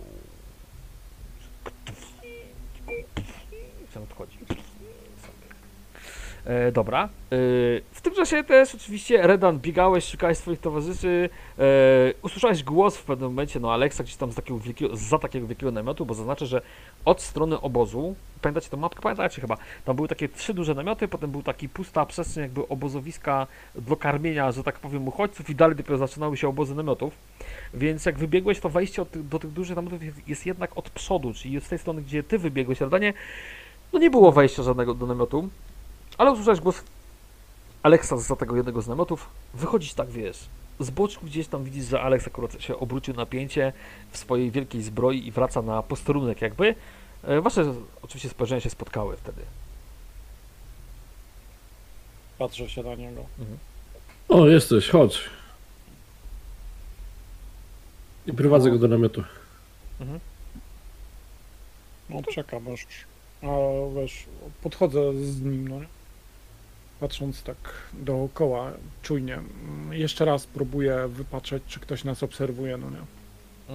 [3.93, 4.30] Sam odchodzi.
[6.51, 7.03] E, dobra.
[7.03, 7.07] E,
[7.91, 11.29] w tym czasie też oczywiście Redan biegałeś, szukałeś swoich towarzyszy.
[11.59, 11.63] E,
[12.21, 15.71] usłyszałeś głos w pewnym momencie, no Aleksa gdzieś tam z takiego wielkiego, za takiego wielkiego
[15.71, 16.61] namiotu, bo zaznaczę, że
[17.05, 19.01] od strony obozu, pamiętacie tę mapkę?
[19.01, 23.47] Pamiętacie chyba, tam były takie trzy duże namioty, potem był taki pusta przestrzeń jakby obozowiska
[23.75, 27.13] do karmienia, że tak powiem, uchodźców i dalej dopiero zaczynały się obozy namiotów.
[27.73, 31.33] Więc jak wybiegłeś, to wejście od, do tych dużych namiotów jest, jest jednak od przodu,
[31.33, 33.13] czyli z tej strony, gdzie ty wybiegłeś, Redanie,
[33.93, 35.49] no nie było wejścia żadnego do namiotu,
[36.21, 36.83] ale usłyszałeś głos
[37.83, 39.29] Aleksa za tego jednego z namiotów.
[39.53, 40.37] Wychodzisz tak, wiesz,
[40.79, 43.73] z boczku gdzieś tam widzisz, że Aleks akurat się obrócił na pięcie
[44.11, 46.75] w swojej wielkiej zbroi i wraca na posterunek jakby.
[47.23, 49.41] E, Wasze oczywiście spojrzenia się spotkały wtedy.
[52.37, 53.25] Patrzę się na niego.
[54.29, 55.29] O, jesteś, chodź.
[58.27, 59.23] I prowadzę go do namiotu.
[62.09, 62.85] No czekam aż.
[63.41, 63.47] A
[63.95, 64.25] wiesz,
[64.63, 66.00] podchodzę z nim, no nie?
[67.01, 67.57] Patrząc tak
[67.93, 68.71] dookoła,
[69.01, 72.97] czujnie, mm, jeszcze raz próbuję wypatrzeć, czy ktoś nas obserwuje, no nie.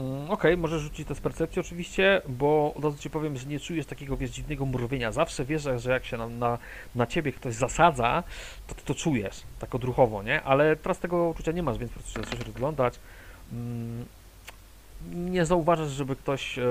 [0.01, 3.61] Mm, Okej, możesz rzucić to z percepcji oczywiście, bo od razu ci powiem, że nie
[3.61, 5.13] czujesz takiego wiesz, dziwnego mrowienia.
[5.13, 6.59] Zawsze wiesz, że- jak się na, na,
[6.95, 8.23] na ciebie ktoś zasadza,
[8.67, 10.43] to ty to czujesz, tak odruchowo, nie?
[10.43, 12.95] Ale teraz tego uczucia nie masz, więc po prostu rozglądać.
[13.53, 14.05] Mm,
[15.15, 16.65] Nie zauważasz, żeby ktoś e,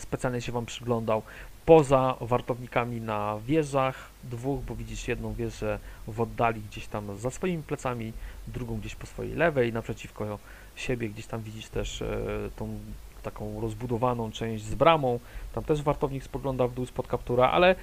[0.00, 1.22] specjalnie się wam przyglądał.
[1.66, 5.78] Poza wartownikami na wieżach, dwóch, bo widzisz jedną wieżę
[6.08, 8.12] w oddali gdzieś tam za swoimi plecami,
[8.48, 10.38] drugą gdzieś po swojej lewej, naprzeciwko
[10.76, 12.18] siebie, gdzieś tam widzisz też e,
[12.56, 12.78] tą
[13.22, 15.20] taką rozbudowaną część z bramą,
[15.52, 17.76] tam też wartownik spogląda w dół spod kaptura, ale e,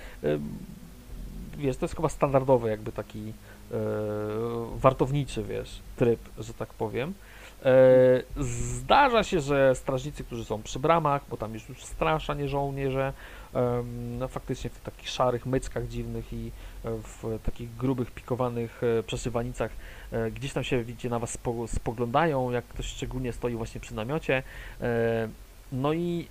[1.57, 3.34] wiesz, to jest chyba standardowy jakby taki
[4.76, 7.14] wartowniczy, wiesz, tryb, że tak powiem.
[7.65, 12.47] E, Zdarza się, że strażnicy, którzy są przy bramach, bo tam już już straż, nie
[12.47, 13.13] żołnierze,
[14.19, 16.51] no faktycznie w takich szarych myckach dziwnych i
[16.85, 19.71] e, w takich grubych, pikowanych e, przeszywanicach
[20.11, 23.95] e, gdzieś tam się, widzicie, na was spo, spoglądają, jak ktoś szczególnie stoi właśnie przy
[23.95, 24.43] namiocie.
[25.71, 26.27] No i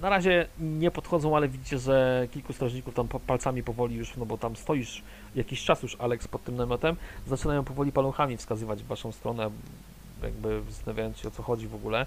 [0.00, 4.26] na razie nie podchodzą, ale widzicie, że kilku strażników tam pa- palcami powoli już, no
[4.26, 5.02] bo tam stoisz
[5.34, 9.50] jakiś czas już, Alex, pod tym namiotem, zaczynają powoli paluchami wskazywać w waszą stronę,
[10.22, 12.06] jakby zastanawiając się o co chodzi w ogóle.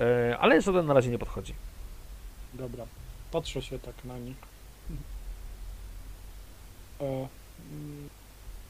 [0.00, 1.54] E, Ale żaden na razie nie podchodzi.
[2.54, 2.84] Dobra,
[3.32, 4.36] patrzę się tak na nich.
[7.00, 7.28] E, mm,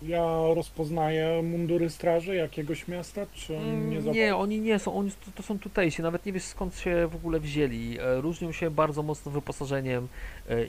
[0.03, 0.23] ja
[0.55, 5.43] rozpoznaję mundury straży jakiegoś miasta, czy Mm, nie Nie, oni nie są, oni to, to
[5.43, 7.99] są tutejsi, nawet nie wiesz skąd się w ogóle wzięli.
[8.01, 10.09] E, Różnią się bardzo mocno wyposażeniem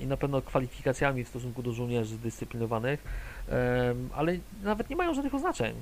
[0.02, 3.03] i na pewno kwalifikacjami w stosunku do żołnierzy dyscyplinowanych,
[4.14, 5.76] ale nawet nie mają żadnych oznaczeń.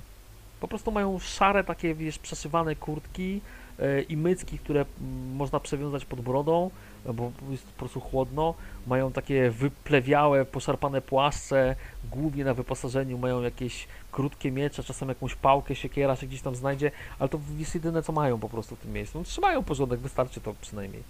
[0.63, 3.41] Po prostu mają szare takie, wiesz, przeszywane kurtki
[3.79, 6.69] e, i mycki, które mm, można przewiązać pod brodą,
[7.05, 8.53] e, bo jest po prostu chłodno.
[8.87, 11.75] Mają takie wyplewiałe, poszarpane płaszcze,
[12.11, 16.91] głównie na wyposażeniu mają jakieś krótkie miecze, czasem jakąś pałkę, siekiera się gdzieś tam znajdzie,
[17.19, 19.17] ale to jest jedyne co mają po prostu w tym miejscu.
[19.17, 21.03] No, trzymają porządek, wystarczy to przynajmniej.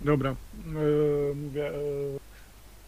[0.00, 0.34] Dobra, e,
[1.34, 1.70] mówię,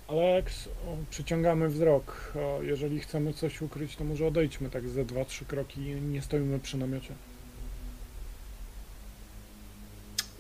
[0.09, 0.69] Alex,
[1.11, 2.33] przyciągamy wzrok.
[2.63, 6.59] Jeżeli chcemy coś ukryć, to może odejdźmy tak ze dwa, trzy kroki i nie stoimy
[6.59, 7.15] przy namiocie.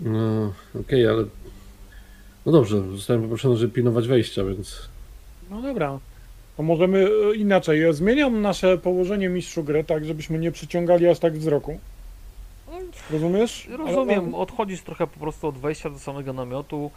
[0.01, 1.25] No, okej, ale...
[2.47, 4.89] No dobrze, zostałem poproszony, żeby pilnować wejścia, więc...
[5.51, 5.99] No dobra.
[6.57, 7.81] To możemy e, inaczej.
[7.81, 11.79] Ja Zmieniam nasze położenie mistrzu gry, tak żebyśmy nie przyciągali aż tak wzroku.
[13.11, 13.69] Rozumiesz?
[13.69, 16.91] Ale- Rozumiem, odchodzisz trochę po prostu od wejścia do samego namiotu,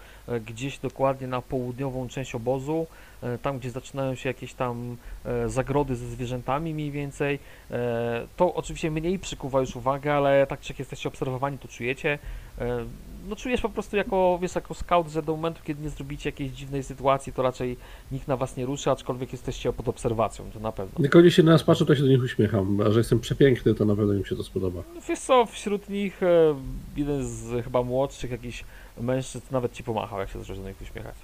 [0.45, 2.87] gdzieś dokładnie na południową część obozu,
[3.23, 7.39] e, tam gdzie zaczynają się jakieś tam e, zagrody ze zwierzętami mniej więcej.
[7.71, 12.19] E, To oczywiście mniej przykuwa już uwagę, ale tak czy jak jesteście obserwowani, to czujecie.
[12.59, 12.85] E,
[13.29, 16.51] No czujesz po prostu jako, wiesz, jako scout, że do momentu, kiedy nie zrobicie jakiejś
[16.51, 17.77] dziwnej sytuacji, to raczej
[18.11, 21.03] nikt na was nie ruszy, aczkolwiek jesteście pod obserwacją, to na pewno.
[21.03, 23.75] Jak oni się na nas patrzą, to się do nich uśmiecham, a że jestem przepiękny,
[23.75, 24.81] to na pewno im się to spodoba.
[24.95, 26.55] No Wiesz co, wśród nich e,
[26.97, 28.63] jeden z chyba młodszych jakiś
[29.01, 31.15] mężczyzn nawet ci pomachał, jak się zaczął do nich uśmiechać.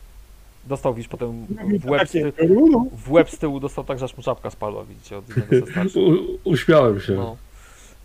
[0.67, 1.45] Dostał, widzisz, potem
[1.79, 2.89] w łeb, z ty, Takie, "Rulu".
[2.97, 5.71] w łeb z tyłu dostał tak, że aż mu czapka spadła, widzicie, od jednego ze
[5.71, 5.95] starszych.
[6.45, 7.13] U, uśmiałem się.
[7.13, 7.37] No.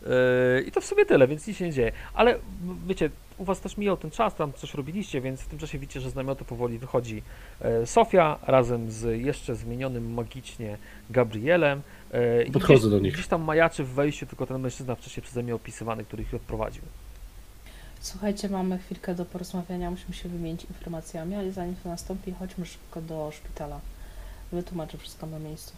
[0.03, 1.93] Yy, I to w sobie tyle, więc nic się nie dzieje.
[2.15, 2.39] Ale
[2.87, 6.01] wiecie, u was też mijał ten czas, tam coś robiliście, więc w tym czasie widzicie,
[6.01, 7.23] że z namiotu powoli wychodzi
[7.61, 10.79] e, Sofia razem z jeszcze zmienionym magicznie
[11.11, 11.81] Gabrielem.
[12.11, 13.13] e, Podchodzę gdzieś, do nich.
[13.15, 16.83] Gdzieś tam majaczy w wejściu, tylko ten mężczyzna wcześniej przeze mnie opisywany, który ich odprowadził.
[18.01, 23.01] Słuchajcie, mamy chwilkę do porozmawiania, musimy się wymienić informacjami, ale zanim to nastąpi, chodźmy szybko
[23.01, 23.81] do szpitala.
[24.53, 25.73] Wytłumaczę wszystko na miejscu.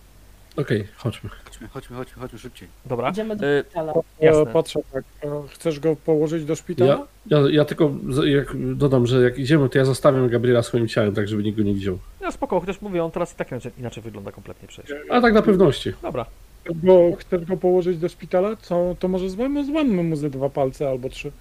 [0.56, 1.30] Okej, chodźmy.
[1.44, 2.68] Chodźmy, chodźmy, chodźmy, chodźmy szybciej.
[2.86, 3.10] Dobra.
[3.10, 3.92] Idziemy do e, szpitala.
[4.20, 4.52] Ja Jasne.
[4.52, 5.04] patrzę tak.
[5.22, 7.06] e, Chcesz go położyć do szpitala?
[7.26, 10.88] Ja, ja, ja tylko z- jak dodam, że jak idziemy, to ja zostawiam Gabriela swoim
[10.88, 11.98] ciałem, tak żeby nikt go nie widział.
[12.20, 14.96] No spoko, chociaż mówię, on teraz i tak inaczej, inaczej wygląda kompletnie przecież.
[15.10, 15.92] A tak na pewności.
[16.02, 16.26] Dobra.
[16.74, 18.56] Bo chcesz go położyć do szpitala?
[18.56, 21.32] Co, to może złammy mu ze dwa palce albo trzy.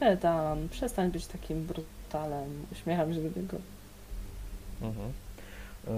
[0.00, 2.66] Redan, przestań być takim brutalem.
[2.72, 3.56] Uśmiecham się do niego.
[4.82, 5.12] Mhm.
[5.88, 5.92] E,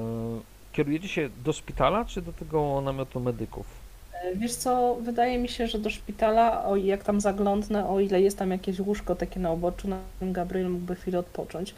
[0.72, 3.66] Kierujecie się do szpitala, czy do tego namiotu medyków?
[4.12, 8.20] E, Wiesz co, wydaje mi się, że do szpitala, o, jak tam zaglądnę, o ile
[8.20, 11.74] jest tam jakieś łóżko takie na uboczu, na którym Gabriel mógłby chwilę odpocząć.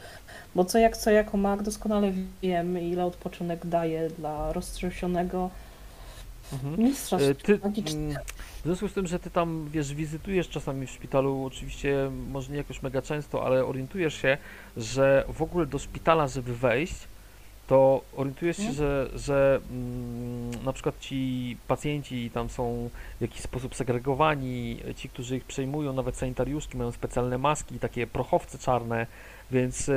[0.55, 5.51] Bo co jak co, jako mag doskonale wiem, ile odpoczynek daje dla roztrząsionego
[6.53, 6.81] Mhm.
[6.81, 8.21] mistrza E, Ty, magicznego.
[8.61, 12.59] W związku z tym, że ty tam, wiesz, wizytujesz czasami w szpitalu, oczywiście może nie
[12.59, 14.39] jakoś mega często, ale orientujesz się,
[14.77, 16.95] że w ogóle do szpitala, żeby wejść,
[17.67, 23.75] to orientujesz się, że, że mm, na przykład ci pacjenci tam są w jakiś sposób
[23.75, 29.07] segregowani, ci, którzy ich przejmują, nawet sanitariuszki mają specjalne maski, takie prochowce czarne,
[29.51, 29.93] więc e,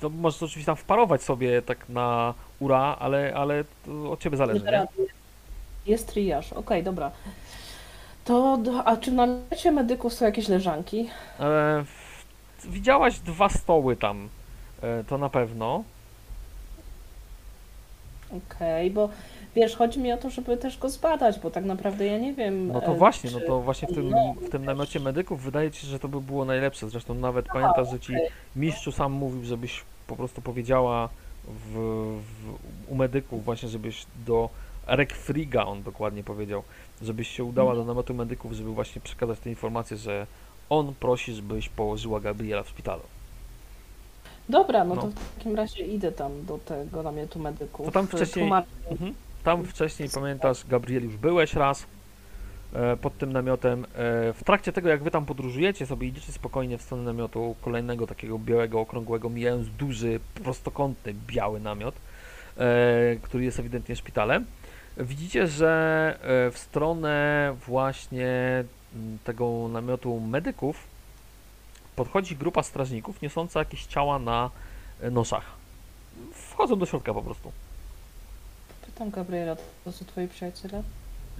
[0.00, 4.64] to możesz oczywiście tam wparować sobie tak na ura, ale, ale to od ciebie zależy,
[4.64, 4.86] nie?
[5.86, 7.10] Jest triaż, okej, dobra.
[8.28, 11.08] To, a czy na lecie medyków są jakieś leżanki?
[11.40, 11.84] E,
[12.64, 14.28] widziałaś dwa stoły tam,
[14.82, 15.84] e, to na pewno.
[18.36, 19.08] Okej, bo
[19.56, 22.68] wiesz, chodzi mi o to, żeby też go zbadać, bo tak naprawdę ja nie wiem.
[22.68, 23.36] No to e, właśnie, czy...
[23.40, 26.08] no to właśnie w tym, no, w tym namiocie medyków wydaje ci się, że to
[26.08, 26.88] by było najlepsze.
[26.88, 28.12] Zresztą nawet pamiętasz, że ci
[28.56, 31.08] mistrzu sam mówił, żebyś po prostu powiedziała
[31.44, 31.72] w,
[32.20, 34.48] w, u medyków właśnie, żebyś do
[34.86, 36.62] Rekfriga, on dokładnie powiedział,
[37.02, 40.26] żebyś się udała do namiotu medyków, żeby właśnie przekazać tę informację, że
[40.70, 43.02] on prosi, żebyś położyła Gabriela w szpitalu.
[44.48, 45.02] Dobra, no, No.
[45.02, 47.86] to w takim razie idę tam do tego namiotu medyków.
[47.86, 48.50] To tam wcześniej-
[48.90, 49.14] Mhm.
[49.44, 51.86] Tam wcześniej, pamiętasz, Gabriel, już byłeś raz
[52.74, 53.84] e, pod tym namiotem.
[53.84, 58.06] E, w trakcie tego, jak wy tam podróżujecie, sobie idziecie spokojnie w stronę namiotu kolejnego
[58.06, 61.94] takiego białego, okrągłego, mijając duży, prostokątny, biały namiot,
[62.56, 64.44] e, który jest ewidentnie szpitalem.
[64.98, 68.64] Widzicie, że e, w stronę właśnie
[68.96, 70.76] m, tego namiotu medyków
[71.96, 74.50] podchodzi grupa strażników niosąca jakieś ciała na
[75.00, 75.44] e, noszach.
[76.32, 77.52] Wchodzą do środka po prostu.
[78.86, 80.82] Pytam Gabriela, to są twoi przyjaciele?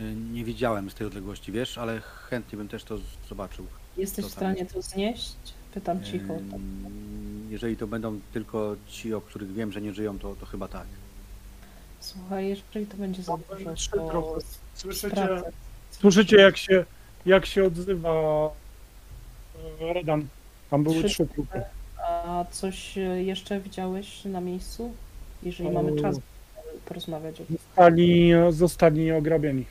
[0.00, 0.02] Y,
[0.32, 2.98] Nie widziałem z tej odległości, wiesz, ale chętnie bym też to
[3.28, 3.66] zobaczył.
[3.96, 4.74] Jesteś w stanie jest.
[4.74, 5.36] to znieść?
[5.74, 6.34] Pytam cicho.
[6.34, 10.68] Ym, Jeżeli to będą tylko ci, o których wiem, że nie żyją, to, to chyba
[10.68, 10.86] tak.
[12.00, 14.38] Słuchaj, jeżeli to będzie za dużo, to.
[14.74, 15.28] Słyszycie,
[15.90, 16.84] słyszycie jak się,
[17.26, 18.10] jak się odzywa
[19.80, 20.26] e, Redan.
[20.70, 21.62] Tam były Trzy- trzy trupy.
[22.08, 24.92] A coś e, jeszcze widziałeś na miejscu?
[25.42, 25.96] Jeżeli mamy O.
[25.96, 26.16] czas
[26.86, 27.56] porozmawiać o tym.
[27.56, 29.64] Zostali, zostali ograbieni.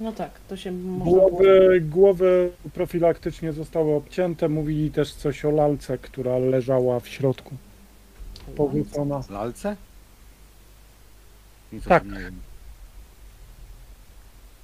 [0.00, 1.28] No tak, to się można było...
[1.30, 4.48] Głowy, głowy profilaktycznie zostały obcięte.
[4.48, 7.54] Mówili też coś o lalce, która leżała w środku.
[8.56, 9.22] Powrócona.
[9.30, 9.76] Lalce?
[11.72, 12.02] Nic Tak.
[12.02, 12.40] tym nie wiem.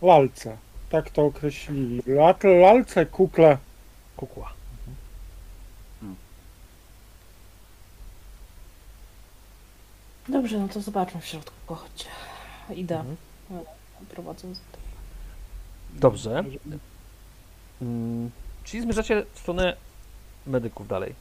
[0.03, 0.57] Lalce.
[0.91, 2.03] Tak to określili.
[2.07, 3.59] Lat, lalce, kukle.
[4.17, 4.53] Kukła.
[10.29, 12.09] Dobrze, no to zobaczmy w środku, chodźcie.
[12.75, 13.17] Idę, Mhm.
[14.09, 14.61] prowadząc.
[15.95, 16.45] Dobrze.
[17.83, 18.31] Mm,
[18.65, 19.77] czyli zmierzacie w stronę
[20.47, 21.15] medyków dalej.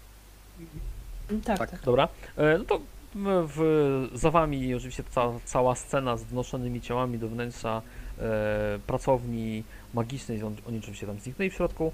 [1.45, 1.71] Tak, Tak.
[1.71, 1.81] tak.
[1.81, 2.07] Dobra.
[2.37, 2.79] E, no to
[3.15, 7.81] w, za wami oczywiście ca, cała scena z wnoszonymi ciałami do wnętrza
[8.19, 9.63] e, pracowni
[9.93, 10.43] magicznej.
[10.43, 11.91] On, oni oczywiście tam zniknęli w środku.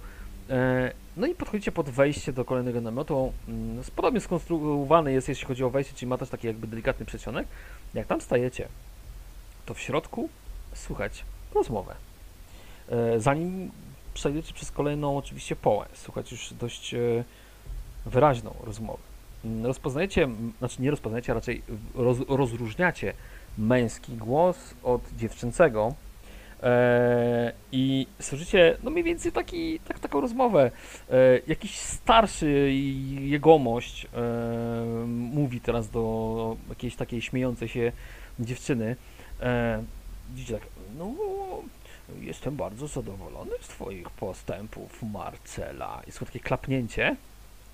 [0.49, 3.33] E, no i podchodzicie pod wejście do kolejnego namiotu.
[3.47, 7.47] Mm, podobnie skonstruowany jest, jeśli chodzi o wejście, czyli ma też taki jakby delikatny przedsionek.
[7.93, 8.67] Jak tam stajecie,
[9.65, 10.29] to w środku
[10.73, 11.25] słychać
[11.55, 11.95] rozmowę.
[12.89, 13.71] E, zanim
[14.13, 17.23] przejdziecie przez kolejną oczywiście połę, słuchać już dość e,
[18.05, 19.08] wyraźną rozmowę.
[19.63, 20.27] Rozpoznajecie,
[20.59, 21.61] znaczy nie rozpoznajecie, raczej
[21.95, 23.13] roz, rozróżniacie
[23.57, 25.93] męski głos od dziewczęcego
[26.63, 30.71] e, i słyszycie no mniej więcej taki, tak, taką rozmowę.
[31.11, 31.15] E,
[31.47, 32.73] jakiś starszy
[33.19, 34.07] jegomość e,
[35.07, 37.91] mówi teraz do jakiejś takiej śmiejącej się
[38.39, 38.95] dziewczyny.
[39.41, 39.83] E,
[40.33, 40.67] widzicie tak,
[40.97, 41.13] no
[42.19, 46.01] jestem bardzo zadowolony z twoich postępów, Marcela.
[46.05, 47.15] Jest takie klapnięcie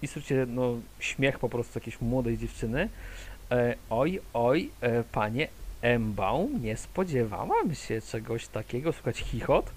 [0.02, 2.90] i słyszycie no, śmiech po prostu jakiejś młodej dziewczyny.
[3.52, 5.48] E, oj, oj, e, panie
[5.82, 8.94] Embaum, nie spodziewałam się czegoś takiego.
[8.94, 9.72] Słuchać chichot.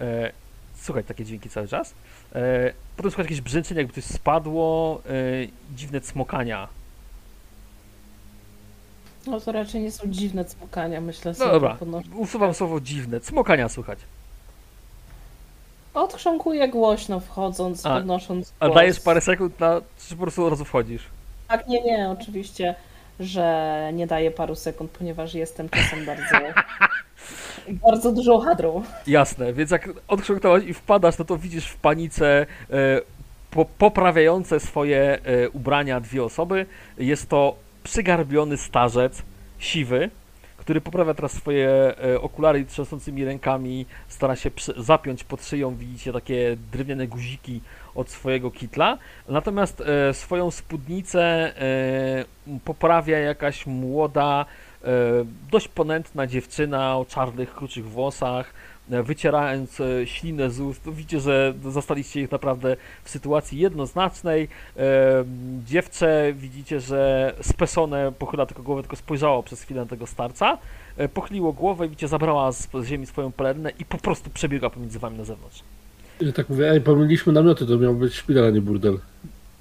[0.00, 0.32] E,
[0.74, 1.94] słuchać takie dźwięki cały czas.
[2.34, 5.02] E, potem słuchać jakieś brzęczenie, jakby coś spadło.
[5.06, 5.12] E,
[5.76, 6.68] dziwne cmokania.
[9.26, 11.50] No to raczej nie są dziwne cmokania, myślę No sobie.
[11.50, 11.78] dobra,
[12.16, 13.20] usuwam słowo dziwne.
[13.20, 13.98] Cmokania słychać.
[15.94, 18.76] Odchrząkuję głośno wchodząc, A, podnosząc A głos.
[18.76, 19.80] dajesz parę sekund na...
[20.08, 21.02] czy po prostu od razu wchodzisz?
[21.48, 22.74] Tak, nie, nie, oczywiście,
[23.20, 26.36] że nie daję paru sekund, ponieważ jestem czasem bardzo,
[27.88, 28.82] bardzo dużą hadrą.
[29.06, 33.00] Jasne, więc jak odchrząknąłeś i wpadasz, no to widzisz w panice e,
[33.50, 36.66] po, poprawiające swoje e, ubrania dwie osoby.
[36.98, 37.54] Jest to
[37.84, 39.22] przygarbiony starzec,
[39.58, 40.10] siwy,
[40.64, 46.12] który poprawia teraz swoje e, okulary i trzęsącymi rękami stara się zapiąć pod szyją, widzicie
[46.12, 47.60] takie drewniane guziki
[47.94, 48.98] od swojego kitla.
[49.28, 52.24] Natomiast e, swoją spódnicę e,
[52.64, 54.46] poprawia jakaś młoda,
[55.50, 58.54] dość ponętna dziewczyna o czarnych, kruczych włosach,
[58.88, 60.90] wycierając e, ślinę z ust.
[60.90, 64.48] Widzicie, że zastaliście ich naprawdę w sytuacji jednoznacznej.
[64.76, 65.24] E,
[65.66, 70.58] dziewczę widzicie, że spesone pochyla tylko głowę, tylko spojrzało przez chwilę na tego starca,
[70.96, 75.18] e, pochyliło głowę, widzicie, zabrała z ziemi swoją pelerynę i po prostu przebiega pomiędzy wami
[75.18, 75.62] na zewnątrz.
[76.20, 78.98] I tak mówię, ej, pomyliliśmy namioty, to miał być szpital, a nie burdel.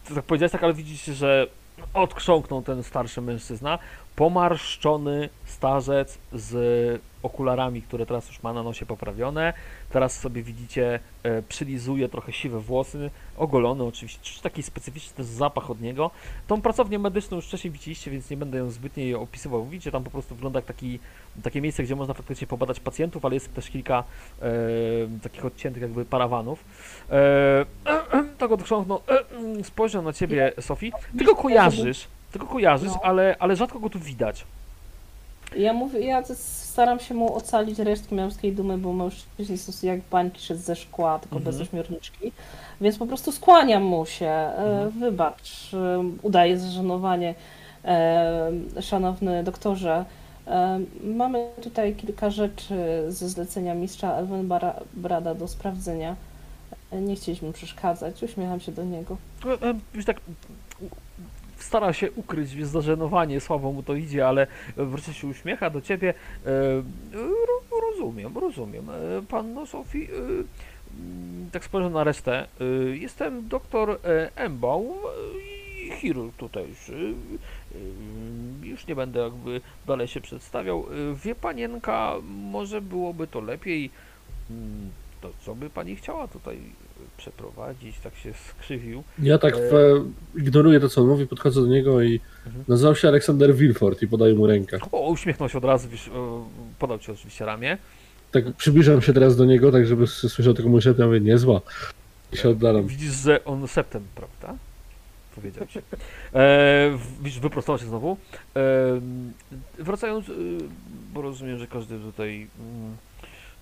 [0.06, 1.48] Ty tak powiedziałeś tak, ale widzicie, że
[1.94, 3.80] odkrząknął ten starszy mężczyzna,
[4.16, 9.54] pomarszczony starzec z okularami, które teraz już ma na nosie poprawione.
[9.90, 15.70] Teraz sobie widzicie, e, przylizuje trochę siwe włosy, ogolony oczywiście, czy taki specyficzny też zapach
[15.72, 16.12] od niego.
[16.48, 19.66] Tą pracownię medyczną już wcześniej widzieliście, więc nie będę ją zbytnio jej opisywał.
[19.66, 21.00] Widzicie, tam po prostu wygląda jak taki,
[21.44, 24.04] takie miejsce, gdzie można faktycznie pobadać pacjentów, ale jest też kilka
[24.42, 24.52] e,
[25.24, 26.64] takich odciętych jakby parawanów.
[27.10, 27.66] E,
[28.38, 29.02] tak odchrząknął,
[29.60, 30.92] e, spojrzał na ciebie, Sofii.
[31.18, 33.00] Ty go kojarzysz, ty go kojarzysz, No.
[33.04, 34.46] ale, ale rzadko go tu widać.
[35.58, 40.42] Ja mówię, ja staram się mu ocalić resztki męskiej dumy, bo mężczyźni są jak bańki
[40.42, 41.56] szedł ze szkła, tylko Mhm.
[41.56, 42.32] bez ośmiorniczki.
[42.82, 44.26] Więc po prostu skłaniam mu się.
[44.26, 44.90] E, Mhm.
[45.00, 45.72] Wybacz,
[46.22, 47.36] udaję zażenowanie.
[47.86, 48.52] E,
[48.82, 50.06] szanowny doktorze,
[50.48, 52.76] e, mamy tutaj kilka rzeczy
[53.08, 54.50] ze zlecenia mistrza Elwen
[54.94, 56.16] Brada do sprawdzenia.
[56.92, 59.18] Nie chcieliśmy przeszkadzać, uśmiecham się do niego.
[59.94, 60.18] Już tak
[61.64, 66.14] stara się ukryć wiesz, zażenowanie, słabo mu to idzie, ale wreszcie się uśmiecha do ciebie.
[66.46, 66.50] E,
[67.14, 68.90] ro- rozumiem, rozumiem.
[68.90, 68.94] E,
[69.30, 72.48] Panno Sofii, e, mm, tak spojrzę na resztę.
[72.94, 74.00] Jestem doktor
[74.36, 74.98] Embaum
[75.88, 77.14] i chirurg tutejszy.
[78.64, 80.86] Już nie będę jakby dalej się przedstawiał.
[81.26, 82.14] Wie panienka,
[82.52, 83.90] może byłoby to lepiej.
[84.50, 84.90] mm,
[85.22, 86.58] To co by pani chciała tutaj
[87.24, 87.96] przeprowadzić?
[88.04, 89.04] Tak się skrzywił.
[89.20, 90.04] Ja tak E, e,
[90.36, 92.66] ignoruję to, co on mówi, podchodzę do niego i Mhm.
[92.68, 94.80] nazywał się Aleksander Wilford i podaję mu rękę.
[94.92, 96.10] O, uśmiechnął się od razu, wiesz,
[96.80, 97.78] podał ci oczywiście ramię.
[98.32, 101.62] Tak przybliżam się teraz do niego, tak żeby słyszał tylko mój szept, ja mówię, niezła.
[102.34, 102.88] I się oddalam.
[102.88, 104.56] Widzisz, że on septem, prawda?
[105.36, 105.80] Powiedział ci.
[105.80, 105.82] E,
[106.98, 108.18] w- widzisz, wyprostował się znowu.
[108.56, 108.60] E,
[109.80, 110.32] wracając, e,
[111.14, 112.48] bo rozumiem, że każdy tutaj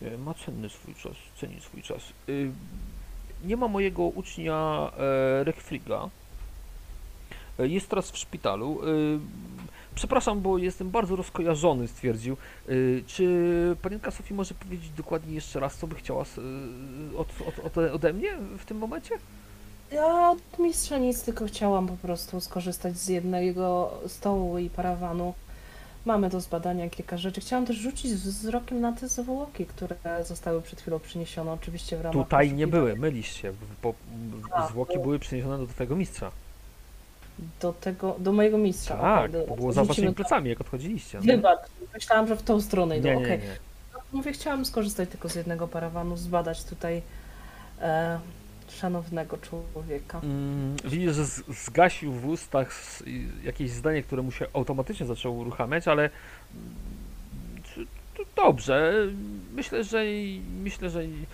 [0.01, 2.01] mm, e, ma cenny swój czas, ceni swój czas.
[3.45, 6.09] Nie ma mojego ucznia e, Rekfriga.
[7.59, 8.79] E, Jest teraz w szpitalu.
[8.83, 8.85] E,
[9.95, 12.37] Przepraszam, bo jestem bardzo rozkojarzony, stwierdził.
[13.07, 13.25] Czy
[13.81, 16.25] panienka Sofii może powiedzieć dokładnie jeszcze raz, co by chciała
[17.17, 17.27] od,
[17.65, 19.15] od, ode mnie w tym momencie?
[19.91, 25.33] Ja od mistrza nic, tylko chciałam po prostu skorzystać z jednego stołu i parawanu.
[26.05, 27.41] Mamy do zbadania kilka rzeczy.
[27.41, 29.95] Chciałam też rzucić wzrokiem na te zwłoki, które
[30.25, 32.23] zostały przed chwilą przyniesione, oczywiście w ramach...
[32.23, 33.53] Tutaj nie były, mylisz się,
[33.83, 33.93] bo
[34.51, 36.31] A, zwłoki były przeniesione do twojego mistrza.
[37.61, 38.97] Do tego, do mojego mistrza.
[38.97, 40.13] Tak, to do- było za waszymi to.
[40.13, 41.17] plecami, jak odchodziliście.
[41.17, 41.33] no.
[41.33, 41.59] Wybacz,
[41.93, 43.39] myślałam, że w tą stronę idą, Nie, nie, okej.
[43.39, 43.55] nie.
[44.11, 47.01] Mówię, chciałam skorzystać tylko z jednego parawanu, zbadać tutaj
[47.81, 48.19] e,
[48.81, 50.19] szanownego człowieka.
[50.23, 51.25] Mm, widzisz, że
[51.65, 53.01] zgasił w ustach
[53.43, 56.09] jakieś zdanie, które mu się automatycznie zaczęło uruchamiać, ale
[56.55, 57.87] mm,
[58.35, 58.93] dobrze.
[59.53, 60.03] Myślę, że
[60.63, 61.25] myślę, że nie,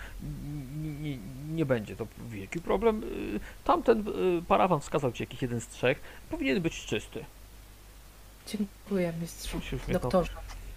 [1.00, 1.18] nie,
[1.50, 3.02] nie będzie to wielki problem.
[3.04, 6.00] Y, Tamten y, parawan wskazał ci jakiś jeden z trzech.
[6.30, 7.24] Powinien być czysty.
[8.46, 10.32] Dziękuję mistrzu, doktorze.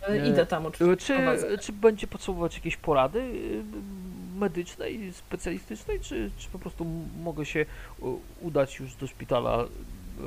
[0.10, 0.30] Nie.
[0.30, 1.38] Idę tam Y, oczywiście.
[1.49, 3.64] Czy, czy będzie potrzebować jakiejś porady y,
[4.41, 6.85] medycznej, specjalistycznej, czy, czy po prostu
[7.23, 7.65] mogę się
[8.41, 9.65] udać już do szpitala,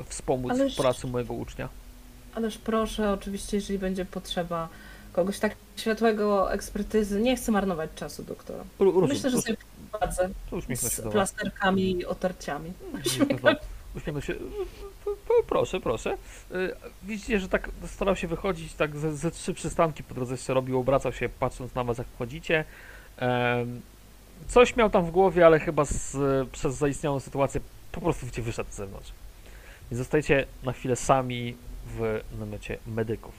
[0.05, 1.69] wspomóc Ależ- w pracy mojego ucznia?
[2.35, 4.69] Ależ proszę, oczywiście, jeżeli będzie potrzeba
[5.13, 8.63] kogoś tak światłego ekspertyzy, nie chcę marnować czasu doktora.
[9.07, 9.57] Myślę, że sobie
[9.91, 10.29] poradzę
[10.59, 12.73] się z plasterkami i otarciami.
[13.05, 13.55] Uśmiechnę-
[13.95, 14.35] Uśmiechnę się.
[15.47, 16.17] Proszę, proszę.
[16.51, 20.53] Y, Widzicie, że tak starał się wychodzić, tak ze, ze trzy przystanki po drodze jeszcze
[20.53, 22.65] robił, obracał się patrząc na was jak wchodzicie.
[24.47, 26.17] Coś miał tam w głowie, ale chyba z,
[26.49, 29.11] przez zaistniałą sytuację po prostu cię wyszedł z zewnątrz.
[29.91, 31.55] I zostajecie na chwilę sami
[31.85, 33.33] w namiocie medyków.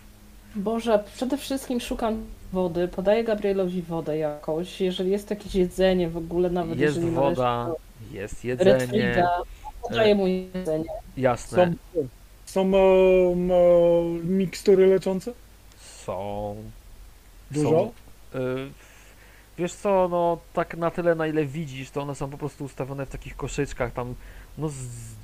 [0.57, 6.51] Boże, przede wszystkim szukam wody, podaję Gabrielowi wodę jakąś, jeżeli jest jakieś jedzenie w ogóle,
[6.51, 7.71] nawet Jest jeżeli woda,
[8.13, 9.25] jest jedzenie,
[9.83, 10.85] podaję mu jedzenie.
[11.17, 12.09] jasne, Są,
[12.47, 13.55] są em, e,
[14.25, 15.33] mikstury leczące?
[16.05, 16.57] są.
[17.51, 17.71] Dużo?
[18.33, 18.71] Są, y,
[19.59, 23.07] wiesz co, no tak na tyle na ile widzisz, to one są po prostu ustawione
[23.07, 24.15] w takich koszyczkach, tam
[24.59, 24.75] no z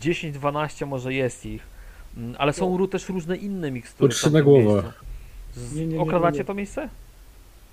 [0.02, 1.72] 10-12 może jest ich,
[2.16, 4.12] Mm, ale są ró- też różne inne mikstury.
[4.12, 4.64] W trzy na głowę.
[4.82, 4.90] miejscu.
[5.56, 6.88] Z, Nie, nie, nie, nie, okradacie to miejsce?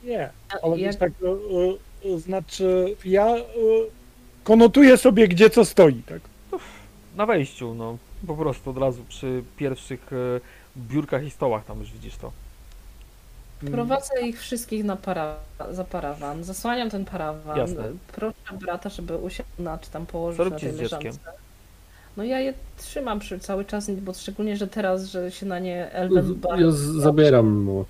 [0.04, 0.30] Nie,
[0.64, 1.12] ale jak- wiesz tak,
[2.04, 3.44] e, e, znaczy ja e,
[4.44, 6.22] konotuję sobie gdzie co stoi, tak?
[7.16, 10.10] Na wejściu, no po prostu od razu przy pierwszych
[10.78, 12.32] biurkach i stołach tam już widzisz to.
[13.72, 15.36] Prowadzę ich wszystkich na para,
[15.72, 17.58] za parawan, zasłaniam ten parawan.
[17.58, 17.84] Jasne.
[18.12, 21.20] Proszę brata, żeby usiadł na, czy tam położył na tej leżance.
[22.18, 25.92] No ja je trzymam przy cały czas, bo szczególnie, że teraz, że się na nie
[25.92, 26.60] Elven Bar...
[26.60, 27.86] Ja z- zabieram mu.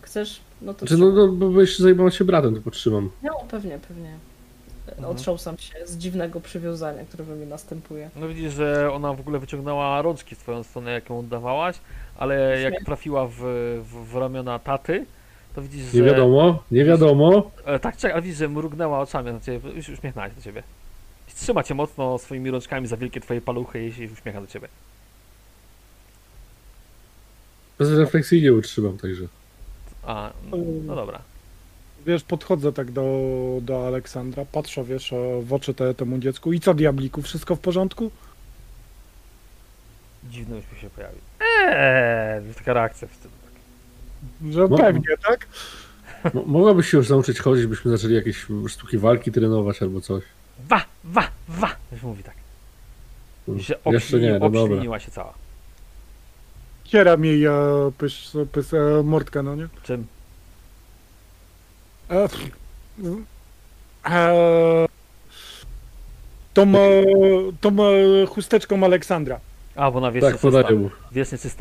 [0.00, 0.40] Chcesz?
[0.62, 3.10] No to Znaczy, no, no, bo jeszcze zajmować się bratem, to potrzymam.
[3.22, 4.10] No, pewnie, pewnie.
[4.88, 5.08] Mhm.
[5.08, 8.10] otrząsam się z dziwnego przywiązania, które we mnie następuje.
[8.16, 11.76] No widzisz, że ona w ogóle wyciągnęła rączki w twoją stronę, jak ją oddawałaś,
[12.18, 12.84] ale jak Śmiech.
[12.84, 13.34] trafiła w,
[13.82, 15.06] w, w ramiona taty,
[15.54, 15.98] to widzisz, że...
[15.98, 17.50] Nie wiadomo, nie wiadomo.
[17.64, 20.62] E, tak, czekaj, widzisz, że mrugnęła oczami na ciebie, już uśmiechnęła się do ciebie.
[21.34, 24.68] Trzyma cię mocno swoimi rączkami za wielkie twoje paluchy i się uśmiecha do ciebie.
[27.78, 29.26] Bezrefleksyjnie utrzymam także.
[30.02, 30.32] A,
[30.86, 31.20] no dobra.
[32.06, 33.02] Wiesz, podchodzę tak do,
[33.62, 36.52] do Aleksandra, patrzę, wiesz, e, w oczy te, temu dziecku.
[36.52, 38.10] I co, diabliku, wszystko w porządku?
[40.24, 41.18] Dziwny uśmiech się pojawił.
[41.66, 43.34] Eee, taka reakcja w stylu.
[44.52, 44.76] Że No.
[44.78, 45.46] pewnie, tak?
[46.34, 50.24] Mo- Mogłabyś się już nauczyć chodzić, byśmy zaczęli jakieś sztuki walki trenować albo coś.
[50.68, 51.76] Wa, wa, wa!
[51.92, 52.34] Już mówi tak.
[53.46, 53.62] Hmm.
[53.64, 54.98] Że Jeszcze nie, no dobra.
[54.98, 55.34] się cała.
[56.84, 57.52] Kieram jej e,
[57.98, 59.68] pys, pys, e, mordkę, no nie?
[59.82, 60.06] Czym?
[62.08, 62.50] E, pff,
[64.04, 64.86] e,
[66.54, 67.04] tą, e,
[67.60, 69.40] tą e, chusteczką Aleksandra.
[69.76, 70.40] A, bo ona wiecznie Tak,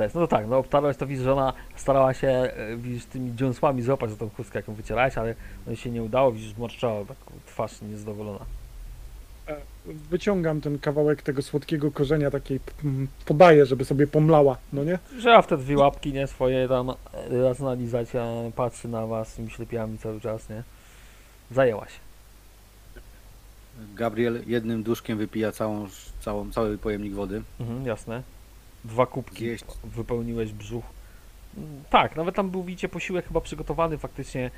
[0.04, 0.16] jest.
[0.16, 3.82] No to tak, no obtarłeś to widzisz, że ona starała się, e, widzisz, tymi dziąsłami
[3.82, 5.36] złapać za tą chustkę, jaką wycierałeś, ale
[5.68, 8.46] no się nie udało, widzisz, zmarszczała tak twarz niezadowolona.
[9.86, 15.00] Wyciągam ten kawałek tego słodkiego korzenia, takiej mm, podaję, żeby sobie pomlała, no nie?
[15.18, 16.96] Wzięła wtedy dwie łapki, nie, swoje tam e,
[17.44, 18.26] raz analizać, a
[18.56, 20.64] patrzy na was tymi ślepiami cały czas, nie?
[21.52, 22.00] Zajęła się.
[23.96, 25.88] Gabriel jednym duszkiem wypija całą,
[26.20, 27.42] całą, cały pojemnik wody.
[27.60, 28.24] Mhm, jasne.
[28.86, 29.66] Dwa kubki Zjeść.
[29.84, 30.86] wypełniłeś brzuch.
[31.90, 34.52] Tak, nawet tam był, widzicie, posiłek chyba przygotowany faktycznie.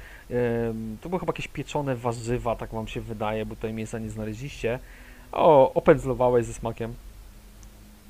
[1.02, 4.80] to były chyba jakieś pieczone warzywa, tak wam się wydaje, bo tutaj mięsa nie znaleźliście.
[5.32, 6.94] O, opędzlowałeś ze smakiem.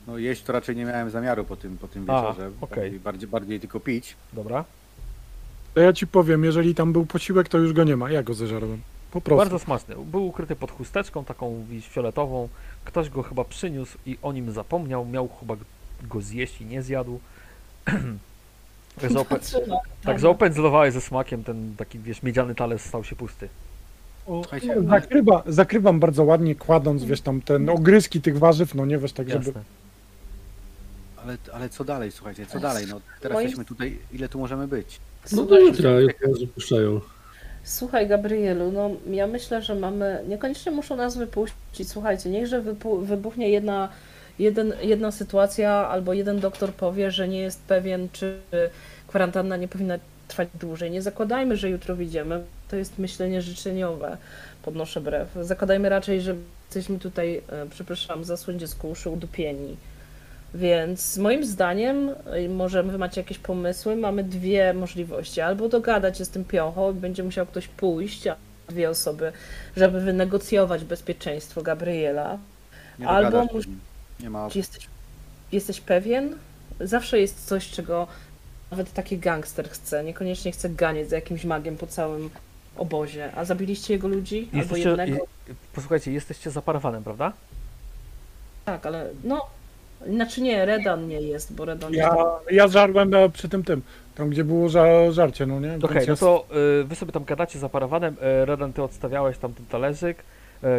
[0.08, 2.52] No jeść to raczej nie miałem zamiaru po tym, po tym A, wieczorze.
[2.62, 3.00] okej.
[3.00, 4.16] Bardziej, bardziej tylko pić.
[4.34, 4.64] Dobra.
[5.74, 8.12] To ja ci powiem, jeżeli tam był posiłek, to już go nie ma.
[8.12, 8.82] Ja go zeżarłem.
[9.12, 9.38] Po prostu.
[9.38, 9.96] Bardzo smaczny.
[9.96, 12.50] Był ukryty pod chusteczką, taką widzisz, fioletową.
[12.86, 15.06] Ktoś go chyba przyniósł i o nim zapomniał.
[15.06, 15.56] Miał chyba
[16.02, 17.20] go zjeść i nie zjadł.
[19.02, 19.80] Tak zaopę- Patrzyła.
[20.04, 23.50] tak zaopędzlowałeś ze smakiem, ten taki, wiesz, miedziany talerz stał się pusty.
[24.28, 28.98] O, Słuchajcie, zakrywa, zakrywam bardzo ładnie, kładąc, wiesz, tam ten ogryski tych warzyw, no nie,
[28.98, 29.46] wiesz, tak żeby...
[29.46, 29.62] Jasne.
[31.24, 32.86] Ale, ale co dalej, słuchajcie, co dalej?
[32.90, 35.00] No teraz Moim- jesteśmy tutaj, ile tu możemy być?
[35.32, 37.02] No do Słuchaj, jutra, jutro nas wypuszczają.
[37.64, 40.24] Słuchaj, Gabrielu, no ja myślę, że mamy.
[40.28, 41.90] Niekoniecznie muszą nas wypuścić.
[41.90, 43.90] Słuchajcie, niechże wypu- wybuchnie jedna,
[44.40, 48.40] jeden, jedna sytuacja, albo jeden doktor powie, że nie jest pewien, czy
[49.08, 50.92] kwarantanna nie powinna trwać dłużej.
[50.92, 52.44] Nie zakładajmy, że jutro wyjdziemy.
[52.70, 54.18] To jest myślenie życzeniowe.
[54.64, 55.28] Podnoszę brew.
[55.42, 56.36] Zakładajmy raczej, że
[56.66, 59.78] jesteśmy tutaj, e, przepraszam, zasłoń dziecku uszy udupieni.
[60.54, 65.42] Więc moim zdaniem, y, może wy macie jakieś pomysły, mamy dwie możliwości.
[65.42, 68.36] Albo dogadać się z tym piochą i będzie musiał ktoś pójść, a
[68.70, 69.32] dwie osoby,
[69.78, 72.38] żeby wynegocjować bezpieczeństwo Gabriela.
[73.00, 73.80] Nie Albo nim.
[74.20, 74.88] Nie ma jesteś,
[75.52, 76.36] jesteś pewien?
[76.80, 78.08] Zawsze jest coś, czego
[78.72, 80.04] nawet taki gangster chce.
[80.04, 82.30] Niekoniecznie chce ganiać za jakimś magiem po całym
[82.78, 83.32] obozie.
[83.36, 84.48] A zabiliście jego ludzi?
[84.54, 85.16] Albo Jesteście, jednego?
[85.48, 87.34] je, posłuchajcie, jesteście za parawanem, prawda?
[88.66, 89.46] Tak, ale no...
[90.08, 92.16] Znaczy nie, Redan nie jest, bo Redan Ja,
[92.52, 93.82] ja żarłem przy tym tym,
[94.16, 95.76] tam gdzie było ża żarcie, no nie?
[95.82, 96.46] Okej, Więc no to
[96.82, 98.14] y, wy sobie tam gadacie za parawanem.
[98.14, 100.24] Y, Redan, ty odstawiałeś tam ten talerzyk,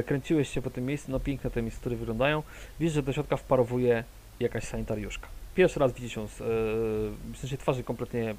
[0.00, 2.42] y, kręciłeś się po tym miejscu, no piękne te mikstury wyglądają.
[2.80, 4.04] Widzisz, że do środka wparowuje
[4.40, 5.28] jakaś sanitariuszka.
[5.54, 6.44] Pierwszy raz widzisz ją, z, y,
[7.34, 8.34] w sensie twarzy kompletnie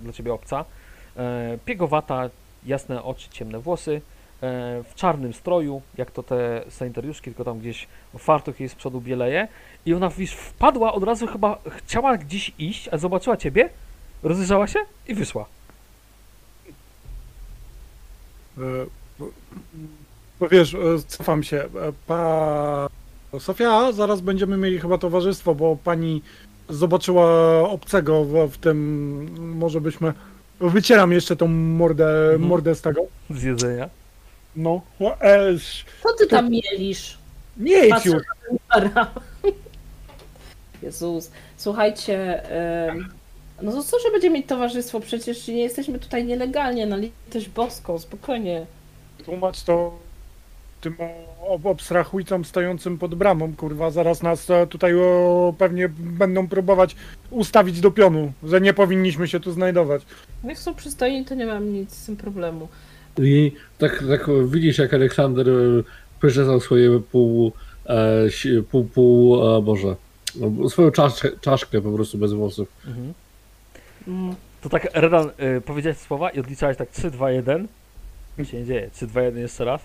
[0.00, 0.64] dla ciebie obca.
[0.64, 2.30] Y, piegowata,
[2.66, 4.00] jasne oczy, ciemne włosy, y,
[4.84, 7.86] w czarnym stroju, jak to te sanitariuszki, tylko tam gdzieś
[8.18, 9.48] fartuch jej z przodu bieleje.
[9.86, 13.68] I ona, widzisz, wpadła od razu chyba, chciała gdzieś iść, a zobaczyła ciebie,
[14.22, 14.78] rozejrzała się
[15.08, 15.46] i wyszła.
[18.58, 18.60] E,
[19.18, 21.56] bo- wiesz, e, cofam się.
[21.56, 21.68] e,
[22.06, 22.88] Pa...
[23.38, 26.22] Sofia, zaraz będziemy mieli chyba towarzystwo, bo pani
[26.68, 29.28] zobaczyła obcego w, w tym.
[29.58, 30.12] Może byśmy.
[30.60, 32.42] Wycieram jeszcze tą mordę, Mhm.
[32.42, 33.00] mordę z tego.
[33.30, 33.88] z jedzenia.
[34.56, 34.80] No.
[35.00, 37.18] no, E, sz- Co ty tam mielisz?
[37.56, 38.22] nie jedź już.
[40.82, 41.30] Jezus.
[41.56, 42.42] Słuchajcie,
[42.88, 43.08] em,
[43.62, 45.00] no to co, że będziemy mieć towarzystwo?
[45.00, 48.66] Przecież nie jesteśmy tutaj nielegalnie, na litość boską, spokojnie.
[49.24, 49.98] Tłumacz to
[50.86, 50.96] tym
[51.48, 53.90] ob- obstrachujcom stojącym pod bramą, kurwa.
[53.90, 56.96] Zaraz nas e, tutaj o, pewnie będą próbować
[57.30, 60.02] ustawić do pionu, że nie powinniśmy się tu znajdować.
[60.44, 62.68] Jak są przystojni, to nie mam nic z tym problemu.
[63.18, 65.52] I tak, tak widzisz, jak Aleksander e,
[66.20, 67.52] przeczesał swoje pół,
[67.86, 69.96] e, pół, pół, e, Boże,
[70.36, 72.68] no, swoją czaszkę, czaszkę po prostu bez włosów.
[72.86, 73.12] Mhm.
[74.08, 77.68] Mm, To tak, Redan, y, powiedziałeś słowa i odliczałeś tak 3, 2, 1.
[78.36, 78.90] Co się nie dzieje?
[78.94, 79.80] 3, 2, 1 jeszcze raz.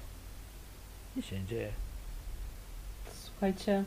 [1.16, 1.70] Nic się nie dzieje.
[3.24, 3.84] Słuchajcie,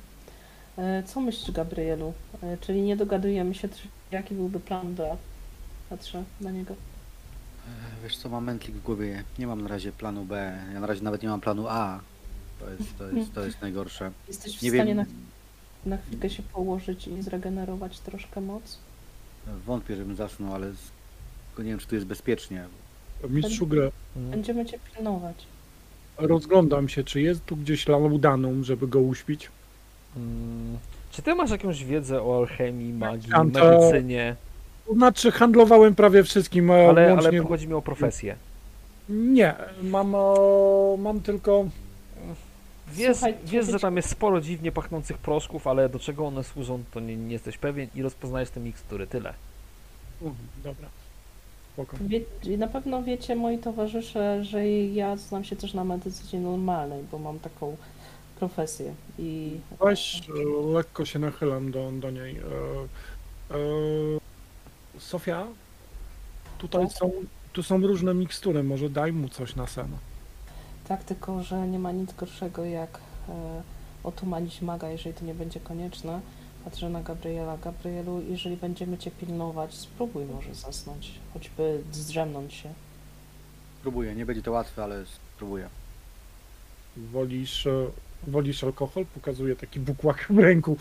[0.79, 2.13] e, co myślisz, Gabrielu?
[2.43, 3.69] E, Czyli nie dogadujemy się,
[4.11, 5.17] jaki byłby plan B?
[5.91, 6.75] Patrzę na niego.
[6.75, 9.25] E, Wiesz co, mam mętlik w głowie.
[9.39, 10.59] Nie mam na razie planu B.
[10.75, 12.01] Ja na razie nawet nie mam planu A.
[12.61, 14.11] To jest, to jest, to jest najgorsze.
[14.29, 18.79] Jesteś w Nie stanie wiem, na, na chwilkę się położyć i zregenerować troszkę moc?
[19.67, 20.91] wątpię, żebym zasnął, ale z-
[21.59, 22.65] nie wiem, czy tu jest bezpiecznie.
[23.29, 23.69] Mistrzu
[24.17, 24.31] Mm.
[24.31, 25.47] Będziemy cię pilnować.
[26.19, 29.49] Rozglądam się, czy jest tu gdzieś laudanum, żeby go uśpić.
[30.17, 30.79] Mm,
[31.11, 34.37] Czy ty masz jakąś wiedzę o alchemii, magii, Mam to- medycynie?
[34.87, 37.29] To znaczy, handlowałem prawie wszystkim, Ale, łącznie...
[37.29, 38.37] ale chodzi mi o profesję.
[39.09, 40.19] Nie, mam, e,
[40.99, 41.65] mam tylko...
[42.93, 46.83] Wiesz, Słuchaj, wiesz, że tam jest sporo dziwnie pachnących proszków, ale do czego one służą,
[46.93, 49.07] to nie, nie jesteś pewien i rozpoznajesz te mikstury.
[49.07, 49.35] Tyle.
[50.65, 50.89] Dobra,
[51.75, 51.97] spoko.
[52.01, 57.19] Wie, na pewno wiecie, moi towarzysze, że ja znam się też na medycynie normalnej, bo
[57.19, 57.77] mam taką
[58.39, 58.95] profesję.
[59.19, 60.23] I Weź,
[60.73, 62.37] lekko się nachylam do, do niej.
[62.37, 62.41] E,
[63.55, 63.59] e,
[64.99, 65.47] Sofia,
[66.59, 66.97] tutaj Tak?
[66.97, 67.11] są,
[67.53, 69.89] tu są różne mikstury, może daj mu coś na sen.
[70.89, 72.99] tak, tylko że nie ma nic gorszego jak
[73.29, 73.63] e,
[74.05, 76.21] otumanić maga, jeżeli to nie będzie konieczne.
[76.65, 77.57] Patrzę na Gabriela.
[77.57, 82.73] Gabrielu, jeżeli będziemy cię pilnować, spróbuj może zasnąć, choćby zdrzemnąć się.
[83.79, 85.69] Spróbuję, nie będzie to łatwe, ale spróbuję.
[86.97, 87.87] Wolisz, e,
[88.27, 89.07] wolisz alkohol?
[89.07, 90.77] Pokazuje taki bukłak w ręku.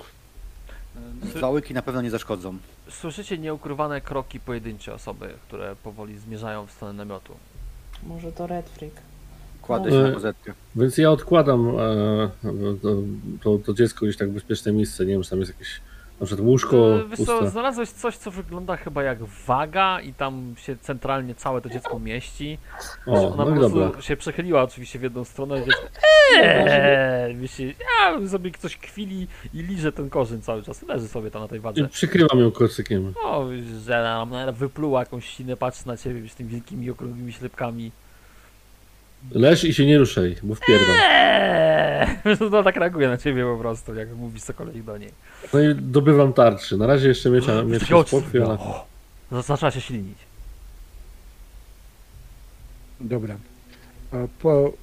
[1.22, 2.58] Dwa łyki na pewno nie zaszkodzą.
[2.90, 7.34] Słyszycie nieukrywane kroki pojedyncze osoby, które powoli zmierzają w stronę namiotu.
[8.04, 8.94] Może to Red Freak.
[9.64, 9.96] Kładę No.
[9.96, 10.54] się E, na kozetkę.
[10.76, 12.30] Więc ja odkładam e,
[12.82, 12.96] to,
[13.44, 15.06] to, to dziecko gdzieś tak w bezpieczne miejsce.
[15.06, 15.82] Nie wiem, czy tam jest jakieś
[16.20, 20.54] na przykład łóżko Yy, Wiesz co, znalazłeś coś, co wygląda chyba jak waga i tam
[20.58, 22.58] się centralnie całe to dziecko mieści.
[23.08, 24.02] O, Ona no i po prostu dobra.
[24.02, 25.76] się przechyliła oczywiście w jedną stronę i wiesz,
[26.44, 30.82] eee, myśli, ja sobie coś kwili i liże ten korzeń cały czas.
[30.84, 31.88] Leży sobie tam na tej I wadze.
[31.88, 33.14] przykrywam ją kocykiem.
[33.24, 33.46] O,
[33.86, 37.92] że nam wypluła jakąś sinę, patrzy na ciebie z tymi wielkimi okrągłymi ślepkami.
[39.32, 40.96] Leż i się nie ruszaj, bo wpierdam.
[41.02, 41.34] Eee!
[42.52, 45.10] No tak reaguje na ciebie po prostu, jak mówisz cokolwiek do niej.
[45.54, 46.78] No i dobywam tarczy.
[46.78, 48.54] Na razie jeszcze Takie miecia oczy spokój, ale...
[48.60, 48.86] O,
[49.42, 50.18] Zaczęła się silnić.
[53.00, 53.36] Dobra.
[54.40, 54.74] Po,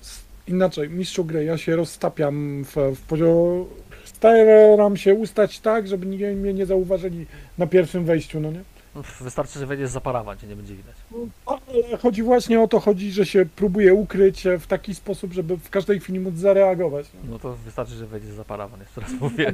[0.49, 3.67] inaczej, mistrzu gry, ja się roztapiam w, w poziom...
[4.05, 7.27] Staram się ustać tak, żeby nikt mnie nie zauważyli
[7.59, 8.61] na pierwszym wejściu, no nie?
[9.21, 10.97] Wystarczy, że wejdziesz za parawan, cię nie będzie widać.
[11.47, 15.57] Ale chodzi właśnie o to, chodzi, że się próbuje ukryć e, w taki sposób, żeby
[15.57, 17.07] w każdej chwili móc zareagować.
[17.25, 19.53] No to wystarczy, że wejdziesz za parawan, jeszcze raz mówię.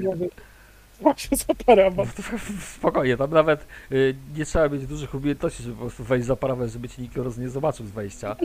[1.01, 2.07] Właśnie za parawan.
[2.07, 2.39] No to
[2.79, 6.69] Spokojnie, tam nawet y, nie trzeba mieć dużych umiejętności, żeby po prostu wejść za parawan,
[6.69, 8.37] żeby cię nikt roz nie zobaczył z wejścia.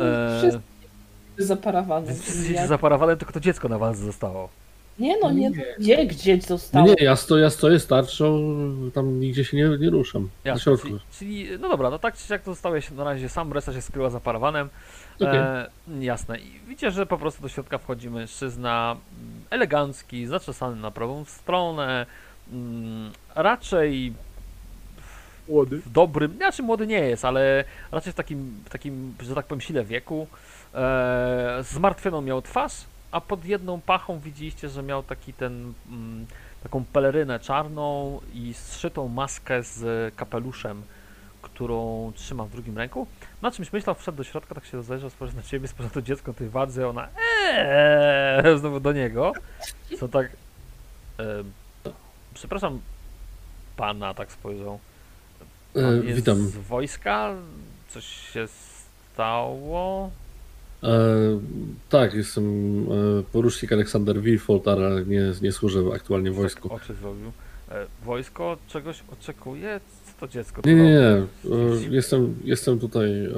[0.00, 0.60] Eee, Wszyscy
[1.38, 2.16] za parawanem.
[2.16, 4.48] wszyscy za parawanem, tylko to dziecko na was zostało.
[4.98, 5.64] Nie no, nie, Nie.
[5.78, 6.86] gdzie, gdzie No zostało?
[6.86, 8.40] nie, ja stoję, ja stoję starczą,
[8.94, 10.22] tam nigdzie się nie, nie ruszam.
[10.44, 13.52] Na Jasne, czyli, czyli, no dobra, no tak czy jak to zostałeś na razie sam,
[13.52, 14.68] reszta się skryła za parawanem.
[15.16, 15.38] Okej.
[15.38, 15.66] E,
[16.00, 16.38] jasne.
[16.38, 22.06] I widzicie, że po prostu do środka wchodzi mężczyzna mm, elegancki, zaczesany na prawą stronę,
[22.52, 24.12] mm, raczej
[25.48, 25.78] Młody.
[25.78, 29.60] w dobrym, znaczy młody nie jest, ale raczej w takim, w takim że tak powiem,
[29.60, 30.26] sile wieku.
[30.74, 32.72] E, zmartwioną miał twarz,
[33.10, 36.26] a pod jedną pachą widzieliście, że miał taki ten, mm,
[36.62, 40.82] taką pelerynę czarną i zszytą maskę z kapeluszem,
[41.42, 43.06] którą trzyma w drugim ręku.
[43.42, 46.34] Na czymś myślał, wszedł do środka, tak się rozejrzał, spojrzał na ciebie, spojrzał to dziecko
[46.34, 47.08] tej wadze, ona
[47.52, 49.32] eee, znowu do niego.
[50.00, 50.30] Co tak,
[52.34, 52.80] przepraszam
[53.76, 54.78] pana, tak spojrzał.
[55.74, 56.36] Pan E, jest witam.
[56.46, 57.34] z wojska?
[57.88, 58.48] Coś się
[59.14, 60.10] stało?
[60.82, 60.88] E,
[61.88, 62.44] tak, jestem
[62.82, 66.68] e, porucznik Aleksander Wilford, ale nie, nie służę aktualnie w wojsku.
[66.68, 67.32] Tak oczy zrobił.
[67.70, 69.80] E, wojsko czegoś oczekuje?
[70.06, 70.62] Co to dziecko?
[70.64, 70.98] Nie, nie, nie.
[70.98, 71.26] E,
[71.90, 73.30] Jestem, jestem tutaj, e,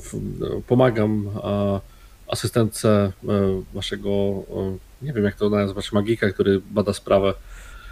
[0.00, 0.20] w,
[0.66, 1.80] pomagam e,
[2.28, 2.88] asystentce
[3.28, 7.34] e, waszego, e, nie wiem jak to nazwać, magika, który bada sprawę.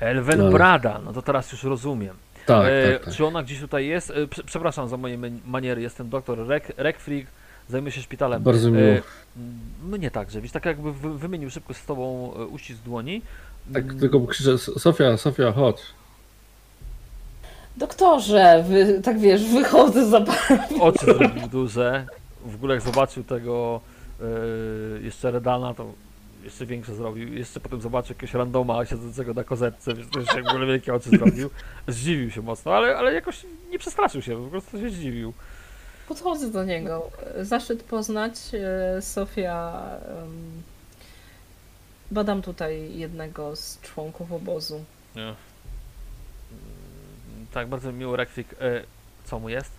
[0.01, 2.17] Elven Ale- Brada, no to teraz już rozumiem.
[2.47, 3.15] Tak, tak, tak.
[3.15, 4.13] Czy ona gdzieś tutaj jest?
[4.31, 7.27] Prze- przepraszam za moje maniery, jestem doktor Rek, Rekfrig,
[7.69, 8.43] zajmuję się szpitalem.
[8.43, 8.89] Bardzo miło.
[8.89, 9.03] E,
[9.37, 13.23] m, mnie także, wiesz, tak jakby wy, wymienił szybko z tobą e, uścisk dłoni.
[13.75, 15.83] Tak, tylko krzyczę, Sofia, Sofia, chodź.
[17.77, 20.81] Doktorze, wy, tak wiesz, wychodzę za parawan.
[20.81, 22.07] Oczy zrobił duże.
[22.47, 23.81] W ogóle jak zobaczył tego
[24.21, 24.25] e,
[25.03, 25.93] jeszcze Redana, to
[26.45, 27.35] jeszcze większe zrobił.
[27.35, 31.11] Jeszcze potem zobaczył jakiegoś randoma siedzącego na kozetce, więc to jeszcze w ogóle wielkie oczy
[31.11, 31.51] zrobił.
[31.89, 35.33] Zdziwił się mocno, ale, ale jakoś nie przestraszył się, po prostu się zdziwił.
[36.09, 37.11] Podchodzę do niego.
[37.43, 38.33] Zaszczyt poznać.
[38.55, 39.83] e, Sofia.
[42.11, 44.85] Badam tutaj jednego z członków obozu.
[45.17, 45.23] Nie.
[45.23, 45.37] Mm,
[47.53, 48.53] Tak, bardzo miło, Rekwik.
[48.61, 48.83] E,
[49.25, 49.71] co mu jest?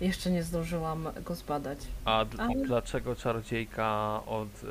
[0.00, 1.78] Jeszcze nie zdążyłam go zbadać.
[2.04, 4.66] A d- Ale- dlaczego czarodziejka od y,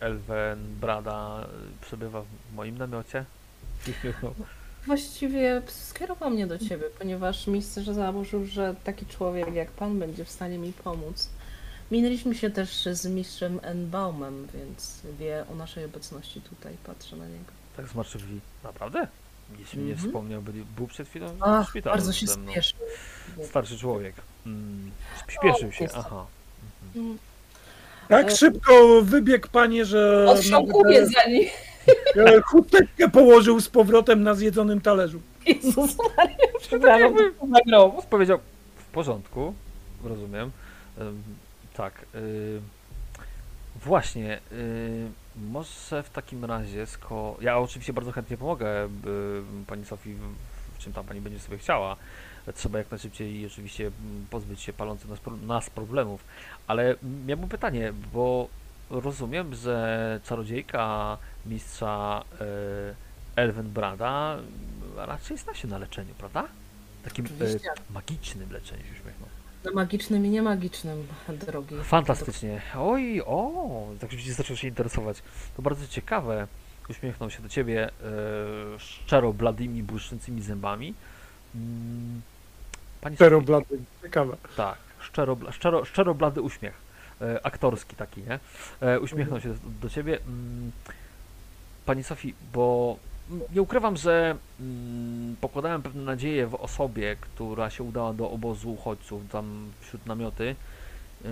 [0.00, 1.46] Elven Brada
[1.80, 3.24] przebywa w moim namiocie?
[4.86, 10.30] Właściwie skierował mnie do ciebie, ponieważ mistrz założył, że taki człowiek jak pan będzie w
[10.30, 11.28] stanie mi pomóc.
[11.90, 16.76] Minęliśmy się też z mistrzem Enbaumem, więc wie o naszej obecności tutaj.
[16.86, 17.44] Patrzę na niego.
[17.76, 18.40] Tak zmarszczył drzwi.
[18.64, 19.06] Naprawdę?
[19.58, 20.08] Nic mi nie Mhm.
[20.08, 22.52] wspomniał, byli, był przed chwilą w Ach, szpitalu bardzo się ze mną.
[22.52, 22.74] spieszy.
[23.44, 24.14] Starszy człowiek.
[24.46, 24.90] Mm,
[25.28, 25.96] śpieszył się, jest.
[25.98, 26.26] aha.
[26.96, 27.18] Mm,
[28.08, 31.44] Tak E- szybko wybiegł panie, że Odszałkuję nawet, za nim.
[32.16, 35.20] E, chusteczkę położył z powrotem na zjedzonym talerzu.
[35.46, 38.02] Jezus Maria, przepraszam, to nagrał.
[38.10, 38.38] Powiedział,
[38.76, 39.54] w porządku,
[40.04, 40.50] rozumiem.
[41.76, 42.06] Tak.
[42.14, 42.60] y,
[43.84, 45.08] właśnie, y,
[45.50, 47.36] może w takim razie, sko...
[47.40, 48.88] ja oczywiście bardzo chętnie pomogę
[49.66, 50.14] pani Sofii,
[50.74, 51.96] w, czym tam pani będzie sobie chciała.
[52.54, 53.90] Trzeba jak najszybciej oczywiście
[54.30, 56.24] pozbyć się palących nas, pro- nas problemów.
[56.66, 56.94] Ale
[57.26, 58.48] miałbym pytanie, bo
[58.90, 62.94] rozumiem, że czarodziejka mistrza y,
[63.36, 64.36] Elvenbrada
[64.96, 66.44] raczej zna się na leczeniu, prawda?
[67.04, 67.70] Takim Oczywiście.
[67.90, 69.28] magicznym leczeniu się uśmiechnął.
[69.64, 71.06] Na magicznym i niemagicznym,
[71.46, 71.74] drogi.
[71.84, 72.62] Fantastycznie.
[72.78, 75.22] Oj, o, tak rzeczywiście zaczął się interesować.
[75.56, 76.46] To bardzo ciekawe.
[76.90, 77.90] Uśmiechnął się do ciebie e,
[78.78, 80.94] szczero bladymi, błyszczącymi zębami.
[81.54, 82.22] Mm,
[83.00, 83.78] Pani Czero Sofii, blady.
[84.02, 84.36] Ciekawe.
[84.56, 86.83] tak, szczero, szczero, szczero blady uśmiech.
[87.24, 88.38] E, aktorski taki, nie?
[88.80, 90.18] E, uśmiechnął się do, ciebie.
[90.26, 90.72] Mm,
[91.86, 92.96] Pani Sofii, bo
[93.54, 99.22] nie ukrywam, że mm, pokładałem pewne nadzieje w osobie, która się udała do obozu uchodźców
[99.32, 100.56] tam wśród namioty.
[101.24, 101.28] E,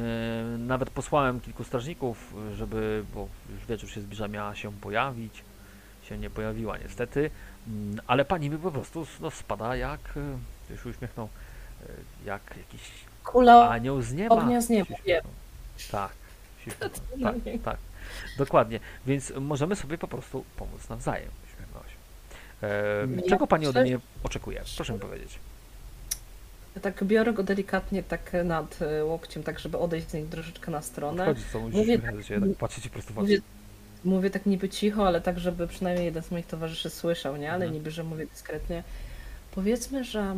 [0.59, 5.44] Nawet posłałem kilku strażników, żeby, bo już wieczór się zbliża, miała się pojawić.
[6.09, 7.31] Się nie pojawiła niestety,
[7.69, 10.01] Mm, ale pani mi po prostu no, spada jak,
[10.70, 11.28] już się uśmiechnął,
[12.24, 12.81] jak jakiś
[13.24, 14.35] Kula anioł z nieba.
[14.35, 14.94] ognia z nieba,
[15.76, 15.92] się.
[15.92, 16.12] Tak,
[16.64, 16.70] się
[17.22, 17.34] tak,
[17.64, 17.76] tak,
[18.38, 18.80] dokładnie.
[19.06, 21.96] Więc możemy sobie po prostu pomóc nawzajem, się.
[22.66, 24.62] E, Ja czego pani ode mnie oczekuje?
[24.76, 25.38] Proszę mi powiedzieć.
[26.82, 30.82] Tak biorę go delikatnie tak nad e, łokciem, tak żeby odejść z niej troszeczkę na
[30.82, 31.24] stronę.
[31.24, 33.24] Chodzi, co Mówię do ciebie, tak ci prosto w oczy.
[33.24, 33.40] Mówię,
[34.04, 37.48] mówię tak niby cicho, ale tak, żeby przynajmniej jeden z moich towarzyszy słyszał, nie?
[37.52, 37.72] Ale Mhm.
[37.72, 38.82] niby, że mówię dyskretnie.
[39.54, 40.36] Powiedzmy, że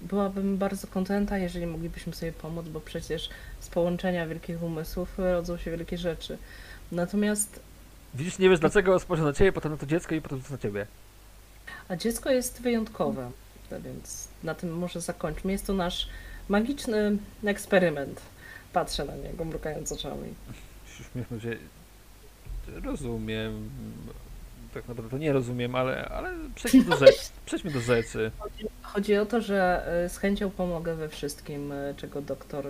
[0.00, 5.70] byłabym bardzo kontenta, jeżeli moglibyśmy sobie pomóc, bo przecież z połączenia wielkich umysłów rodzą się
[5.70, 6.38] wielkie rzeczy.
[6.92, 7.60] Natomiast
[8.14, 10.86] Widzisz, nie wiesz dlaczego spojrzę na ciebie, potem na to dziecko i potem na ciebie.
[11.88, 13.30] A dziecko jest wyjątkowe,
[13.84, 15.52] więc na tym może zakończmy.
[15.52, 16.08] Jest to nasz
[16.48, 18.20] magiczny eksperyment.
[18.72, 20.34] Patrzę na niego, mrukając oczami.
[21.00, 21.56] Uśmiechnął się.
[22.84, 23.70] Rozumiem.
[24.76, 27.18] Tak naprawdę to nie rozumiem, ale, ale przejdźmy do rzeczy.
[27.46, 28.30] Przejdźmy do rzeczy.
[28.82, 32.66] Chodzi o to, że e, z chęcią pomogę we wszystkim, e, czego doktor.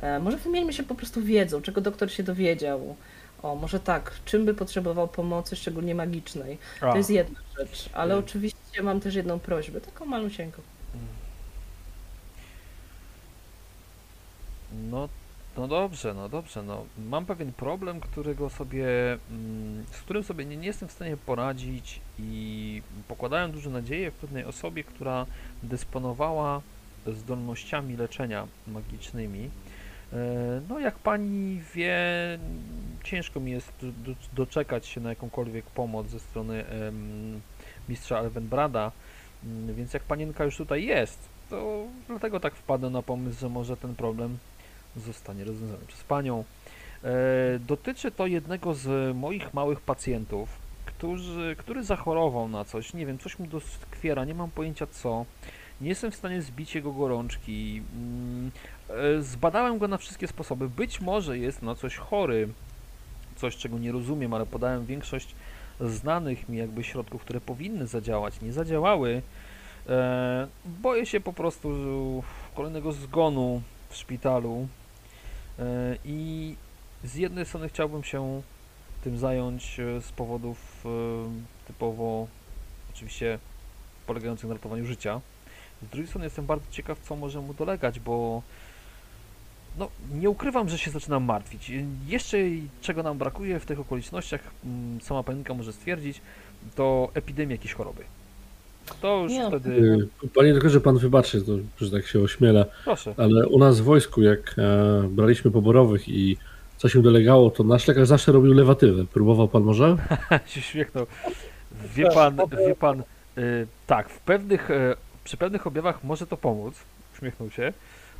[0.00, 2.96] e, Może wymieńmy się po prostu wiedzą, czego doktor się dowiedział.
[3.42, 6.58] O, może tak, czym by potrzebował pomocy, szczególnie magicznej.
[6.80, 8.24] A, To jest jedna rzecz, ale Mm.
[8.24, 10.62] oczywiście mam też jedną prośbę, taką malusieńką.
[14.90, 15.08] No,
[15.56, 16.62] no dobrze, no dobrze.
[16.62, 16.84] No.
[16.98, 18.86] Mam pewien problem, którego sobie,
[19.30, 24.14] mm, z którym sobie nie, nie jestem w stanie poradzić i pokładałem duże nadzieje w
[24.14, 25.26] pewnej osobie, która
[25.62, 26.60] dysponowała
[27.06, 29.50] zdolnościami leczenia magicznymi.
[30.12, 30.16] E,
[30.68, 31.98] No, jak pani wie,
[33.04, 36.64] ciężko mi jest do, do, doczekać się na jakąkolwiek pomoc ze strony
[37.88, 38.92] mistrza Elvenbrada,
[39.44, 41.18] Mm, więc jak panienka już tutaj jest,
[41.50, 44.38] to dlatego tak wpadłem na pomysł, że może ten problem
[44.96, 46.44] zostanie rozwiązany przez panią.
[47.04, 47.08] E,
[47.58, 50.48] dotyczy to jednego z moich małych pacjentów,
[50.86, 55.24] którzy, który zachorował na coś, nie wiem, coś mu doskwiera, nie mam pojęcia co.
[55.80, 57.82] Nie jestem w stanie zbić jego gorączki.
[57.94, 58.50] Mm,
[58.88, 60.68] e, Zbadałem go na wszystkie sposoby.
[60.68, 62.48] Być może jest na coś chory,
[63.36, 65.34] coś czego nie rozumiem, ale podałem większość
[65.80, 69.22] znanych mi jakby środków, które powinny zadziałać, nie zadziałały.
[69.88, 70.46] E,
[70.82, 72.22] boję się po prostu
[72.54, 74.68] kolejnego zgonu w szpitalu
[76.04, 76.54] i
[77.04, 78.42] z jednej strony chciałbym się
[79.04, 80.88] tym zająć e, z powodów e,
[81.66, 82.26] typowo
[82.94, 83.38] oczywiście
[84.06, 85.20] polegających na ratowaniu życia.
[85.82, 88.42] Z drugiej strony jestem bardzo ciekaw, co może mu dolegać, bo
[89.78, 91.72] no, nie ukrywam, że się zaczynam martwić.
[92.06, 92.38] Jeszcze
[92.80, 96.20] czego nam brakuje w tych okolicznościach, mm, sama panienka może stwierdzić,
[96.74, 98.04] to epidemia jakiejś choroby.
[99.00, 99.70] To już Nie, wtedy.
[100.24, 101.52] Y, Panie doktorze, pan wybaczy, to,
[101.84, 103.14] że tak się ośmiela, Proszę.
[103.16, 106.36] ale u nas w wojsku, jak e, braliśmy poborowych i
[106.76, 109.04] coś im dolegało, to nasz lekarz zawsze robił lewatywę.
[109.04, 109.96] Próbował pan może?
[110.46, 111.06] się śmiechnął.
[111.94, 112.36] Wie pan,
[112.68, 113.02] wie pan,
[113.38, 116.74] y, tak, w pewnych, e, przy pewnych objawach może to pomóc.
[117.14, 117.62] Uśmiechnął się.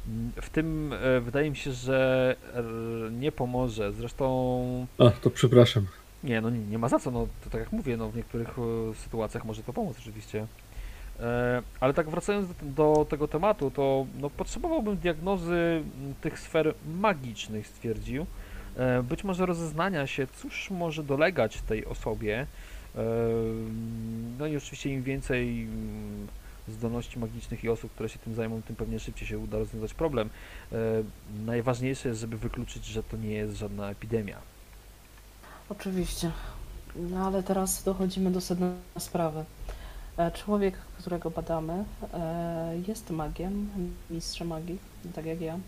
[0.08, 2.62] Mm, W tym e, wydaje mi się, że e,
[3.12, 3.92] nie pomoże.
[3.92, 5.86] Zresztą A, to przepraszam.
[6.26, 7.10] Nie, no nie, nie ma za co.
[7.10, 10.46] No, to tak jak mówię, no, w niektórych e, sytuacjach może to pomóc oczywiście.
[11.20, 15.82] E, ale tak wracając do, do tego tematu, to no, potrzebowałbym diagnozy
[16.20, 18.26] tych sfer magicznych, stwierdził.
[18.76, 22.46] E, być może rozeznania się, cóż może dolegać tej osobie.
[22.96, 23.04] E,
[24.38, 26.26] no i oczywiście im więcej mm,
[26.68, 30.30] zdolności magicznych i osób, które się tym zajmą, tym pewnie szybciej się uda rozwiązać problem.
[30.72, 30.76] E,
[31.46, 34.55] najważniejsze jest, żeby wykluczyć, że to nie jest żadna epidemia.
[35.68, 36.30] Oczywiście.
[36.96, 39.44] No ale teraz dochodzimy do sedna sprawy.
[40.16, 41.84] E, Człowiek, którego badamy,
[42.14, 43.70] e, jest magiem,
[44.10, 44.78] mistrzem magii,
[45.14, 45.58] tak jak ja.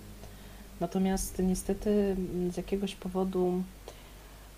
[0.81, 3.63] Natomiast niestety m, z jakiegoś powodu,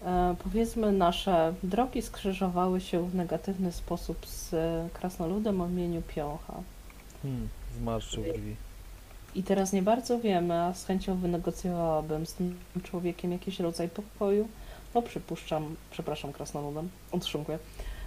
[0.05, 4.51] e, powiedzmy, nasze drogi skrzyżowały się w negatywny sposób z
[4.93, 6.55] krasnoludem o imieniu Piocha.
[7.23, 7.49] Hmm,
[7.79, 8.57] zmarszczył brwi.
[9.35, 14.49] I teraz nie bardzo wiemy, a z chęcią wynegocjowałabym z tym człowiekiem jakiś rodzaj pokoju,
[14.95, 17.59] bo przypuszczam, przepraszam krasnoludem, otrząkuję,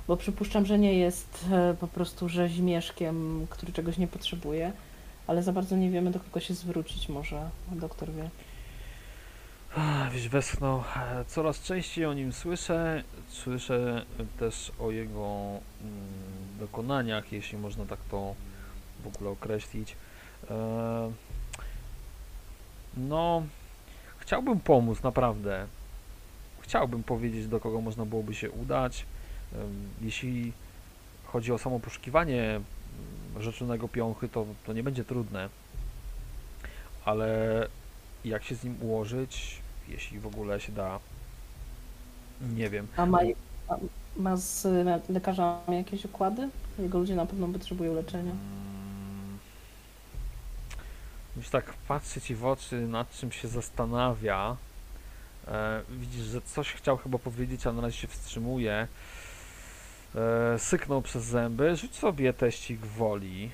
[0.08, 4.72] bo przypuszczam, że nie jest e, po prostu rzeźmieszkiem, który czegoś nie potrzebuje,
[5.28, 8.30] ale za bardzo nie wiemy, do kogo się zwrócić, może doktor wie.
[10.12, 10.84] Wiesz, westchnął.
[10.96, 13.04] E, Coraz częściej o nim słyszę.
[13.30, 14.06] Słyszę
[14.40, 15.60] też o jego mm,
[16.60, 18.36] dokonaniach, jeśli można tak to
[19.04, 19.96] w ogóle określić.
[20.52, 21.12] E,
[22.98, 23.44] no,
[24.18, 25.68] chciałbym pomóc, naprawdę.
[26.74, 29.06] Chciałbym powiedzieć, do kogo można byłoby się udać.
[30.02, 30.54] Jeśli
[31.26, 32.64] chodzi o samo poszukiwanie mm,
[33.44, 35.50] rzeczonego piąchy, to, to nie będzie trudne.
[37.06, 37.68] Ale
[38.26, 41.00] jak się z nim ułożyć, jeśli w ogóle się da.
[42.56, 42.88] Nie wiem.
[42.98, 43.20] A ma,
[43.68, 43.76] a
[44.18, 46.50] ma z le- lekarzami jakieś układy?
[46.80, 48.32] Jego ludzie na pewno potrzebują leczenia.
[48.32, 49.38] Mm,
[51.38, 54.56] Już tak patrzę ci w oczy, nad czym się zastanawia.
[55.48, 58.88] E, widzisz, że coś chciał chyba powiedzieć, a na razie się wstrzymuje.
[60.16, 61.76] E, syknął przez zęby.
[61.76, 63.52] Rzuć sobie teścik woli.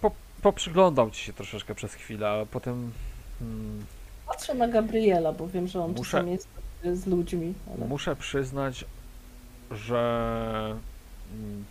[0.00, 0.10] Po,
[0.42, 2.92] poprzyglądał ci się troszeczkę przez chwilę, ale potem.
[3.38, 3.84] Hmm,
[4.26, 6.48] Patrzę na Gabriela, bo wiem, że on Muszę- czasami jest
[6.94, 7.54] z ludźmi.
[7.76, 7.86] Ale...
[7.86, 8.84] Muszę przyznać,
[9.70, 10.76] że
[11.34, 11.64] mm,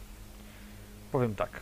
[1.13, 1.61] powiem tak.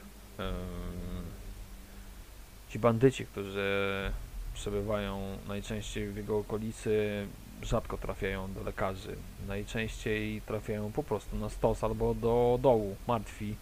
[2.69, 4.11] Ci bandyci, którzy
[4.53, 7.27] przebywają najczęściej w jego okolicy,
[7.61, 9.15] rzadko trafiają do lekarzy.
[9.47, 13.55] Najczęściej trafiają po prostu na stos albo do dołu, martwi.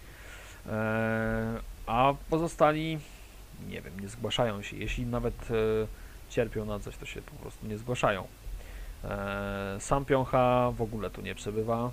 [0.67, 2.99] E, A pozostali,
[3.67, 4.77] nie wiem, nie zgłaszają się.
[4.77, 5.53] Jeśli nawet e,
[6.29, 8.27] cierpią na coś, to się po prostu nie zgłaszają.
[9.03, 11.91] E, Sam Piącha w ogóle tu nie przebywa.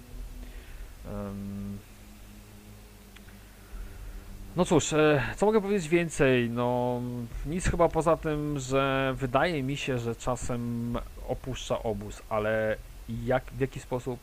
[4.56, 6.50] No cóż, e, co mogę powiedzieć więcej?
[6.50, 7.00] No,
[7.46, 10.94] nic chyba poza tym, że wydaje mi się, że czasem
[11.28, 12.76] opuszcza obóz, ale
[13.24, 14.18] jak, w jaki sposób?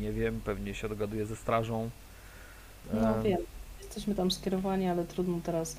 [0.00, 1.90] Nie wiem, pewnie się dogaduje ze strażą.
[2.94, 3.38] No Em, wiem,
[3.80, 5.76] jesteśmy tam skierowani, ale trudno teraz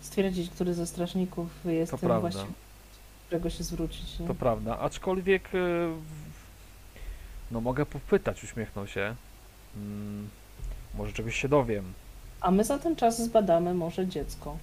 [0.00, 2.30] stwierdzić, który ze strażników jest To tym prawda.
[2.30, 2.52] właśnie,
[3.26, 4.18] którego się zwrócić.
[4.18, 4.26] Nie?
[4.26, 5.58] To prawda, aczkolwiek e,
[7.50, 9.14] no mogę popytać, uśmiechnął się.
[9.76, 10.28] Mm,
[10.94, 11.92] może czegoś się dowiem.
[12.42, 14.56] A my za ten czas zbadamy może dziecko.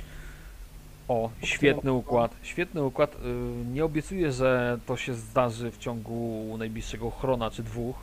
[1.07, 3.15] O, świetny układ, świetny układ.
[3.15, 3.18] Y,
[3.65, 7.95] Nie obiecuję, że to się zdarzy w ciągu najbliższego chrona czy dwóch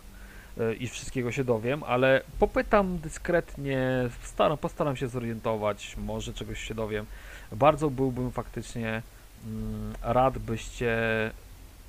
[0.59, 6.75] y, i wszystkiego się dowiem, ale popytam dyskretnie, staram, postaram się zorientować, może czegoś się
[6.75, 7.07] dowiem.
[7.53, 9.03] Bardzo byłbym faktycznie
[9.47, 10.97] mm, rad, byście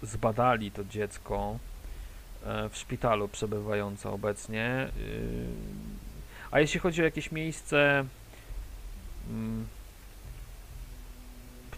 [0.04, 1.58] zbadali to dziecko
[2.46, 4.88] e, w szpitalu przebywające obecnie.
[6.52, 8.06] A jeśli chodzi o jakieś miejsce,
[9.30, 9.66] mm,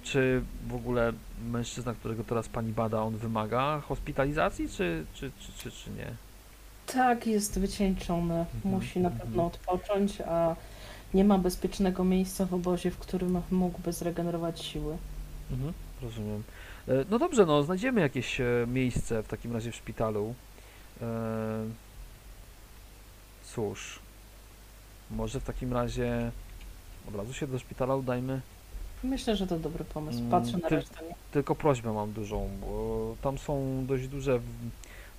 [0.03, 1.13] czy w ogóle
[1.51, 6.07] mężczyzna, którego teraz pani bada, on wymaga hospitalizacji, czy, czy, czy, czy, czy nie?
[6.85, 10.55] Tak, jest wycieńczony, musi na pewno odpocząć, a
[11.13, 14.97] nie ma bezpiecznego miejsca w obozie, w którym mógłby zregenerować siły.
[15.51, 16.43] Mhm, rozumiem.
[16.87, 20.33] E, No dobrze, no znajdziemy jakieś e, miejsce w takim razie w szpitalu.
[21.01, 21.05] E,
[23.43, 23.99] Cóż,
[25.11, 26.31] może w takim razie
[27.09, 28.41] od razu się do szpitala udajmy.
[29.03, 30.17] Myślę, że to dobry pomysł.
[30.19, 31.05] Mm, Patrzę na ty- resztę.
[31.09, 31.15] Nie?
[31.31, 34.43] Tylko prośbę mam dużą, bo tam są dość duże w-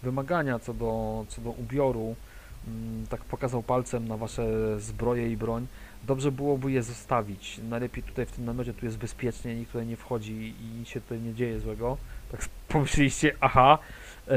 [0.03, 2.15] wymagania co do, co do ubioru.
[2.69, 4.47] Mm, Tak pokazał palcem na wasze
[4.81, 5.67] zbroje i broń.
[6.07, 7.61] Dobrze byłoby je zostawić.
[7.69, 11.01] Najlepiej tutaj w tym namiocie tu jest bezpiecznie, nikt tutaj nie wchodzi i nic się
[11.01, 11.97] tutaj nie dzieje złego.
[12.33, 13.79] Tak pomyśleliście, aha.
[14.29, 14.35] Yy,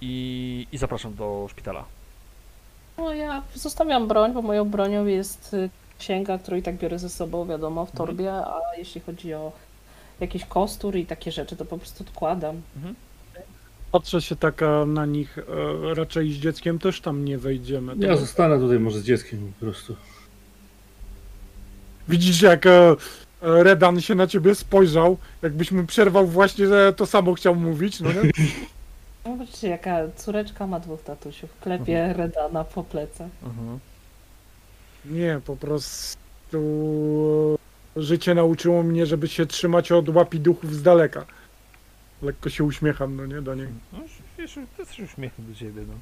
[0.00, 1.84] i, I zapraszam do szpitala.
[2.98, 7.08] No ja zostawiam broń, bo moją bronią jest y, księga, którą i tak biorę ze
[7.08, 8.06] sobą, wiadomo, w Mhm.
[8.08, 9.52] torbie, a jeśli chodzi o
[10.20, 12.62] jakiś kostur i takie rzeczy, to po prostu odkładam.
[13.92, 17.94] Patrzę się taka na nich, e, raczej z dzieckiem też tam nie wejdziemy.
[17.98, 19.96] Ja zostanę tutaj może z dzieckiem po prostu.
[22.08, 22.96] Widzisz, jak e,
[23.40, 28.12] Redan się na ciebie spojrzał, jakbyś mu przerwał właśnie, że to samo chciał mówić, no
[28.12, 28.20] nie?
[29.24, 31.50] No zobaczcie, jaka córeczka ma dwóch tatusiów.
[31.60, 33.30] Klepie Redana po plecach.
[33.42, 33.78] Mhm.
[35.04, 36.58] Nie, po prostu
[37.96, 41.24] e, życie nauczyło mnie, żeby się trzymać od łapi duchów z daleka.
[42.22, 43.68] Lekko się uśmiecham, no nie, do niej.
[43.92, 43.98] No,
[44.38, 45.94] wiesz, to jest uśmiechnął do ciebie, no.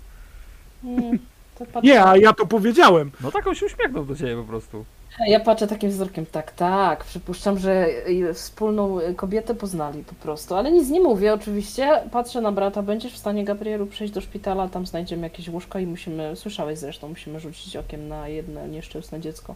[1.58, 3.10] To patrzę, Nie, a ja to powiedziałem.
[3.20, 4.84] No tak on się uśmiechnął do ciebie po prostu.
[5.26, 10.54] Ja patrzę takim wzrokiem, tak, tak, przypuszczam, że y, wspólną y, kobietę poznali po prostu,
[10.54, 11.88] ale nic nie mówię oczywiście.
[12.12, 15.86] Patrzę na brata, będziesz w stanie, Gabrielu, przejść do szpitala, tam znajdziemy jakieś łóżko i
[15.86, 19.54] musimy, słyszałeś zresztą, musimy rzucić okiem na jedno nieszczęsne dziecko.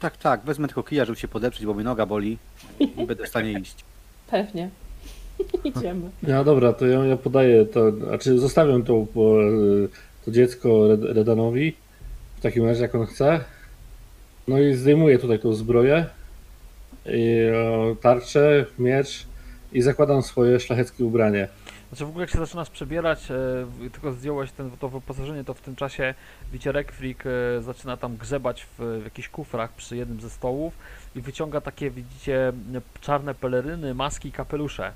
[0.00, 2.38] Tak, tak, wezmę tylko kija, żeby się podeprzeć, bo mnie noga boli
[2.80, 3.84] i będę w stanie iść.
[4.30, 4.70] Pewnie.
[5.64, 6.10] Idziemy.
[6.22, 9.36] No dobra, to ja, ja podaję to, znaczy zostawiam to, po,
[10.24, 11.76] to dziecko Red, Redanowi,
[12.36, 13.40] w takim razie jak on chce.
[14.50, 16.06] No i zdejmuję tutaj tą zbroję,
[17.06, 19.26] i, e, tarczę, miecz
[19.72, 21.48] i zakładam swoje szlacheckie ubranie.
[21.88, 25.60] Znaczy w ogóle jak się zaczynasz przebierać, e, tylko zdjąłeś ten, to wyposażenie, to w
[25.60, 26.14] tym czasie
[26.52, 30.74] widzicie Rekfrik e, zaczyna tam grzebać w, w jakichś kufrach przy jednym ze stołów
[31.16, 32.52] i wyciąga takie, widzicie,
[33.00, 34.92] czarne peleryny, maski i kapelusze.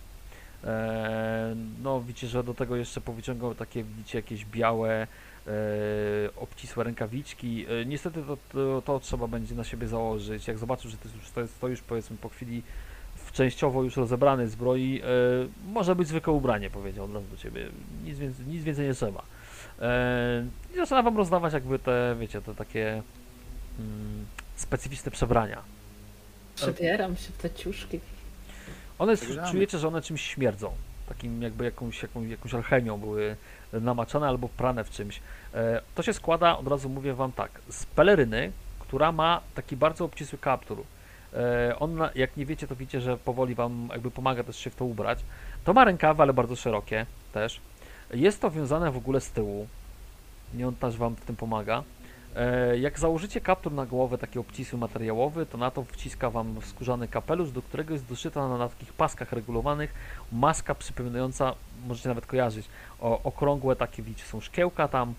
[1.83, 5.07] No widzicie, że do tego jeszcze powyciągał takie, widzicie, jakieś białe,
[6.37, 7.67] obcisłe rękawiczki.
[7.69, 10.49] E, niestety to, to, to trzeba będzie na siebie założyć.
[10.49, 12.63] Jak zobaczył, że to jest już, to jest to już powiedzmy po chwili
[13.17, 15.07] w częściowo już rozebranej zbroi, e,
[15.73, 17.69] może być zwykłe ubranie, powiedział od razu do ciebie.
[18.05, 19.23] Nic więcej, nic więcej nie trzeba.
[19.81, 23.03] E, I zaczyna wam rozdawać jakby te, wiecie, te takie
[23.79, 24.27] mm,
[24.57, 25.63] specyficzne przebrania.
[26.55, 28.01] Przebieram się w te ciuszki.
[28.99, 29.51] One, Przegramy.
[29.51, 30.73] czujecie, że one czymś śmierdzą.
[31.09, 33.37] Takim jakby jakąś, jakąś, jakąś alchemią były
[33.81, 35.21] namaczane albo prane w czymś.
[35.55, 40.05] E, to się składa, od razu mówię wam tak, z peleryny, która ma taki bardzo
[40.05, 40.83] obcisły kaptur.
[41.35, 44.77] E, on, jak nie wiecie, to widzicie, że powoli wam jakby pomaga też się w
[44.77, 45.19] to ubrać.
[45.65, 47.61] To ma rękawy, ale bardzo szerokie też.
[48.15, 49.69] Jest to wiązane w ogóle z tyłu.
[50.55, 51.83] Nie on też wam w tym pomaga.
[52.37, 57.09] E, Jak założycie kaptur na głowę, taki obcisły materiałowy, to na to wciska Wam skórzany
[57.09, 59.95] kapelusz, do którego jest doszyta na, takich paskach regulowanych
[60.33, 61.55] maska przypominająca,
[61.87, 62.67] możecie nawet kojarzyć,
[63.01, 65.15] o, okrągłe takie, widzicie, są szkiełka tam,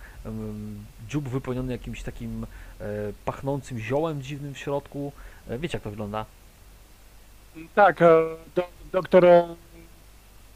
[1.09, 2.85] dziób wypełniony jakimś takim e,
[3.25, 5.11] pachnącym ziołem dziwnym w środku.
[5.49, 6.25] E, wiecie jak to wygląda?
[7.75, 7.99] Tak,
[8.55, 9.25] do, doktor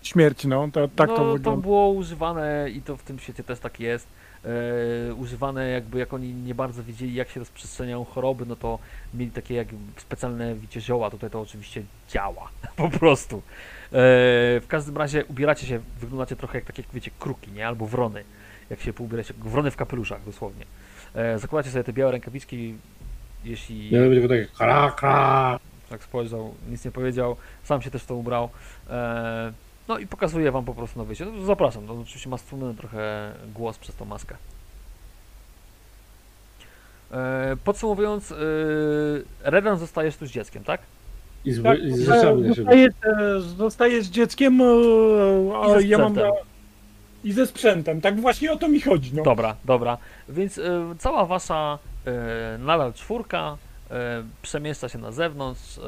[0.01, 1.61] śmierć, no, to, tak no, to to wygląda.
[1.61, 4.07] było używane i to w tym świecie też tak jest.
[4.45, 8.79] E, używane jakby jak oni nie bardzo wiedzieli jak się rozprzestrzeniają choroby, no to
[9.13, 9.67] mieli takie jak
[9.97, 13.37] specjalne wiecie zioła, tutaj to oczywiście działa po prostu.
[13.37, 13.41] E,
[14.61, 17.67] w każdym razie ubieracie się, wyglądacie trochę jak takie wiecie kruki, nie?
[17.67, 18.23] Albo wrony,
[18.69, 20.65] jak się poubieracie, wrony w kapeluszach dosłownie.
[21.15, 22.75] E, zakładacie sobie te białe rękawiczki,
[23.43, 25.59] jeśli Ja tylko takie kra, kra.
[25.89, 28.49] tak spojrzał, nic nie powiedział, sam się też to ubrał.
[28.89, 29.53] E,
[29.89, 31.25] no i pokazuję wam po prostu na wyjście.
[31.25, 34.35] No, zapraszam, to oczywiście ma stłumiony trochę głos przez tą maskę.
[37.11, 38.35] E, podsumowując, e,
[39.43, 40.81] Redan zostajesz tu z dzieckiem, tak?
[41.45, 42.89] I z, Tak, i z e, rzeczami zostaje,
[43.57, 46.11] zostaje z dzieckiem, e, I a ze ja mam...
[46.11, 46.33] sprzętem.
[47.23, 49.23] I ze sprzętem, tak właśnie o to mi chodzi, no.
[49.23, 49.97] Dobra, dobra.
[50.29, 50.61] Więc e,
[50.99, 53.57] cała wasza e, nadal czwórka
[53.91, 55.79] e, przemieszcza się na zewnątrz.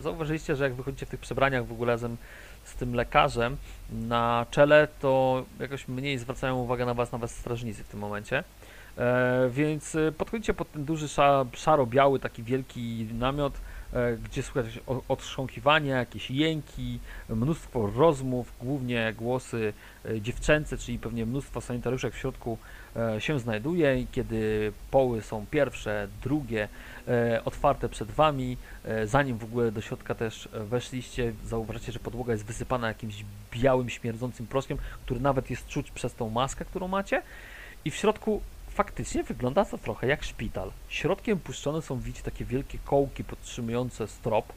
[0.00, 2.16] Zauważyliście, że jak wychodzicie w tych przebraniach w ogóle razem
[2.64, 3.56] z tym lekarzem
[3.92, 8.44] na czele, to jakoś mniej zwracają uwagę na was nawet strażnicy w tym momencie.
[8.98, 13.52] E, więc e, podchodzicie pod ten duży sza, szaro-biały, taki wielki namiot,
[13.92, 19.72] e, gdzie słychać o- otrząchiwania, jakieś jęki, mnóstwo rozmów, głównie głosy
[20.04, 22.58] e, dziewczęce, czyli pewnie mnóstwo sanitariuszek w środku
[23.18, 26.68] się znajduje i kiedy poły są pierwsze, drugie,
[27.08, 31.98] e, otwarte przed wami, e, zanim w ogóle do środka też e, weszliście, zauważycie, że
[31.98, 36.88] podłoga jest wysypana jakimś białym, śmierdzącym proszkiem, który nawet jest czuć przez tą maskę, którą
[36.88, 37.22] macie
[37.84, 40.70] i w środku faktycznie wygląda to trochę jak szpital.
[40.88, 44.52] Środkiem puszczone są, widzicie, takie wielkie kołki podtrzymujące strop,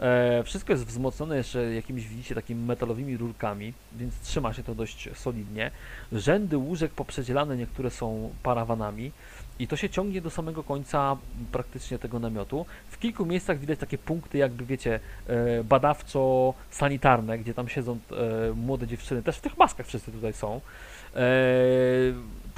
[0.00, 5.08] E, wszystko jest wzmocnione jeszcze jakimiś, widzicie, takimi metalowymi rurkami, więc trzyma się to dość
[5.14, 5.70] solidnie.
[6.12, 9.12] Rzędy łóżek poprzedzielane, niektóre są parawanami
[9.58, 11.16] i to się ciągnie do samego końca
[11.52, 12.66] praktycznie tego namiotu.
[12.88, 18.86] W kilku miejscach widać takie punkty, jakby wiecie, e, badawczo-sanitarne, gdzie tam siedzą e, młode
[18.86, 20.60] dziewczyny, też w tych maskach wszyscy tutaj są.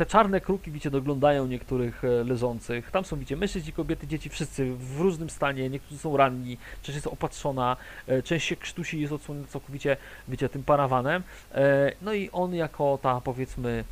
[0.03, 2.91] Te czarne kruki, widzicie, doglądają niektórych e, leżących.
[2.91, 5.71] Tam są, widzicie, mężczyźni, kobiety, dzieci, wszyscy w różnym stanie.
[5.71, 7.77] Niektórzy są ranni, część jest opatrzona,
[8.07, 9.97] e, część się krztusi i jest odsłonięta całkowicie,
[10.29, 11.23] wiecie, tym parawanem.
[11.55, 13.85] E, no i on jako ta, powiedzmy,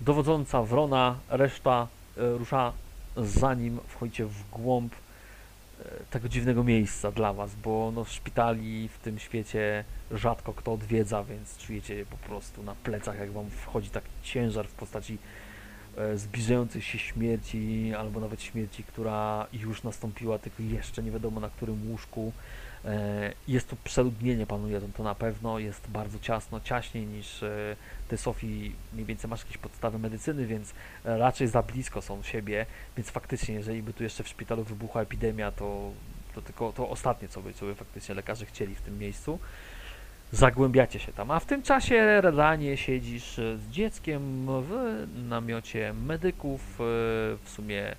[0.00, 1.86] dowodząca wrona, reszta
[2.16, 2.72] rusza
[3.16, 4.92] za nim, wchodzicie w głąb
[6.10, 11.58] tego dziwnego miejsca dla was, bo no szpitali w tym świecie rzadko kto odwiedza, więc
[11.58, 15.18] czujecie je po prostu na plecach, jak wam wchodzi taki ciężar w postaci
[16.14, 21.90] zbliżającej się śmierci, albo nawet śmierci, która już nastąpiła, tylko jeszcze nie wiadomo na którym
[21.90, 22.32] łóżku.
[22.84, 27.76] E, Jest tu przeludnienie panuje, to, na pewno jest bardzo ciasno, ciaśniej niż e,
[28.08, 30.74] ty Sofii mniej więcej masz jakieś podstawy medycyny, więc
[31.04, 32.66] e, raczej za blisko są siebie,
[32.96, 35.90] więc faktycznie jeżeli by tu jeszcze w szpitalu wybuchła epidemia, to,
[36.34, 39.38] to tylko to ostatnie, co by, co by faktycznie lekarze chcieli w tym miejscu.
[40.32, 44.72] Zagłębiacie się tam, a w tym czasie Redanie siedzisz z dzieckiem w
[45.28, 46.84] namiocie medyków, e,
[47.44, 47.94] w sumie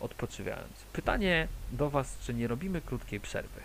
[0.00, 0.72] odpoczywając.
[0.92, 3.60] Pytanie do Was, czy nie robimy krótkiej przerwy?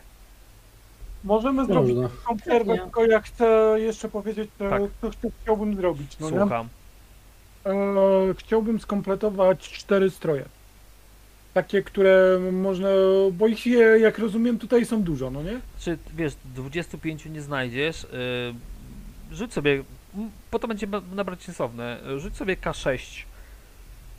[1.24, 2.18] Możemy zrobić Można.
[2.28, 2.78] tą przerwę, Pewnie.
[2.84, 4.82] tylko ja chcę jeszcze powiedzieć, e, Tak.
[5.02, 6.20] co chcia- chciałbym zrobić.
[6.20, 6.40] No nie?
[6.40, 6.68] Słucham.
[7.66, 7.72] E,
[8.38, 10.46] chciałbym skompletować cztery stroje.
[11.54, 12.90] Takie, które można,
[13.34, 15.60] bo ich je, jak rozumiem, tutaj są dużo, no nie?
[15.80, 18.08] Czy wiesz, 25 nie znajdziesz?
[19.32, 19.84] Yy, rzuć sobie,
[20.52, 22.00] po to będzie nabrać sensowne.
[22.18, 23.24] Rzuć sobie K6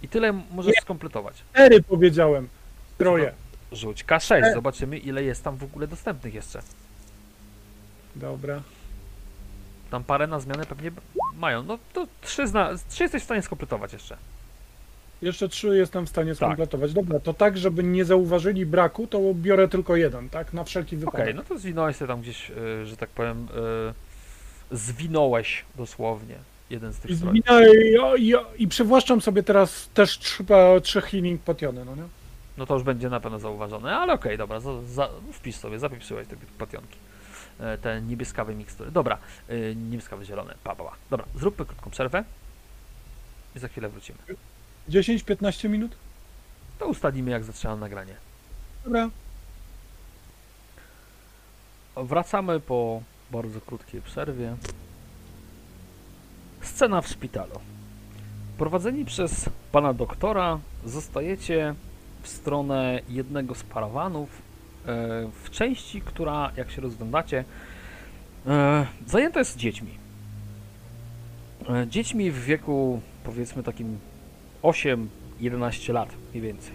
[0.03, 1.45] i tyle możesz skompletować.
[1.53, 2.49] Cztery powiedziałem.
[2.95, 3.33] Stroje.
[3.73, 4.55] Rzuć K6, E.
[4.55, 6.63] zobaczymy ile jest tam w ogóle dostępnych jeszcze.
[8.17, 8.63] Dobra.
[9.91, 10.91] Tam parę na zmianę pewnie
[11.37, 11.63] mają.
[11.63, 14.17] No to trzy, zna- trzy jesteś w stanie skompletować jeszcze.
[15.23, 16.13] Jeszcze trzy jestem w Tak.
[16.15, 16.93] stanie skompletować.
[16.93, 20.53] Dobra, to tak, żeby nie zauważyli braku, to biorę tylko jeden, tak?
[20.53, 21.37] Na wszelki Okej, wypadek.
[21.37, 23.47] no to zwinąłeś sobie tam gdzieś, yy, że tak powiem,
[24.71, 26.35] yy, zwinąłeś dosłownie
[26.71, 27.45] jeden z tych strojów.
[28.19, 30.45] i, i, I przywłaszczam sobie teraz też trzy,
[30.83, 32.03] trzy healing potiony, no nie?
[32.59, 36.29] No to już będzie na pewno zauważone, ale okej, dobra, za, za, wpisz sobie, zapieprzyłeś
[36.29, 36.97] te potionki.
[37.61, 38.91] E, Te niebieskawe mikstury.
[38.91, 39.19] Dobra,
[39.49, 40.93] e, niebieskawe, zielone, pa, pa, pa.
[41.11, 42.25] Dobra, zróbmy krótką przerwę
[43.57, 44.19] i za chwilę wrócimy.
[44.89, 45.97] 10-15 minut?
[46.79, 48.15] To ustalimy, jak zaczynam nagranie.
[48.85, 49.11] Dobra.
[51.97, 54.57] Wracamy po bardzo krótkiej przerwie.
[56.61, 57.61] Scena w szpitalu.
[58.59, 61.75] Prowadzeni przez pana doktora zostajecie
[62.23, 64.29] w stronę jednego z parawanów
[64.87, 67.45] e, w części, która, jak się rozglądacie,
[68.47, 69.99] e, zajęta jest dziećmi.
[71.69, 73.99] E, Dziećmi w wieku, powiedzmy, takim
[74.63, 76.75] 8-11 lat mniej więcej.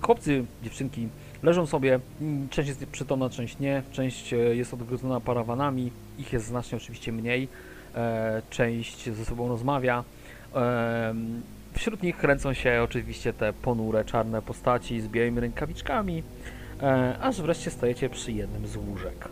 [0.00, 1.08] Chłopcy, dziewczynki
[1.42, 2.00] leżą sobie,
[2.50, 7.48] część jest przytomna, część nie, część e, jest odgrodzona parawanami, ich jest znacznie oczywiście mniej,
[7.94, 10.04] e, część ze sobą rozmawia.
[10.54, 11.42] Em,
[11.72, 16.22] Wśród nich kręcą się oczywiście te ponure, czarne postaci z białymi rękawiczkami,
[16.82, 19.28] e, aż wreszcie stajecie przy jednym z łóżek.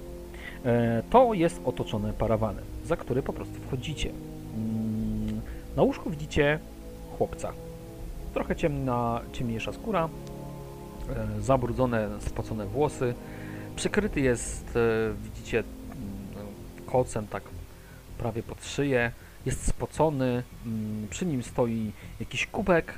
[0.64, 4.10] E, To jest otoczone parawanem, za który po prostu wchodzicie.
[4.56, 5.40] Mm,
[5.76, 6.58] Na łóżku widzicie
[7.18, 7.52] chłopca.
[8.34, 10.08] Trochę ciemna, ciemniejsza skóra,
[11.38, 13.14] e, zabrudzone, spocone włosy.
[13.76, 14.80] Przykryty jest, e,
[15.24, 15.64] widzicie,
[16.86, 17.42] kocem tak
[18.18, 19.12] prawie pod szyję.
[19.46, 20.42] Jest spocony,
[21.10, 22.94] przy nim stoi jakiś kubek,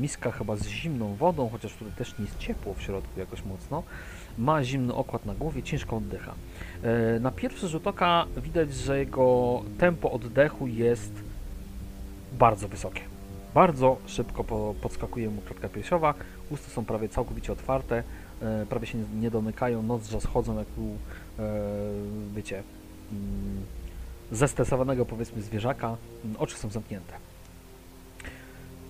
[0.00, 3.82] miska chyba z zimną wodą, chociaż tutaj też nie jest ciepło w środku jakoś mocno.
[4.38, 6.34] Ma zimny okład na głowie, ciężko oddycha.
[6.82, 11.12] E, Na pierwszy rzut oka widać, że jego tempo oddechu jest
[12.38, 13.11] bardzo wysokie.
[13.54, 16.14] Bardzo szybko po, podskakuje mu klatka piersiowa,
[16.50, 18.02] usta są prawie całkowicie otwarte,
[18.42, 20.96] e, prawie się nie, nie domykają, nozdrza schodzą jak u,
[21.38, 21.52] e,
[22.34, 22.62] wiecie,
[23.12, 23.66] mm,
[24.32, 25.96] zestresowanego powiedzmy zwierzaka,
[26.38, 27.14] oczy są zamknięte.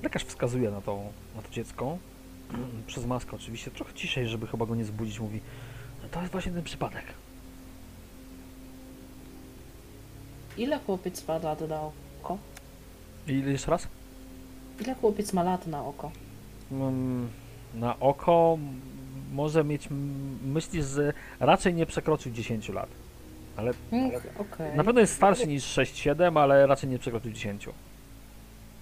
[0.03, 1.01] Lekarz wskazuje na to,
[1.37, 1.99] na to dziecko,
[2.87, 5.41] przez maskę oczywiście, trochę ciszej, żeby chyba go nie zbudzić, mówi,
[6.03, 7.05] "No to jest właśnie ten przypadek.
[10.57, 12.39] Ile chłopiec ma lat na oko?
[13.27, 13.89] I jeszcze raz?
[14.85, 16.11] Ile chłopiec ma lat na oko?
[16.73, 17.29] Mm,
[17.75, 18.59] Na oko
[19.33, 22.89] może mieć, m, myślisz, że raczej nie przekroczył 10 lat.
[23.57, 24.77] Ale Mm, Okej.
[24.77, 27.69] na pewno jest starszy niż 6-7, ale raczej nie przekroczył 10.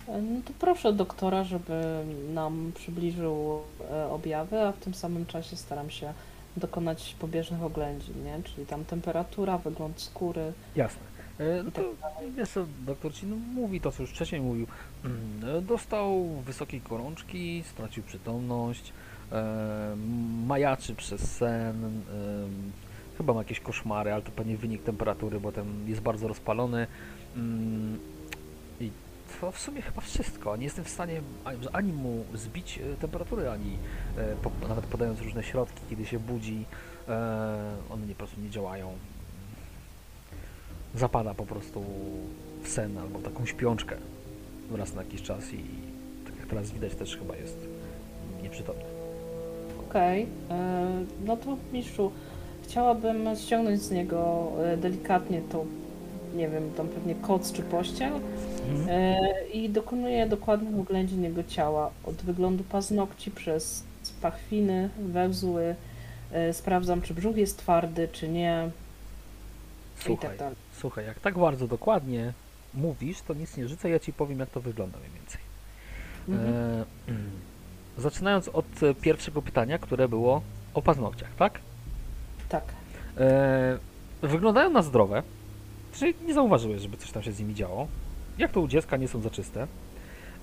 [0.09, 2.05] No to proszę doktora, żeby
[2.35, 3.61] nam przybliżył
[3.91, 6.13] e, objawy, a w tym samym czasie staram się
[6.57, 8.41] dokonać pobieżnych oględzin, nie?
[8.45, 10.53] Czyli tam temperatura, wygląd skóry.
[10.77, 11.01] Jasne.
[11.39, 14.41] E, No I to tak wiesz co, doktor ci no, mówi to, co już wcześniej
[14.41, 14.67] mówił.
[15.05, 18.93] Mm, e, Dostał wysokiej gorączki, stracił przytomność,
[19.33, 19.97] e,
[20.47, 22.73] majaczy przez sen, em,
[23.19, 26.87] chyba ma jakieś koszmary, ale to pewnie wynik temperatury, bo ten jest bardzo rozpalony.
[27.37, 27.99] Mm,
[28.81, 28.91] I
[29.41, 30.57] to w sumie chyba wszystko.
[30.57, 31.21] Nie jestem w stanie
[31.73, 33.79] ani- mu zbić e, temperatury, ani
[34.63, 36.65] e, nawet podając różne środki, kiedy się budzi,
[37.09, 38.93] e, one nie, po prostu nie działają
[40.95, 41.85] zapada po prostu
[42.63, 43.97] w sen albo w taką śpiączkę
[44.77, 45.65] raz na jakiś czas i
[46.27, 47.57] tak jak teraz widać też chyba jest
[48.43, 48.85] nieprzytomny.
[49.89, 50.89] Okej, e,
[51.25, 52.13] no to mistrzu,
[52.63, 55.67] chciałabym ściągnąć z niego e, delikatnie tą,
[56.37, 58.13] nie wiem, tam pewnie koc czy pościel
[58.89, 59.19] e,
[59.53, 61.91] i dokonuję dokładnych oględzin jego ciała.
[62.05, 63.85] Od wyglądu paznokci przez
[64.23, 65.75] pachwiny, węzły,
[66.53, 68.71] sprawdzam czy brzuch jest twardy, czy nie
[70.01, 70.57] i Słuchaj, tak dalej.
[70.81, 72.33] słuchaj, jak tak bardzo dokładnie
[72.75, 75.41] mówisz, to nic nie rzucę, ja ci powiem jak to wygląda mniej więcej.
[76.29, 76.55] Mhm.
[76.55, 76.85] E,
[78.03, 80.43] zaczynając od e, pierwszego pytania, które było
[80.75, 81.61] o paznokciach, tak?
[82.49, 82.65] Tak.
[83.19, 83.79] E,
[84.23, 85.23] wyglądają na zdrowe,
[85.93, 87.89] czyli nie zauważyłeś, żeby coś tam się z nimi działo.
[88.39, 89.67] Jak to u dziecka nie są za czyste.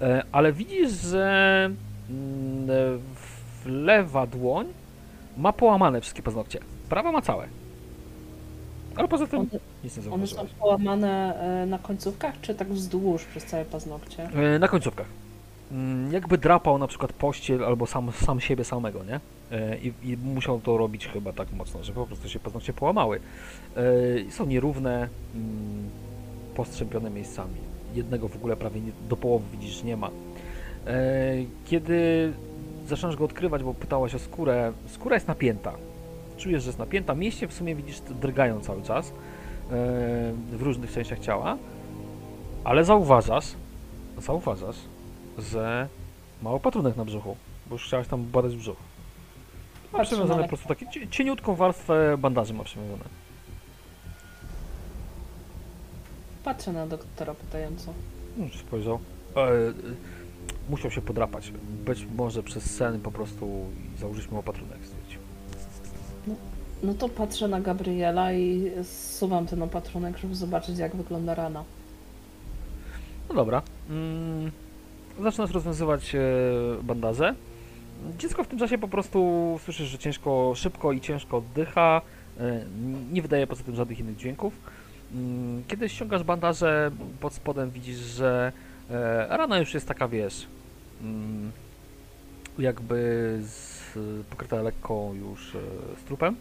[0.02, 1.70] E, ale widzisz, że
[2.10, 2.74] mm, e,
[3.16, 4.68] w lewa dłoń
[5.38, 6.60] ma połamane wszystkie paznokcie.
[6.90, 7.48] Prawa ma całe.
[8.98, 9.50] Ale poza tym One,
[9.84, 14.24] nic nie one są połamane e, na końcówkach, czy tak wzdłuż przez całe paznokcie?
[14.56, 15.08] E, na końcówkach.
[15.72, 19.20] Mm, Jakby drapał na przykład pościel albo sam, sam siebie samego, nie?
[19.58, 23.20] E, I, I musiał to robić chyba tak mocno, że po prostu się paznokcie połamały.
[24.30, 25.90] Są nierówne, mm,
[26.56, 27.56] postrzępione miejscami.
[27.96, 30.10] Jednego w ogóle prawie do połowy widzisz nie ma.
[31.66, 32.34] Kiedy
[32.88, 35.74] zaczynasz go odkrywać, bo pytałaś o skórę, skóra jest napięta.
[36.38, 37.16] Czujesz, że jest napięta.
[37.16, 39.12] Mięśnie w sumie widzisz drgają cały czas e,
[40.52, 41.58] w różnych częściach ciała,
[42.64, 43.46] ale zauważasz,
[44.18, 44.76] zauważasz,
[45.38, 45.88] że
[46.42, 47.36] ma opatrunek na brzuchu,
[47.68, 48.78] bo już chciałeś tam badać brzuch.
[49.94, 53.04] Ma przywiązane po prostu takie cie- cieniutką warstwę bandaży ma przywiązane.
[56.44, 57.94] Patrzę na doktora pytająco.
[58.38, 59.00] No, spojrzał.
[59.36, 59.74] E, e,
[60.70, 61.52] musiał się podrapać.
[61.86, 63.66] Być może przez sen po prostu
[64.00, 64.77] założyliśmy opatrunek.
[66.84, 71.64] No to patrzę na Gabriela i zsuwam ten opatrunek, żeby zobaczyć jak wygląda rana.
[73.30, 73.62] No dobra.
[73.90, 74.52] Mm,
[75.24, 76.20] zaczynasz rozwiązywać e,
[76.84, 77.36] bandaże.
[78.18, 79.20] Dziecko w tym czasie po prostu
[79.64, 82.02] słyszysz, że ciężko, szybko i ciężko oddycha.
[82.40, 82.66] E,
[83.12, 84.54] nie wydaje poza tym żadnych innych dźwięków.
[85.14, 88.52] Mm, kiedy ściągasz bandaże, pod spodem widzisz, że
[88.90, 90.48] e, rana już jest taka, wiesz,
[91.02, 91.52] mm,
[92.60, 93.94] jakby z,
[94.30, 95.58] pokryta lekko już
[96.06, 96.36] strupem.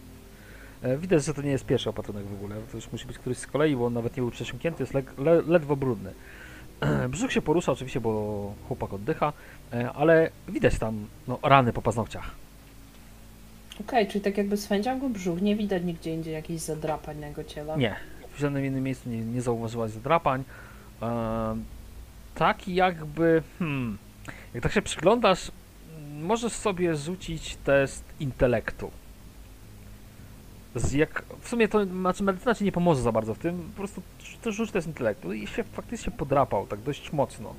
[0.81, 2.55] E, widać, że to nie jest pierwszy opatrunek w ogóle.
[2.71, 5.03] To już musi być któryś z kolei, bo on nawet nie był przesiąknięty, jest le,
[5.17, 6.13] le, ledwo brudny.
[7.09, 9.33] Brzuch się porusza oczywiście, bo chłopak oddycha,
[9.73, 12.31] e, ale widać tam no, rany po paznokciach.
[13.81, 17.43] Okej, czyli tak jakby swędział go brzuch, nie widać nigdzie indziej jakichś zadrapań na jego
[17.43, 17.77] ciele.
[17.77, 17.95] Nie,
[18.35, 20.43] w żadnym innym miejscu nie, nie zauważyłaś zadrapań.
[21.01, 21.57] E,
[22.35, 23.97] tak jakby, hmm,
[24.53, 25.51] jak tak się przyglądasz,
[26.21, 28.91] możesz sobie rzucić test intelektu.
[30.75, 33.77] Z jak, w sumie to, znaczy medycyna ci nie pomoże za bardzo w tym, po
[33.77, 34.01] prostu
[34.41, 37.53] to rzuć test intelektu i się faktycznie podrapał, tak dość mocno.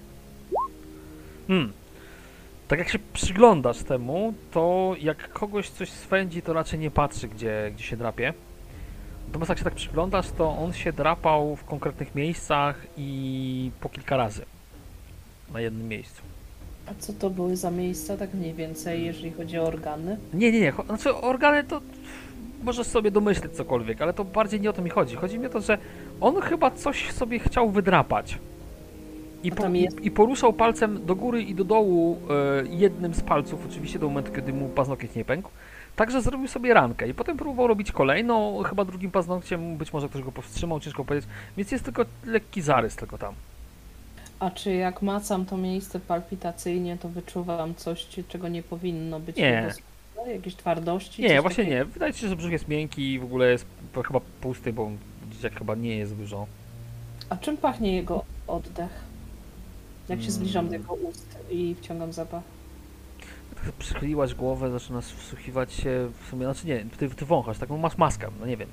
[1.48, 1.72] Hmm.
[2.68, 7.70] Tak jak się przyglądasz temu, to jak kogoś coś swędzi, to raczej nie patrzy, gdzie,
[7.74, 8.34] gdzie się drapie.
[9.26, 14.16] Natomiast jak się tak przyglądasz, to on się drapał w konkretnych miejscach i po kilka
[14.16, 14.44] razy
[15.52, 16.22] na jednym miejscu.
[16.86, 20.18] A co to były za miejsca, tak mniej więcej, jeżeli chodzi o organy?
[20.34, 20.72] Nie, nie, nie.
[20.86, 21.80] Znaczy organy to
[22.62, 25.16] możesz sobie domyśleć cokolwiek, ale to bardziej nie o to mi chodzi.
[25.16, 25.78] Chodzi mi o to, że
[26.20, 28.38] on chyba coś sobie chciał wydrapać.
[29.42, 33.66] I, po, jest- I poruszał palcem do góry i do dołu e, jednym z palców,
[33.70, 35.50] oczywiście do momentu, kiedy mu paznokieć nie pękł.
[35.96, 40.22] Także zrobił sobie rankę i potem próbował robić kolejną, chyba drugim paznokciem, być może ktoś
[40.22, 43.34] go powstrzymał, ciężko powiedzieć, więc jest tylko lekki zarys tylko tam.
[44.40, 49.36] A czy jak macam to miejsce palpitacyjnie, to wyczuwam coś, czego nie powinno być?
[49.36, 49.70] Nie.
[50.18, 50.32] Skórze?
[50.36, 51.22] Jakieś twardości?
[51.22, 51.76] Nie, właśnie takiego?
[51.78, 51.84] nie.
[51.84, 53.66] Wydaje się, że brzuch jest miękki i w ogóle jest
[54.06, 54.90] chyba pusty, bo
[55.30, 56.46] dzieciak chyba nie jest dużo.
[57.30, 58.90] A czym pachnie jego oddech?
[60.08, 60.82] Jak się zbliżam do Mm.
[60.82, 62.42] jego ust i wciągam zapach.
[63.64, 67.98] Tak przychyliłaś głowę, zaczynasz wsłuchiwać się w sumie, znaczy nie, ty, ty wąchasz, taką masz
[67.98, 68.68] maskę, no nie wiem.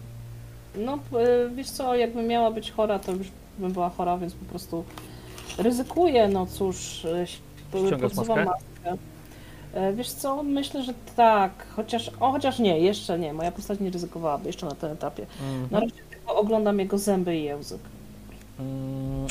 [0.77, 3.27] No, y, wiesz co, jakbym miała być chora, to już
[3.59, 4.83] bym była chora, więc po prostu
[5.57, 8.45] ryzykuję, no cóż, y, Ściągasz podsuwam maskę?
[8.45, 8.65] maskę.
[9.75, 13.89] E, Wiesz co, myślę, że tak, chociaż, o, chociaż nie, jeszcze nie, moja postać nie
[13.89, 15.25] ryzykowałaby jeszcze na tym etapie.
[15.71, 17.79] Na razie tylko oglądam jego zęby i język.
[18.59, 19.27] Mm,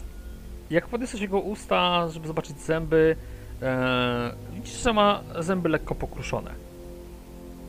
[0.70, 3.16] Jak podniosłeś jego usta, żeby zobaczyć zęby,
[3.62, 6.50] e, widzisz, że ma zęby lekko pokruszone.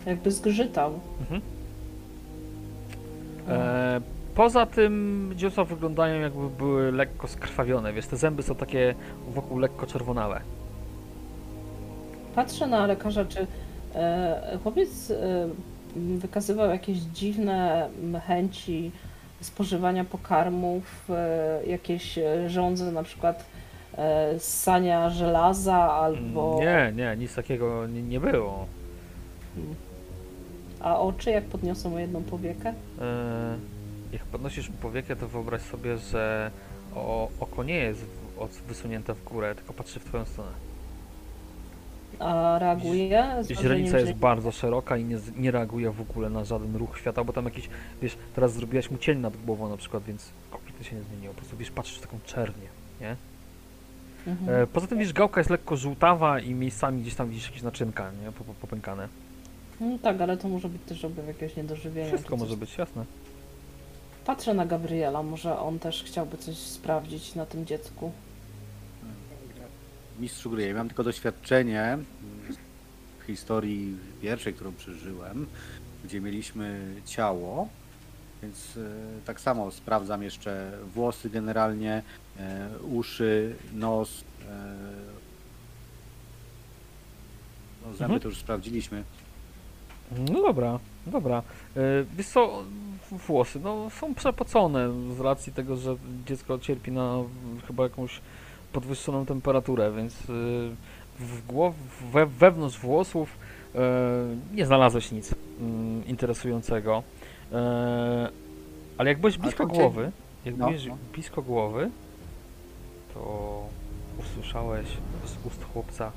[0.06, 1.00] Jakby zgrzytał.
[3.48, 4.02] E,
[4.36, 8.96] poza tym dziosła wyglądają jakby były lekko skrwawione, wiesz, te zęby są takie
[9.36, 10.42] wokół lekko czerwonałe.
[12.36, 13.48] Patrzę na lekarza, czy
[13.96, 15.48] e, chłopiec e,
[15.96, 17.90] wykazywał jakieś dziwne
[18.28, 18.92] chęci
[19.42, 23.46] spożywania pokarmów, e, jakieś żądze na przykład
[24.38, 26.60] ssania żelaza albo...
[26.60, 28.66] Nie, nie, nic takiego nie, nie było.
[30.80, 32.74] A oczy, jak podniosą mu jedną powiekę?
[34.12, 36.52] Jak podnosisz powiekę, to wyobraź sobie, że
[36.96, 38.06] o, oko nie jest
[38.68, 40.65] wysunięte w górę, tylko patrzy w twoją stronę.
[42.20, 43.26] A reaguje?
[43.62, 47.34] Źrenica jest bardzo szeroka i nie, nie reaguje w ogóle na żaden ruch świata, bo
[47.34, 47.70] tam jakiś,
[48.02, 51.34] wiesz, teraz zrobiłaś mu cień nad głową na przykład, więc kompletnie się nie zmieniło.
[51.34, 52.68] Po prostu, wiesz, patrzysz w taką czernię,
[53.02, 53.16] nie?
[54.28, 54.62] Mhm.
[54.64, 58.12] E, poza tym, wiesz, gałka jest lekko żółtawa i miejscami gdzieś tam widzisz jakieś naczynka,
[58.26, 58.32] nie?
[58.32, 59.08] Po- po- Popękane.
[59.82, 62.08] No tak, ale to może być też objaw jakiegoś niedożywienia.
[62.08, 63.06] Wszystko może być, jasne.
[64.26, 68.12] Patrzę na Gabriela, może on też chciałby coś sprawdzić na tym dziecku.
[70.20, 71.98] Mistrzu gry, ja mam tylko doświadczenie
[73.20, 75.48] w historii pierwszej, którą przeżyłem,
[76.06, 77.70] gdzie mieliśmy ciało,
[78.42, 78.82] więc e,
[79.26, 82.04] tak samo sprawdzam jeszcze włosy generalnie,
[82.40, 84.24] e, uszy, nos.
[84.50, 84.76] E,
[87.86, 88.20] no, zęby Mhm.
[88.20, 89.04] to już sprawdziliśmy.
[90.30, 91.44] No dobra, dobra.
[92.18, 92.64] Wiesz co,
[93.12, 97.16] włosy, no są przepocone z racji tego, że dziecko cierpi na
[97.68, 98.22] chyba jakąś
[98.76, 100.24] podwyższoną temperaturę, więc e,
[101.20, 101.76] w głow,
[102.14, 103.30] we, wewnątrz włosów
[103.76, 103.80] e,
[104.54, 107.04] nie znalazłeś nic mm, interesującego.
[107.52, 108.30] E,
[108.98, 110.12] Ale jak byłeś blisko głowy,
[110.46, 110.98] jak No, byłeś no.
[111.14, 111.90] blisko głowy,
[113.14, 113.64] to
[114.20, 114.88] usłyszałeś
[115.26, 116.12] z ust chłopca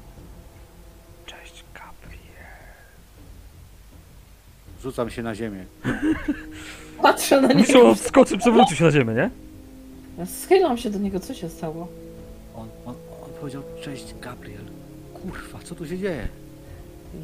[1.26, 2.46] Cześć, Gabriel.
[4.82, 5.64] Rzucam się na ziemię.
[7.02, 9.30] Patrzę na niego, on wskoczył, przewrócił się na ziemię, nie?
[10.26, 11.88] schylam się do niego, co się stało?
[12.58, 12.94] On, on,
[13.24, 14.64] on powiedział, cześć Gabriel.
[15.14, 16.28] Kurwa, co tu się dzieje?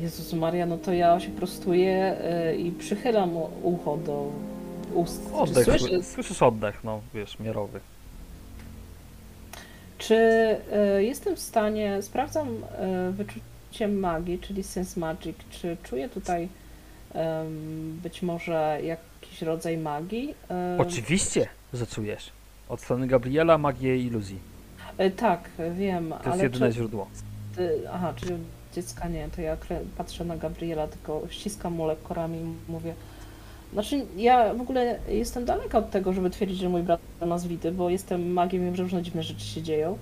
[0.01, 2.17] Jezus Maria, no to ja się prostuję
[2.53, 4.33] y, i przychylam ucho do
[4.95, 5.23] ust.
[5.29, 7.81] Czy, Oddech, słyszy, słyszysz oddech, no wiesz, miarowy.
[9.99, 10.15] czy
[10.99, 16.49] y, jestem w stanie, sprawdzam y, wyczucie magii, czyli sense magic, czy czuję tutaj
[18.03, 20.35] być może jakiś rodzaj magii?
[20.79, 22.31] Oczywiście, że czujesz.
[22.69, 24.39] Od strony Gabriela magię iluzji.
[25.01, 27.07] Y, tak, wiem, To jest ale jedyne czy, źródło.
[27.57, 28.41] ty, aha, czyli od
[28.75, 29.57] dziecka nie, to ja
[29.99, 32.95] patrzę na Gabriela, tylko ściskam mu lekko ramię i mówię,
[33.73, 37.73] Znaczy, ja w ogóle jestem daleka od tego, żeby twierdzić, że mój brat ma zwity,
[37.73, 39.99] bo jestem magiem i wiem, że różne dziwne rzeczy się dzieją.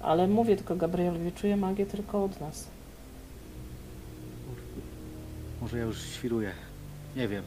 [0.00, 2.66] Ale mówię tylko Gabrielowi, czuję magię tylko od nas.
[5.60, 6.50] Może ja już świruję.
[7.16, 7.44] Nie wiem.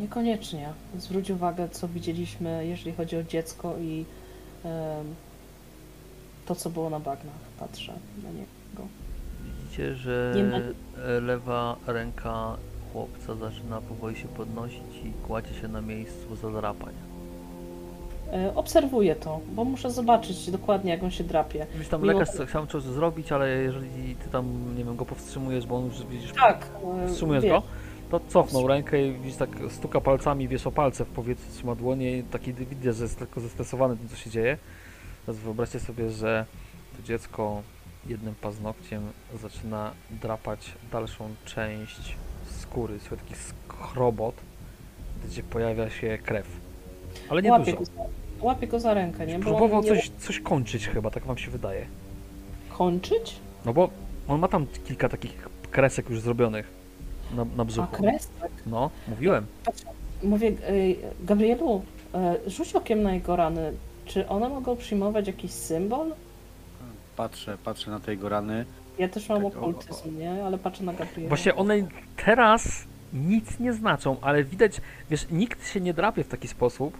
[0.00, 0.68] Niekoniecznie.
[0.98, 4.04] Zwróć uwagę, co widzieliśmy, jeżeli chodzi o dziecko i
[6.46, 7.34] to, co było na bagnach.
[7.60, 7.92] Patrzę
[8.24, 8.88] na niego.
[9.62, 10.34] Widzicie, że
[11.22, 12.56] lewa ręka
[12.92, 16.94] chłopca zaczyna powoli się podnosić i kładzie się na miejscu zadrapań.
[18.32, 21.66] E, Obserwuję to, bo muszę zobaczyć dokładnie, jak on się drapie.
[21.78, 25.66] Wiesz, tam Mimo- lekarz chciał coś zrobić, ale jeżeli ty tam, nie wiem, go powstrzymujesz,
[25.66, 26.66] bo on już widzisz, Tak.
[27.04, 27.62] e, wstrzymujesz wiesz, go,
[28.10, 32.18] to cofnął rękę i widzisz, tak stuka palcami, wiesz, o palce w powietrzu, trzyma dłonie
[32.18, 34.58] i taki widzę, że jest tylko zestresowany tym, co się dzieje.
[35.26, 36.46] Teraz wyobraźcie sobie, że
[36.96, 37.62] to dziecko
[38.06, 39.02] jednym paznokciem
[39.42, 42.16] zaczyna drapać dalszą część
[42.50, 44.34] skóry, słuchaj, taki skrobot,
[45.24, 46.46] gdzie pojawia się krew.
[47.28, 47.76] Ale nie Łapię dużo.
[47.78, 48.02] go, za,
[48.40, 49.38] łapię go za rękę, nie?
[49.38, 51.86] Bo Próbował nie coś, coś kończyć chyba, tak wam się wydaje.
[52.78, 53.36] kończyć?
[53.64, 53.90] No bo
[54.28, 56.85] on ma tam kilka takich kresek już zrobionych
[57.34, 57.96] na, na A brzuchu.
[57.96, 58.28] kres?
[58.66, 59.46] No, mówiłem.
[60.22, 61.82] Mówię, ej, Gabrielu,
[62.14, 63.72] e, rzuć okiem na jego rany.
[64.04, 66.12] Czy one mogą przyjmować jakiś symbol?
[67.16, 68.64] Patrzę, patrzę na te jego rany.
[68.98, 70.44] Ja też mam Tak, o- okultyzm, nie?
[70.44, 71.28] Ale patrzę na Gabriela.
[71.28, 71.74] Właśnie one
[72.24, 74.80] teraz nic nie znaczą, ale widać,
[75.10, 76.96] wiesz, nikt się nie drapie w taki sposób,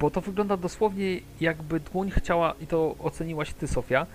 [0.00, 4.06] bo to wygląda dosłownie jakby dłoń chciała, i to oceniłaś ty, Sofia,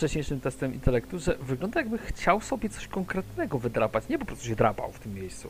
[0.00, 4.56] wcześniejszym testem intelektu, że wygląda jakby chciał sobie coś konkretnego wydrapać, nie po prostu się
[4.56, 5.48] drapał w tym miejscu.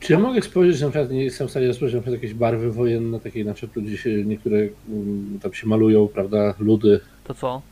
[0.00, 2.34] Czy ja mogę spojrzeć, że na przykład nie jestem w stanie spojrzeć na przykład jakieś
[2.38, 7.00] barwy wojenne, takie na przykład ludzie się, niektóre mm, tam się malują, prawda, ludy.
[7.24, 7.62] To co?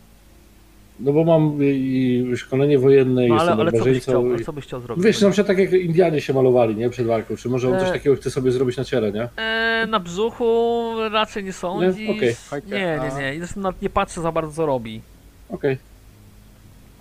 [1.01, 4.45] No bo mam i szkolenie wojenne i No ale, jestem ale co byś chciał, i-
[4.45, 5.05] co byś chciał zrobić?
[5.05, 6.91] Wiesz, na przykład tak jak Indianie się malowali, nie?
[6.91, 7.37] Przed walką.
[7.37, 7.93] Czy może on coś E.
[7.93, 9.29] takiego chce sobie zrobić na ciele, nie?
[9.37, 12.11] E, na brzuchu raczej nie sądzisz.
[12.11, 12.35] okej.
[12.67, 13.35] Nie, nie, nie.
[13.35, 15.01] I Zresztą nawet nie patrzę za bardzo co robi.
[15.51, 15.79] Okej.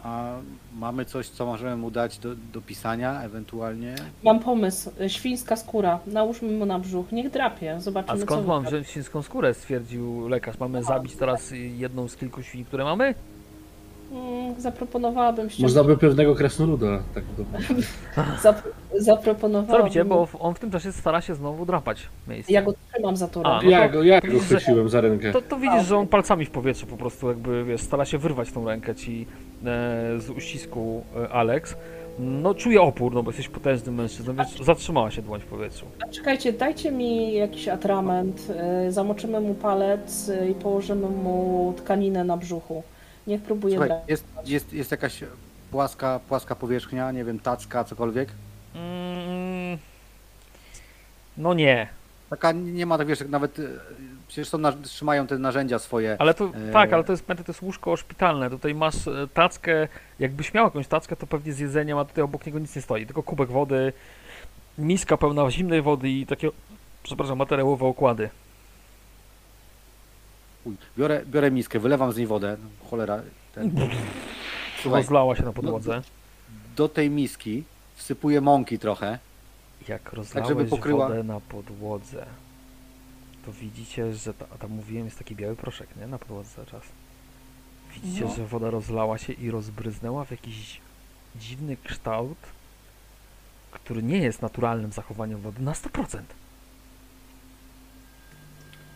[0.04, 0.34] A
[0.80, 3.96] mamy coś, co możemy mu dać do, do pisania ewentualnie?
[4.24, 4.92] Mam pomysł.
[5.08, 6.00] Świńska skóra.
[6.08, 7.12] Nałóżmy mu na brzuch.
[7.12, 7.76] Niech drapie.
[7.76, 8.72] A Zobaczymy co skąd mam wyda.
[8.72, 10.60] wziąć świńską skórę, stwierdził lekarz.
[10.60, 13.14] Mamy zabić teraz jedną z kilku świń, które mamy?
[14.12, 15.64] Mm, Zaproponowałabym się.
[15.64, 17.44] Można by pewnego krasnoluda tak do...
[18.44, 18.62] Zap...
[19.00, 19.72] Zaproponowałabym.
[19.76, 20.06] Co robicie?
[20.06, 22.54] Bo on w tym czasie stara się znowu drapać miejsce.
[22.54, 23.66] Ja go trzymam za to A, rękę.
[23.66, 25.32] no Ja go, ja go chwyciłem za rękę.
[25.32, 28.52] To, to widzisz, że on palcami w powietrzu po prostu jakby, wiesz, stara się wyrwać
[28.52, 29.26] tą rękę ci
[29.62, 29.66] e,
[30.20, 31.76] z uścisku e, Alex.
[32.20, 35.86] No czuje opór, no bo jesteś potężnym mężczyzną, więc zatrzymała się dłoń w powietrzu.
[36.08, 38.48] A Czekajcie, dajcie mi jakiś atrament.
[38.88, 42.84] y, Zamoczymy mu palec y, i położymy mu tkaninę na brzuchu.
[43.28, 45.24] Niech próbuje Słuchaj, jest, jest, jest jakaś
[45.72, 48.30] płaska, płaska powierzchnia, nie wiem, tacka, cokolwiek?
[48.76, 49.78] Mm,
[51.38, 51.88] no nie,
[52.30, 53.64] Taka nie ma, tak wiesz, nawet e,
[54.28, 56.16] przecież na, trzymają te narzędzia swoje.
[56.20, 56.72] ale to E.
[56.74, 58.50] tak, ale to jest, pamiętaj, to jest łóżko szpitalne.
[58.50, 59.88] Tutaj masz e, tackę,
[60.20, 63.06] jakbyś miał jakąś tackę, to pewnie z jedzeniem, a tutaj obok niego nic nie stoi,
[63.06, 63.94] tylko kubek wody,
[64.78, 66.50] miska pełna zimnej wody i takie,
[67.04, 68.30] przepraszam, materiałowe okłady.
[70.66, 72.58] Uj, biorę, biorę miskę, wylewam z niej wodę.
[72.90, 73.22] Cholera.
[73.56, 73.72] Ten.
[74.82, 76.02] Słuchaj, Rozlała się na podłodze.
[76.76, 77.64] do tej miski
[77.96, 79.20] wsypuję mąki trochę.
[79.88, 82.26] Jak rozlałeś żeby pokryła- wodę na podłodze,
[83.46, 86.08] to widzicie, że ta, a tam mówiłem, jest taki biały proszek, nie?
[86.08, 86.82] Na podłodze cały czas.
[87.94, 88.36] Widzicie, No.
[88.36, 90.80] że woda rozlała się i rozbryznęła w jakiś
[91.36, 92.38] dziwny kształt,
[93.72, 96.20] który nie jest naturalnym zachowaniem wody na 100%.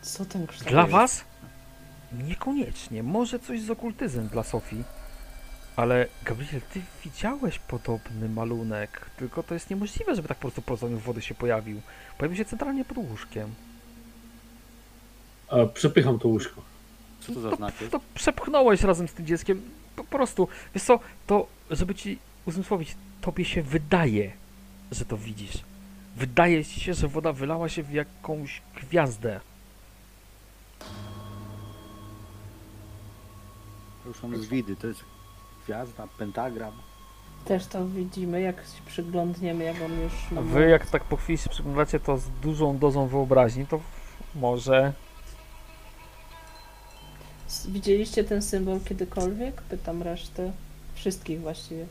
[0.01, 0.69] Co ten kształt?
[0.71, 1.23] Dla was?
[2.11, 3.03] Niekoniecznie.
[3.03, 4.83] Może coś z okultyzmem dla Sofii.
[5.75, 10.97] Ale Gabriel, ty widziałeś podobny malunek, tylko to jest niemożliwe, żeby tak po prostu pozornie
[10.97, 11.81] wody się pojawił.
[12.17, 13.53] Pojawił się centralnie pod łóżkiem.
[15.49, 16.61] A przepycham to łóżko.
[17.19, 17.91] Co to za to, znak jest?
[17.91, 19.61] to przepchnąłeś razem z tym dzieckiem.
[19.95, 24.31] Po prostu, wiesz co, to żeby ci uzmysłowić, tobie się wydaje,
[24.91, 25.57] że to widzisz.
[26.15, 29.39] Wydaje ci się, że woda wylała się w jakąś gwiazdę.
[34.13, 35.03] Z widy, to jest
[35.65, 36.73] gwiazda, pentagram.
[37.45, 40.13] Też to widzimy, jak się przyglądniemy, jak on już...
[40.37, 43.81] A Wy jak tak po chwili się przyglądacie to z dużą dozą wyobraźni, to
[44.35, 44.93] może...
[47.67, 49.61] Widzieliście ten symbol kiedykolwiek?
[49.61, 50.51] Pytam resztę.
[50.95, 51.85] Wszystkich właściwie.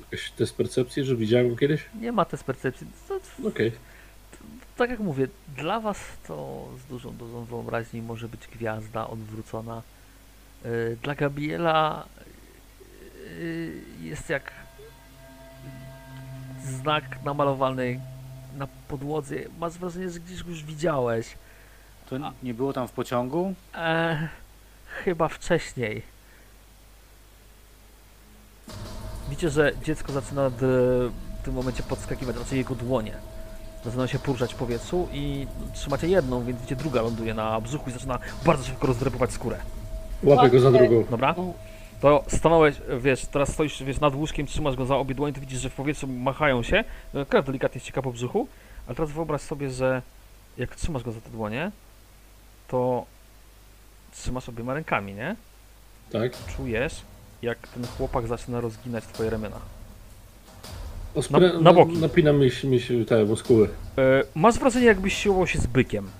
[0.00, 1.84] Jakaś test percepcji, że widziałem go kiedyś?
[2.00, 2.86] Nie ma tej percepcji.
[3.08, 3.72] To, Okej.
[4.76, 9.82] tak jak mówię, dla was to z dużą dozą wyobraźni może być gwiazda odwrócona.
[10.64, 12.06] Yy, Dla Gabriela
[13.38, 14.52] yy, jest jak
[16.64, 18.00] znak namalowany
[18.56, 19.34] na podłodze.
[19.58, 21.34] Masz wrażenie, że gdzieś już widziałeś.
[22.10, 23.54] To nie było tam w pociągu?
[23.74, 24.28] E,
[25.04, 26.02] chyba wcześniej.
[29.28, 33.14] Widzicie, że dziecko zaczyna d- w tym momencie podskakiwać, raczej jego dłonie.
[33.84, 37.92] Zaczyna się poruszać w powietrzu i trzymacie jedną, więc widzicie druga ląduje na brzuchu i
[37.92, 39.58] zaczyna bardzo szybko rozdrapywać skórę.
[40.26, 41.04] Łapię go za drugą.
[41.10, 41.34] Dobra?
[41.38, 41.52] No.
[42.00, 45.60] To stanąłeś, wiesz, teraz stoisz wiesz, nad łóżkiem, trzymasz go za obie dłonie, to widzisz,
[45.60, 46.84] że w powietrzu machają się,
[47.14, 48.48] e, krew delikatnie ścieka po brzuchu,
[48.86, 50.02] ale teraz wyobraź sobie, że
[50.58, 51.70] jak trzymasz go za te dłonie,
[52.68, 53.04] to
[54.12, 55.36] trzymasz obiema rękami, nie?
[56.12, 56.32] Tak.
[56.56, 56.94] czujesz,
[57.42, 59.56] jak ten chłopak zaczyna rozginać twoje ramiona.
[61.30, 61.98] Na- na boki.
[61.98, 63.68] Napinam mi, się- mi się te muskuły.
[63.98, 66.10] E, masz wrażenie, jakbyś siłował się z bykiem.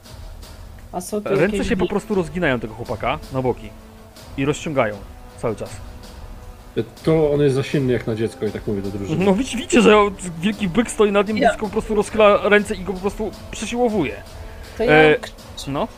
[1.24, 3.70] Ręce jakieś się po prostu rozginają tego chłopaka na boki
[4.36, 4.96] i rozciągają
[5.38, 5.70] cały czas.
[7.04, 9.24] To on jest za silny jak na dziecko i tak mówię do drużyny.
[9.24, 9.96] No widzicie, widzicie że
[10.40, 11.50] wielki byk stoi nad nim, Ja.
[11.50, 14.14] dziecko po prostu rozchyla ręce i go po prostu przesiłowuje.
[14.78, 15.30] To ja E, kr-
[15.68, 15.88] No,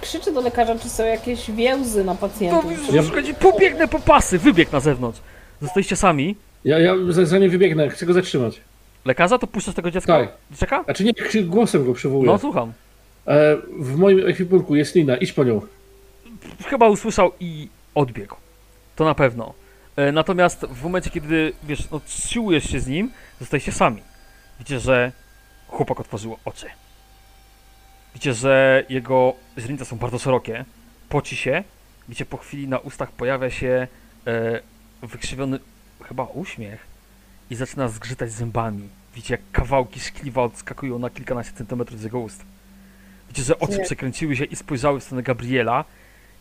[0.00, 2.64] krzyczę do lekarza, czy są jakieś więzy na to pacjentów.
[2.86, 5.20] Czy- że szukajcie, pobiegnę po pasy, wybieg na zewnątrz.
[5.62, 6.36] Zostaliście sami.
[6.64, 8.60] Ja, ja za, za nie wybiegnę, chcę go zatrzymać.
[9.04, 10.18] Lekarza, to puszczasz tego dziecka?
[10.18, 10.28] Tak.
[10.58, 10.84] Czeka?
[10.86, 12.30] A czy nie, krzy- głosem go przywołuję.
[12.30, 12.72] No, słucham.
[13.26, 15.60] E, w moim ekwipunku jest lina, idź po nią.
[16.66, 17.68] chyba usłyszał i
[17.98, 18.36] odbiegł.
[18.96, 19.54] To na pewno.
[19.96, 23.10] E, Natomiast w momencie, kiedy wiesz, no siłujesz się z nim,
[23.40, 24.02] zostajecie sami.
[24.58, 25.12] Widzicie, że
[25.68, 26.66] chłopak otworzył oczy.
[28.14, 30.64] Widzicie, że jego źrenice są bardzo szerokie.
[31.08, 31.64] Poci się.
[32.08, 33.86] Widzicie, po chwili na ustach pojawia się
[34.26, 34.60] e,
[35.02, 35.58] wykrzywiony
[36.04, 36.86] chyba uśmiech
[37.50, 38.88] i zaczyna zgrzytać zębami.
[39.14, 42.44] Widzicie, jak kawałki szkliwa odskakują na kilkanaście centymetrów z jego ust.
[43.28, 45.84] Widzicie, że oczy przekręciły się i spojrzały w stronę Gabriela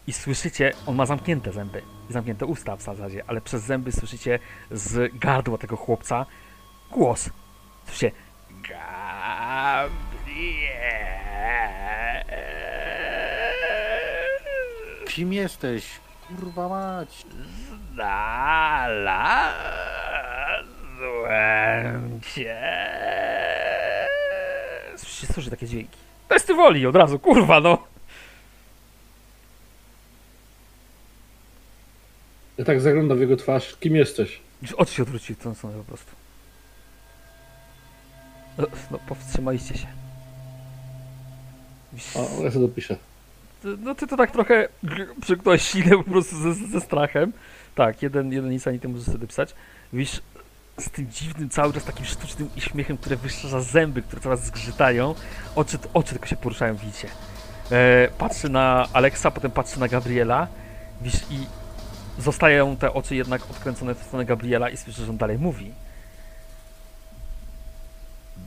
[0.07, 4.39] i słyszycie, on ma zamknięte zęby i zamknięte usta w zasadzie, ale przez zęby słyszycie
[4.71, 6.25] z gardła tego chłopca
[6.91, 7.29] głos.
[7.85, 8.11] Słyszycie
[8.49, 9.91] Gabriel.
[15.07, 15.99] Kim jesteś?
[16.27, 17.25] Kurwa mać.
[17.93, 19.31] Znalazłem
[22.21, 22.57] cię.
[24.97, 25.97] Słyszycie, słyszy takie dźwięki.
[26.27, 27.96] Testy woli od razu, kurwa no.
[32.57, 33.75] Ja tak zaglądam w jego twarz.
[33.79, 34.39] Kim jesteś?
[34.77, 36.11] Oczy się odwróciły w tą stronę po prostu.
[38.57, 39.87] No, no powstrzymaliście się.
[42.15, 42.97] O, ja sobie dopiszę.
[43.63, 44.67] No ty to tak trochę
[45.21, 47.33] przyknąłeś ślinę po prostu ze, ze strachem.
[47.75, 49.53] Tak, jeden, jeden insanity możesz sobie pisać.
[49.93, 50.21] Widzisz,
[50.79, 55.15] z tym dziwnym, cały czas takim sztucznym uśmiechem, które wyszczerza zęby, które coraz zgrzytają.
[55.55, 57.07] Oczy, oczy tylko się poruszają, widzicie.
[57.71, 60.47] E, patrzy na Alexa, potem patrzy na Gabriela.
[61.01, 61.45] Widzisz, i
[62.17, 65.73] zostają te oczy jednak odkręcone w stronę Gabriela i słyszysz, że on dalej mówi.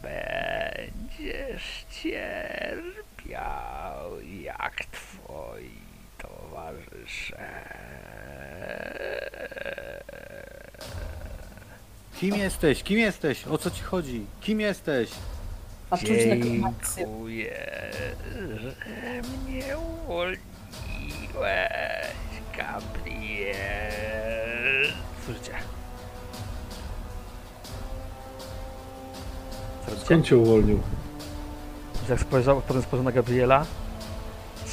[0.03, 3.41] Będziesz cierpiał
[4.43, 5.71] jak twoi
[6.19, 7.51] towarzysze.
[12.17, 12.83] Kim jesteś?
[12.83, 13.47] Kim jesteś?
[13.47, 14.27] O co ci chodzi?
[14.41, 15.11] Kim jesteś?
[15.91, 16.09] A czuć.
[16.09, 17.69] Dziękuję,
[18.61, 18.75] że
[19.23, 20.41] mnie uwolniłeś,
[22.61, 23.57] Gabriel.
[25.25, 25.53] Słyszycie?
[30.05, 30.81] Skąd cię uwolnił?
[32.09, 33.67] Jak spojrzał, potem spojrzał na Gabriela.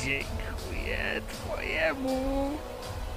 [0.03, 2.51] Dziękuję twojemu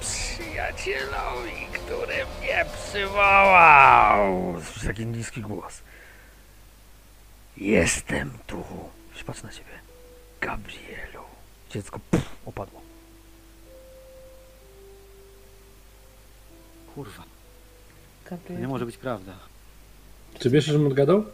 [0.00, 4.54] przyjacielowi, który mnie przywołał.
[4.64, 5.80] Słyszę taki niski głos.
[7.56, 8.64] Jestem tu.
[9.26, 9.70] Patrz na ciebie.
[10.40, 11.22] Gabrielu.
[11.70, 12.89] Dziecko pff, opadło.
[16.94, 17.22] Kurwa,
[18.24, 18.60] to Gabriel.
[18.60, 19.32] nie może być prawda.
[20.38, 21.24] Czy wiesz, że odgadał?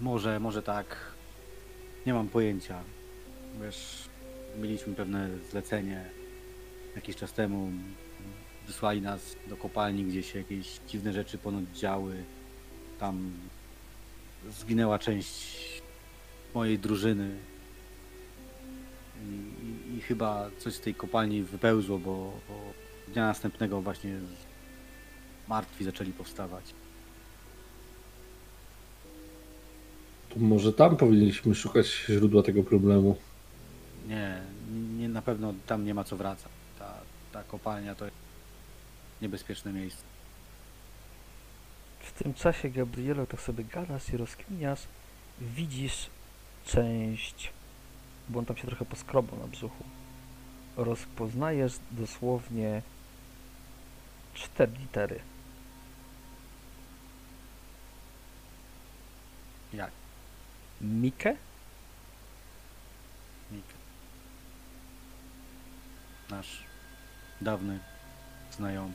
[0.00, 0.96] Może, może tak.
[2.06, 2.82] Nie mam pojęcia.
[3.62, 4.08] Wiesz,
[4.60, 6.04] mieliśmy pewne zlecenie
[6.96, 7.70] jakiś czas temu.
[8.66, 12.24] Wysłali nas do kopalni, gdzie się jakieś dziwne rzeczy ponoć działy.
[12.98, 13.32] Tam
[14.50, 15.82] zginęła część
[16.54, 17.38] mojej drużyny.
[19.22, 22.54] I, i, i chyba coś z tej kopalni wypełzło, bo, bo
[23.12, 24.18] dnia następnego właśnie
[25.48, 26.64] martwi zaczęli powstawać.
[30.34, 33.16] To może tam powinniśmy szukać źródła tego problemu.
[34.08, 34.42] Nie,
[34.98, 36.52] nie, na pewno tam nie ma co wracać.
[36.78, 36.94] Ta,
[37.32, 38.16] ta kopalnia to jest
[39.22, 40.02] niebezpieczne miejsce.
[42.00, 44.80] W tym czasie, Gabrielu, tak sobie gadasz i rozkminiasz,
[45.40, 46.10] widzisz
[46.66, 47.52] część,
[48.28, 49.84] bo on tam się trochę poskrobał na brzuchu.
[50.76, 52.82] Rozpoznajesz dosłownie
[54.34, 55.20] cztery litery.
[59.72, 59.90] Jak?
[60.80, 61.36] Mikę?
[63.50, 63.66] Nick.
[66.30, 66.62] Nasz
[67.40, 67.78] dawny
[68.50, 68.94] znajomy.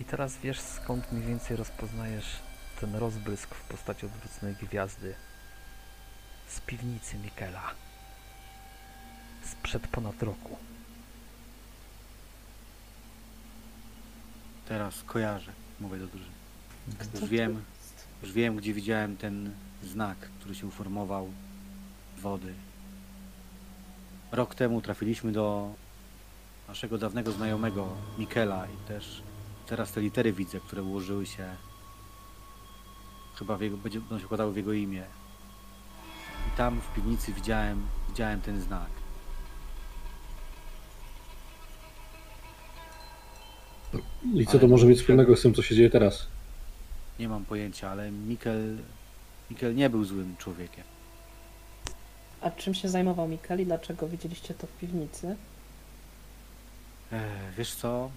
[0.00, 2.38] I teraz wiesz skąd mniej więcej rozpoznajesz
[2.80, 5.14] ten rozbrysk w postaci odwróconej gwiazdy
[6.50, 7.70] z piwnicy Mikela
[9.44, 10.56] sprzed ponad roku.
[14.68, 16.30] Teraz kojarzę, mówię do drużyny.
[16.98, 17.64] Kto Już wiem,
[18.22, 21.32] już wiem, gdzie widziałem ten znak, który się uformował
[22.18, 22.54] z wody.
[24.32, 25.74] Rok temu trafiliśmy do
[26.68, 27.88] naszego dawnego znajomego
[28.18, 29.22] Mikela i też
[29.66, 31.56] teraz te litery widzę, które ułożyły się
[33.38, 35.04] chyba w jego, będzie- będą się układały w jego imię.
[36.48, 38.88] I tam w piwnicy widziałem, widziałem ten znak.
[44.34, 46.26] I co to może mieć wspólnego z tym, co się dzieje teraz?
[47.18, 48.76] Nie mam pojęcia, ale Mikel,
[49.50, 50.84] Mikel nie był złym człowiekiem.
[52.40, 55.36] A czym się zajmował Mikkel i dlaczego widzieliście to w piwnicy?
[57.12, 58.10] Ech, wiesz co?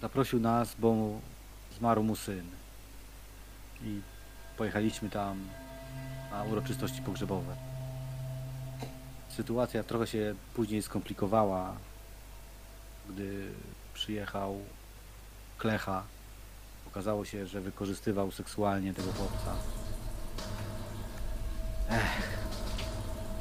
[0.00, 1.20] Zaprosił nas, bo mu-
[1.78, 2.44] zmarł mu syn.
[3.84, 4.00] I
[4.56, 5.38] pojechaliśmy tam
[6.32, 7.54] na uroczystości pogrzebowe.
[9.28, 11.74] Sytuacja trochę się później skomplikowała,
[13.08, 13.52] gdy
[13.94, 14.56] przyjechał
[15.58, 16.02] Klecha.
[16.86, 19.54] Okazało się, że wykorzystywał seksualnie tego chłopca.
[21.90, 22.38] Ech,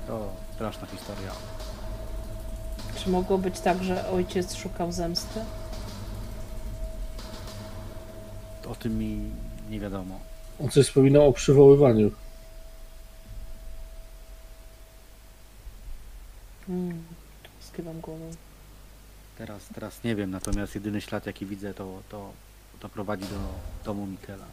[0.08, 1.32] to straszna historia.
[2.96, 5.40] Czy mogło być tak, że ojciec szukał zemsty?
[8.68, 9.32] O tym mi
[9.70, 10.20] nie wiadomo.
[10.64, 12.12] On coś wspominał o przywoływaniu.
[16.72, 17.04] Hmm.
[17.60, 18.32] Skrywam głową.
[19.38, 22.32] Teraz, teraz nie wiem, natomiast jedyny ślad jaki widzę to, to,
[22.80, 23.38] to prowadzi do
[23.86, 24.46] domu Mikela.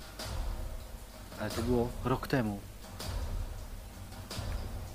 [1.40, 2.58] Ale to było rok temu.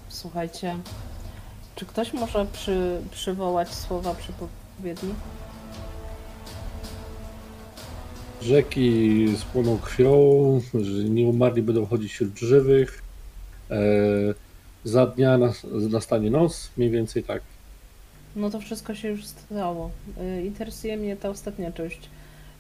[0.10, 0.78] Słuchajcie,
[1.76, 5.14] czy ktoś może przy, przywołać słowa przepowiedni?
[8.42, 13.04] Rzeki spłoną krwią, że nie umarli będą chodzić wśród żywych.
[13.72, 13.76] E,
[14.84, 17.42] za dnia nas, nastanie noc, mniej więcej tak.
[18.36, 19.90] No to wszystko się już stało.
[20.38, 22.00] Y, Interesuje mnie ta ostatnia część.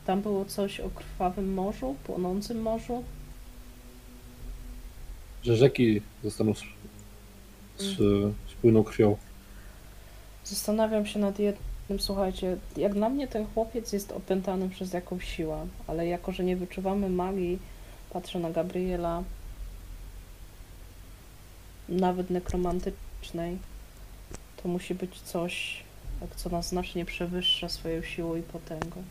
[0.06, 3.04] Tam było coś o krwawym morzu, płonącym morzu.
[5.44, 6.62] Że rzeki zostaną s-
[7.80, 7.86] s,
[8.52, 9.18] spłyną krwią.
[10.46, 15.66] Zastanawiam się nad jednym, słuchajcie, jak dla mnie ten chłopiec jest opętany przez jakąś siłę,
[15.88, 17.60] ale jako, że nie wyczuwamy magii,
[18.10, 19.24] patrzę na Gabriela,
[21.90, 23.58] nawet nekromantycznej,
[24.64, 25.84] to musi być coś,
[26.36, 29.04] co nas znacznie przewyższa swoją siłą i potęgą.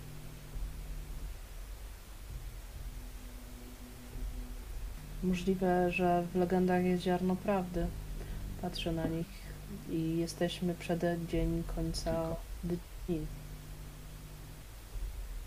[5.22, 7.86] Możliwe, że w legendach jest ziarno prawdy.
[8.62, 9.26] Patrzę na nich
[9.90, 13.26] i jesteśmy przed dzień końca dni.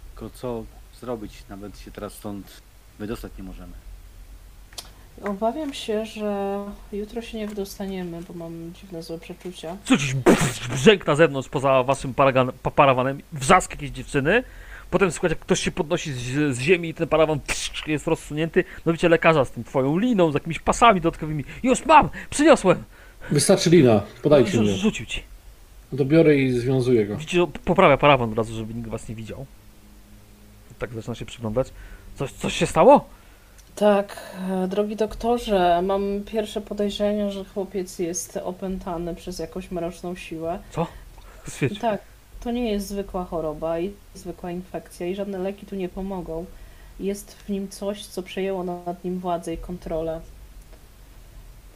[0.10, 0.66] Tylko co
[1.00, 1.44] zrobić?
[1.50, 2.62] Nawet się teraz stąd
[3.00, 3.85] wydostać nie możemy.
[5.24, 6.58] Obawiam się, że
[6.92, 9.78] jutro się nie wydostaniemy, bo mam dziwne złe przeczucia.
[9.86, 10.16] Słyszysz
[10.74, 14.44] brzęk na zewnątrz poza waszym paragan, pa- parawanem, wrzask jakiejś dziewczyny.
[14.92, 17.40] Potem słychać, jak ktoś się podnosi z, z ziemi i ten parawan
[17.88, 18.64] jest rozsunięty.
[18.86, 21.44] No widzicie lekarza z tym twoją liną, z jakimiś pasami dodatkowymi.
[21.64, 22.10] Już mam!
[22.30, 22.84] Przyniosłem!
[23.32, 24.74] Wystarczy lina, podajcie Rzu- mnie.
[24.76, 25.24] Rzucił ci.
[25.92, 27.18] No to biorę i związuję go.
[27.18, 29.46] Widzicie, poprawia parawan od razu, żeby nikt was nie widział.
[30.80, 31.68] Tak zaczyna się przyglądać.
[32.16, 33.10] Coś, coś się stało?
[33.76, 40.60] Tak, e, drogi doktorze, mam pierwsze podejrzenia, że chłopiec jest opętany przez jakąś mroczną siłę.
[41.56, 41.80] Świeć.
[41.80, 42.02] Tak,
[42.44, 46.46] to nie jest zwykła choroba i zwykła infekcja i żadne leki tu nie pomogą.
[47.00, 50.22] Jest w nim coś, co przejęło nad nim władzę i kontrolę.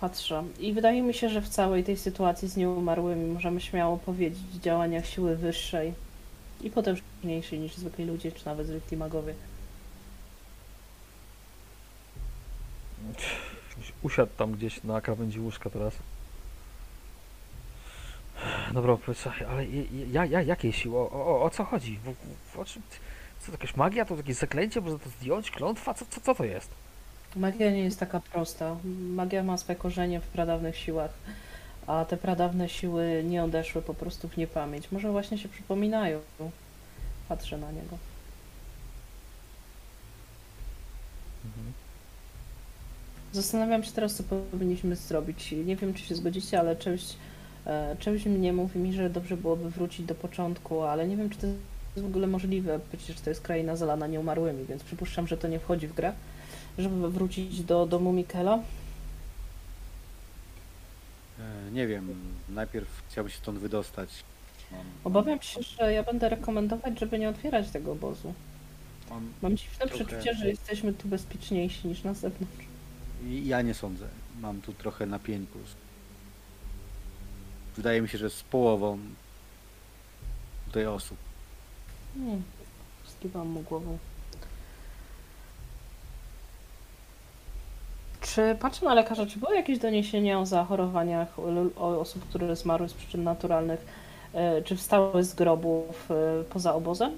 [0.01, 0.43] Patrzę.
[0.59, 4.59] I wydaje mi się, że w całej tej sytuacji z nieumarłymi możemy śmiało powiedzieć o
[4.59, 5.93] działaniach siły wyższej
[6.61, 9.33] i potężniejszej niż zwykli ludzie, czy nawet zwykli magowie.
[14.01, 15.93] Usiadł tam gdzieś na krawędzi łóżka teraz.
[18.73, 19.65] Dobra, powiedz, ale
[20.11, 20.97] ja, ja, jakiej siły?
[20.97, 21.99] O, o, o co chodzi?
[22.03, 22.13] W,
[22.51, 22.81] w, o czym,
[23.39, 24.05] co, to jakaś magia?
[24.05, 24.81] To jakieś zaklęcie?
[24.81, 25.51] Można to zdjąć?
[25.51, 25.93] Klątwa?
[25.93, 26.71] Co, co, co to jest?
[27.35, 28.75] Magia nie jest taka prosta.
[28.99, 31.11] Magia ma swe korzenie w pradawnych siłach,
[31.87, 34.91] a te pradawne siły nie odeszły po prostu w niepamięć.
[34.91, 36.21] Może właśnie się przypominają.
[37.29, 37.97] Patrzę na niego.
[43.33, 45.51] Zastanawiam się teraz, co powinniśmy zrobić.
[45.51, 47.03] Nie wiem, czy się zgodzicie, ale czymś,
[47.65, 51.37] e, czymś mnie mówi mi, że dobrze byłoby wrócić do początku, ale nie wiem, czy
[51.37, 51.59] to jest
[51.95, 52.79] w ogóle możliwe.
[52.97, 56.13] Przecież to jest kraina zalana nieumarłymi, więc przypuszczam, że to nie wchodzi w grę.
[56.77, 58.59] Żeby wrócić do domu Mikela.
[61.39, 62.15] E, nie wiem,
[62.49, 64.09] najpierw chciałbym się stąd wydostać.
[64.71, 68.33] Mam, Obawiam się, że ja będę rekomendować, żeby nie otwierać tego obozu.
[69.09, 70.05] mam, Mam dziwne Trochę.
[70.05, 72.68] przeczucie, że jesteśmy tu bezpieczniejsi niż na zewnątrz.
[73.23, 74.07] I ja nie sądzę.
[74.41, 75.61] Mam tu trochę napięków.
[77.75, 78.99] Wydaje mi się, że z połową
[80.65, 81.17] tutaj osób.
[82.17, 82.41] Hmm.
[83.07, 83.97] Skiwam mu głową.
[88.21, 92.89] Czy patrzę na lekarza, czy były jakieś doniesienia o zachorowaniach lu- o osób, które zmarły
[92.89, 93.85] z przyczyn naturalnych,
[94.33, 97.11] e, czy wstały z grobów e, poza obozem?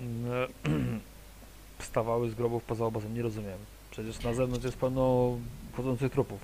[0.00, 0.48] Mm,
[1.78, 3.58] Wstawały z grobów poza obozem, nie rozumiem.
[3.90, 5.36] Przecież na zewnątrz jest pełno
[5.76, 6.40] chodzących trupów.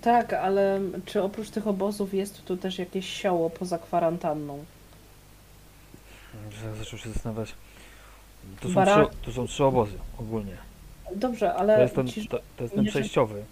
[0.00, 4.64] Tak, ale czy oprócz tych obozów jest tu też jakieś sioło poza kwarantanną?
[6.78, 7.54] Zaczął się zastanawiać.
[8.60, 10.56] To są, Bara- trzy, to są trzy obozy ogólnie.
[11.16, 13.44] Dobrze, To ale jest ten, ci, to, to jest ten nie- przejściowy.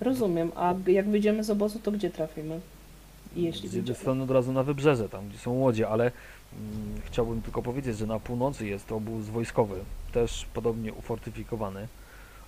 [0.00, 2.60] rozumiem, a jak wyjdziemy z obozu, to gdzie trafimy?
[3.36, 3.98] Jeśli Z jednej wyjdziemy.
[3.98, 6.10] strony od razu na wybrzeże, tam gdzie są łodzie, ale
[7.04, 9.80] chciałbym tylko powiedzieć, że na północy jest obóz wojskowy,
[10.12, 11.88] też podobnie ufortyfikowany,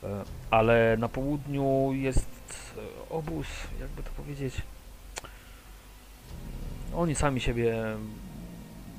[0.03, 2.29] e, ale na południu jest
[2.77, 3.47] e, obóz,
[3.81, 4.63] jakby to powiedzieć,
[6.97, 7.77] oni sami siebie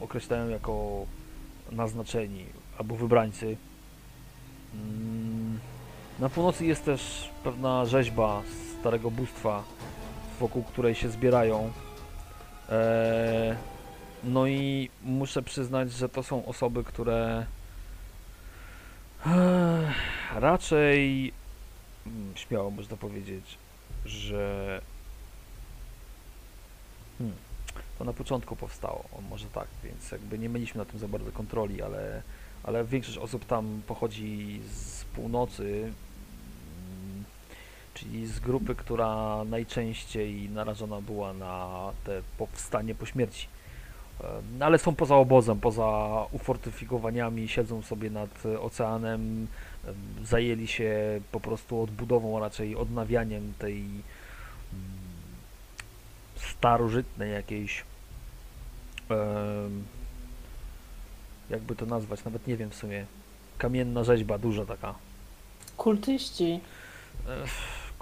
[0.01, 1.05] określają jako
[1.71, 2.45] naznaczeni
[2.79, 3.57] albo wybrańcy.
[4.73, 5.59] Mm,
[6.19, 8.41] Na północy jest też pewna rzeźba
[8.79, 9.63] starego bóstwa,
[10.39, 11.71] wokół której się zbierają.
[12.69, 13.55] Eee,
[14.23, 17.45] no i muszę przyznać, że to są osoby, które
[19.25, 19.93] eee,
[20.35, 21.33] raczej
[22.07, 23.57] mm, śmiało można powiedzieć,
[24.05, 24.81] że
[27.97, 31.81] To na początku powstało, może tak, więc jakby nie mieliśmy na tym za bardzo kontroli,
[31.81, 32.21] ale,
[32.63, 37.23] ale większość osób tam pochodzi z północy, mm,
[37.93, 43.47] czyli z grupy, która najczęściej narażona była na te powstanie po śmierci.
[44.59, 49.47] No Ale są poza obozem, poza ufortyfikowaniami, siedzą sobie nad oceanem,
[50.23, 54.01] zajęli się po prostu odbudową, a raczej odnawianiem tej mm,
[56.35, 57.83] starożytnej jakiejś
[61.49, 63.05] jakby to nazwać, nawet nie wiem w sumie
[63.57, 64.95] kamienna rzeźba, duża taka
[65.77, 66.59] Kultyści.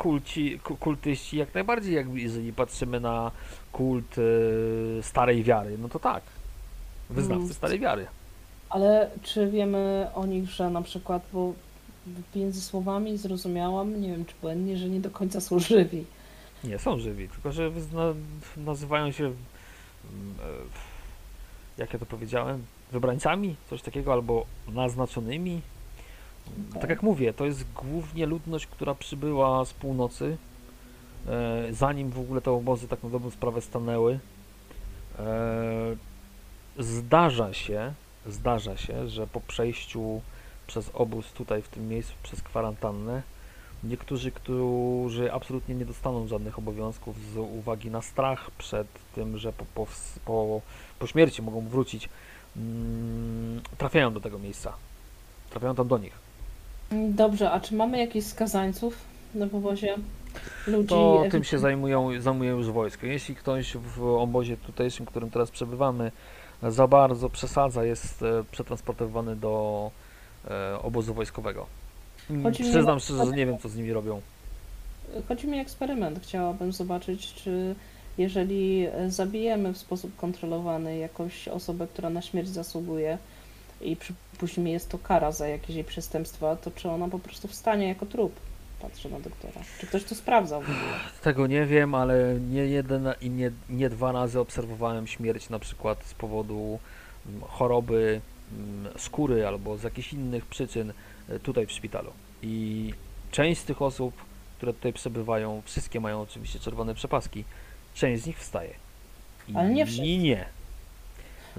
[0.04, 3.32] Kulci, ku- kultyści jak najbardziej, jakby jeżeli patrzymy na
[3.72, 6.24] kult e, starej wiary, no to tak.
[7.10, 7.54] Wyznawcy Mm.
[7.54, 8.08] starej wiary.
[8.70, 11.54] Ale czy wiemy o nich, że na przykład, bo
[12.36, 16.06] między słowami zrozumiałam, nie wiem czy błędnie, że nie do końca są żywi.
[16.64, 17.72] Nie, są żywi, tylko że
[18.58, 19.36] nazywają się, mm,
[21.78, 25.62] e, jak ja to powiedziałem, wybrańcami, coś takiego, albo naznaczonymi.
[26.82, 30.38] Tak jak mówię, to jest głównie ludność, która przybyła z północy,
[31.28, 34.20] e, zanim w ogóle te obozy tak na dobrą sprawę stanęły.
[35.20, 35.96] E,
[36.80, 37.94] zdarza się,
[38.26, 40.22] zdarza się, że po przejściu
[56.92, 58.98] Dobrze, a czy mamy jakichś skazańców
[59.36, 59.96] na powozie?
[60.68, 63.06] Ludzi To tym się zajmują, zajmuje już wojsko.
[63.06, 66.12] Jeśli ktoś w obozie tutejszym, w którym teraz przebywamy,
[66.64, 69.92] za bardzo przesadza, jest e, przetransportowany do
[70.50, 71.66] e, obozu wojskowego.
[72.30, 74.22] Mm, Chodzi mi Przyznam o- szczerze, że nie wiem, co z nimi robią.
[75.28, 76.20] Chodzi mi o eksperyment.
[76.24, 77.76] Chciałabym zobaczyć, czy
[78.18, 83.18] jeżeli zabijemy w sposób kontrolowany jakąś osobę, która na śmierć zasługuje
[83.82, 87.88] i przypuśćmy jest to kara za jakieś jej przestępstwa, to czy ona po prostu wstanie
[87.88, 88.40] jako trup?
[88.82, 89.62] Patrzę na doktora.
[89.80, 91.00] Czy ktoś to sprawdzał w ogóle?
[91.24, 96.06] Tego nie wiem, ale nie jeden i nie, nie dwa razy obserwowałem śmierć na przykład
[96.06, 96.80] z powodu
[97.28, 100.94] mm, choroby mm, skóry albo z jakichś innych przyczyn
[101.30, 102.12] e, tutaj w szpitalu.
[102.44, 102.94] I
[103.32, 104.14] część z tych osób,
[104.58, 107.44] które tutaj przebywają, wszystkie mają oczywiście czerwone przepaski,
[107.94, 108.74] część z nich wstaje.
[109.56, 110.18] Ale nie I wszystkie.
[110.18, 110.46] nie.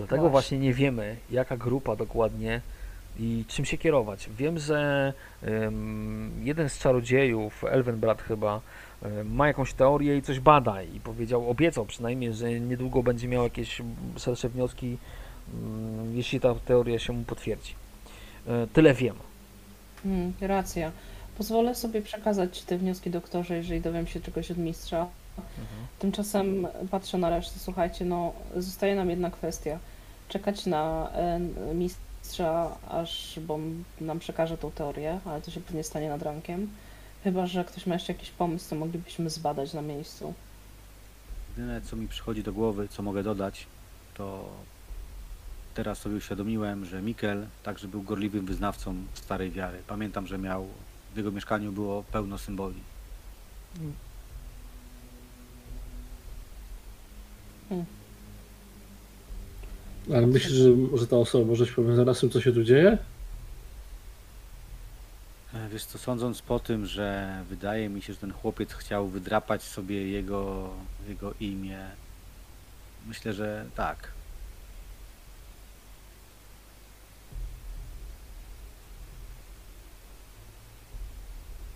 [0.00, 0.30] Dlatego Właśnie.
[0.30, 2.60] właśnie nie wiemy, jaka grupa dokładnie
[3.18, 4.28] i czym się kierować.
[4.38, 5.12] Wiem, że
[5.42, 8.60] em, jeden z czarodziejów, Elvenbrat chyba,
[9.02, 13.42] em, ma jakąś teorię i coś bada i powiedział, obiecał przynajmniej, że niedługo będzie miał
[13.44, 13.82] jakieś
[14.16, 14.98] szersze wnioski,
[15.54, 17.74] mm, jeśli ta teoria się mu potwierdzi.
[18.46, 19.16] E, Tyle wiem.
[20.02, 20.92] Hmm, racja.
[21.38, 25.06] Pozwolę sobie przekazać te wnioski doktorze, jeżeli dowiem się czegoś od mistrza.
[25.98, 27.58] Tymczasem patrzę na resztę.
[27.58, 29.78] Słuchajcie, no zostaje nam jedna kwestia.
[30.28, 31.40] Czekać na e,
[31.74, 36.70] mistrza, aż bo m- nam przekaże tą teorię, ale to się pewnie stanie nad rankiem.
[37.24, 40.34] Chyba, że ktoś ma jeszcze jakiś pomysł, co moglibyśmy zbadać na miejscu.
[41.50, 43.66] Jedyne, co mi przychodzi do głowy, co mogę dodać,
[44.14, 44.48] to
[45.74, 49.82] teraz sobie uświadomiłem, że Mikel także był gorliwym wyznawcą starej wiary.
[49.86, 50.66] Pamiętam, że miał
[51.14, 52.80] w jego mieszkaniu było pełno symboli.
[60.14, 62.98] Ale myślisz, że, że ta osoba może być powiązana z tym, co się tu dzieje?
[65.54, 69.62] E, Wiesz co, sądząc po tym, że wydaje mi się, że ten chłopiec chciał wydrapać
[69.62, 70.70] sobie jego,
[71.08, 71.78] jego imię,
[73.06, 74.08] myślę, że tak.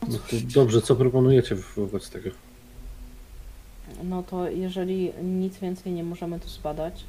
[0.09, 0.19] No
[0.55, 2.31] dobrze, co proponujecie wobec tego?
[4.03, 7.05] No to jeżeli nic więcej nie możemy tu zbadać,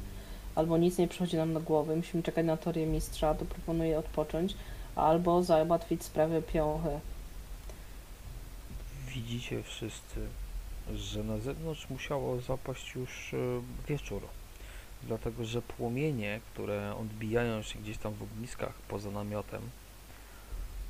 [0.54, 4.54] albo nic nie przychodzi nam do głowy, musimy czekać na teorię mistrza, to proponuję odpocząć,
[4.96, 7.00] albo załatwić sprawę piąchy.
[9.08, 10.20] Widzicie wszyscy,
[10.94, 13.36] że na zewnątrz musiało zapaść już e,
[13.88, 14.22] wieczór.
[15.02, 19.62] Dlatego, że płomienie, które odbijają się gdzieś tam w ogniskach poza namiotem,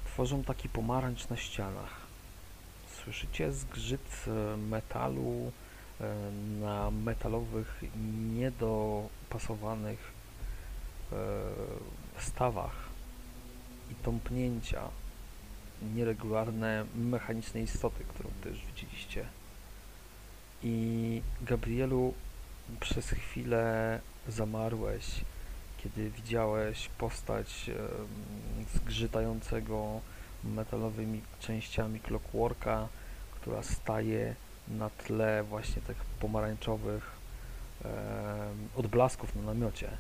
[0.05, 2.07] tworzą taki pomarańcz na ścianach.
[3.05, 5.53] Słyszycie zgrzyt e, metalu
[6.61, 7.83] na metalowych,
[8.35, 10.13] niedopasowanych
[11.13, 11.17] e,
[12.19, 12.75] stawach
[13.91, 14.89] i tąpnięcia
[15.95, 19.25] nieregularne mechaniczne istoty, którą też widzieliście.
[20.63, 22.15] I Gabrielu,
[22.81, 25.05] przez chwilę zamarłeś,
[25.79, 27.77] kiedy widziałeś postać em,
[28.75, 30.01] zgrzytającego
[30.45, 32.89] metalowymi częściami clockworka,
[33.41, 34.35] która staje
[34.69, 37.11] na tle właśnie tych pomarańczowych
[37.85, 37.89] e,
[38.77, 39.91] odblasków na namiocie.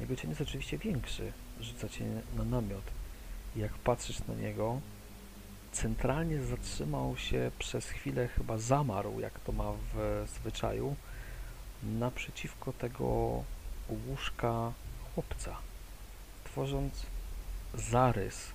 [0.00, 2.04] Jego cień jest oczywiście większy, rzuca cię
[2.36, 2.84] na namiot.
[3.56, 4.80] I jak patrzysz na niego,
[5.72, 10.96] centralnie zatrzymał się przez chwilę, chyba zamarł, jak to ma w zwyczaju,
[11.82, 13.06] naprzeciwko tego
[13.88, 14.72] łóżka
[15.14, 15.56] chłopca,
[16.44, 17.06] tworząc
[17.74, 18.52] zarys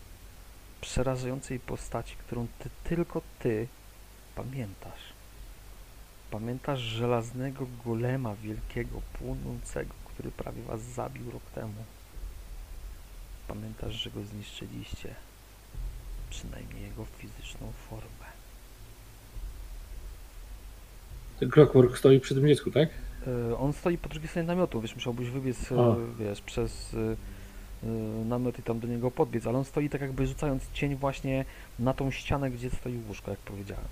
[0.82, 3.67] przerażającej postaci, którą ty tylko ty
[4.35, 5.15] pamiętasz.
[6.40, 11.84] Pamiętasz żelaznego golema wielkiego, płonącego, który prawie was zabił rok temu.
[13.48, 15.16] Pamiętasz, że go zniszczyliście.
[16.30, 18.26] Przynajmniej jego fizyczną formę.
[21.40, 22.90] Ten Clockwork stoi przy tym dziecku, tak?
[23.28, 25.96] E, On stoi po drugiej stronie namiotu, wiesz, musiałbyś wybiec, e, A.
[26.20, 26.96] wiesz, przez
[27.84, 27.88] e,
[28.26, 31.46] namiot i tam do niego podbiec, ale on stoi tak jakby rzucając cień właśnie
[31.80, 33.86] na tą ścianę, gdzie stoi łóżko, jak powiedziałem.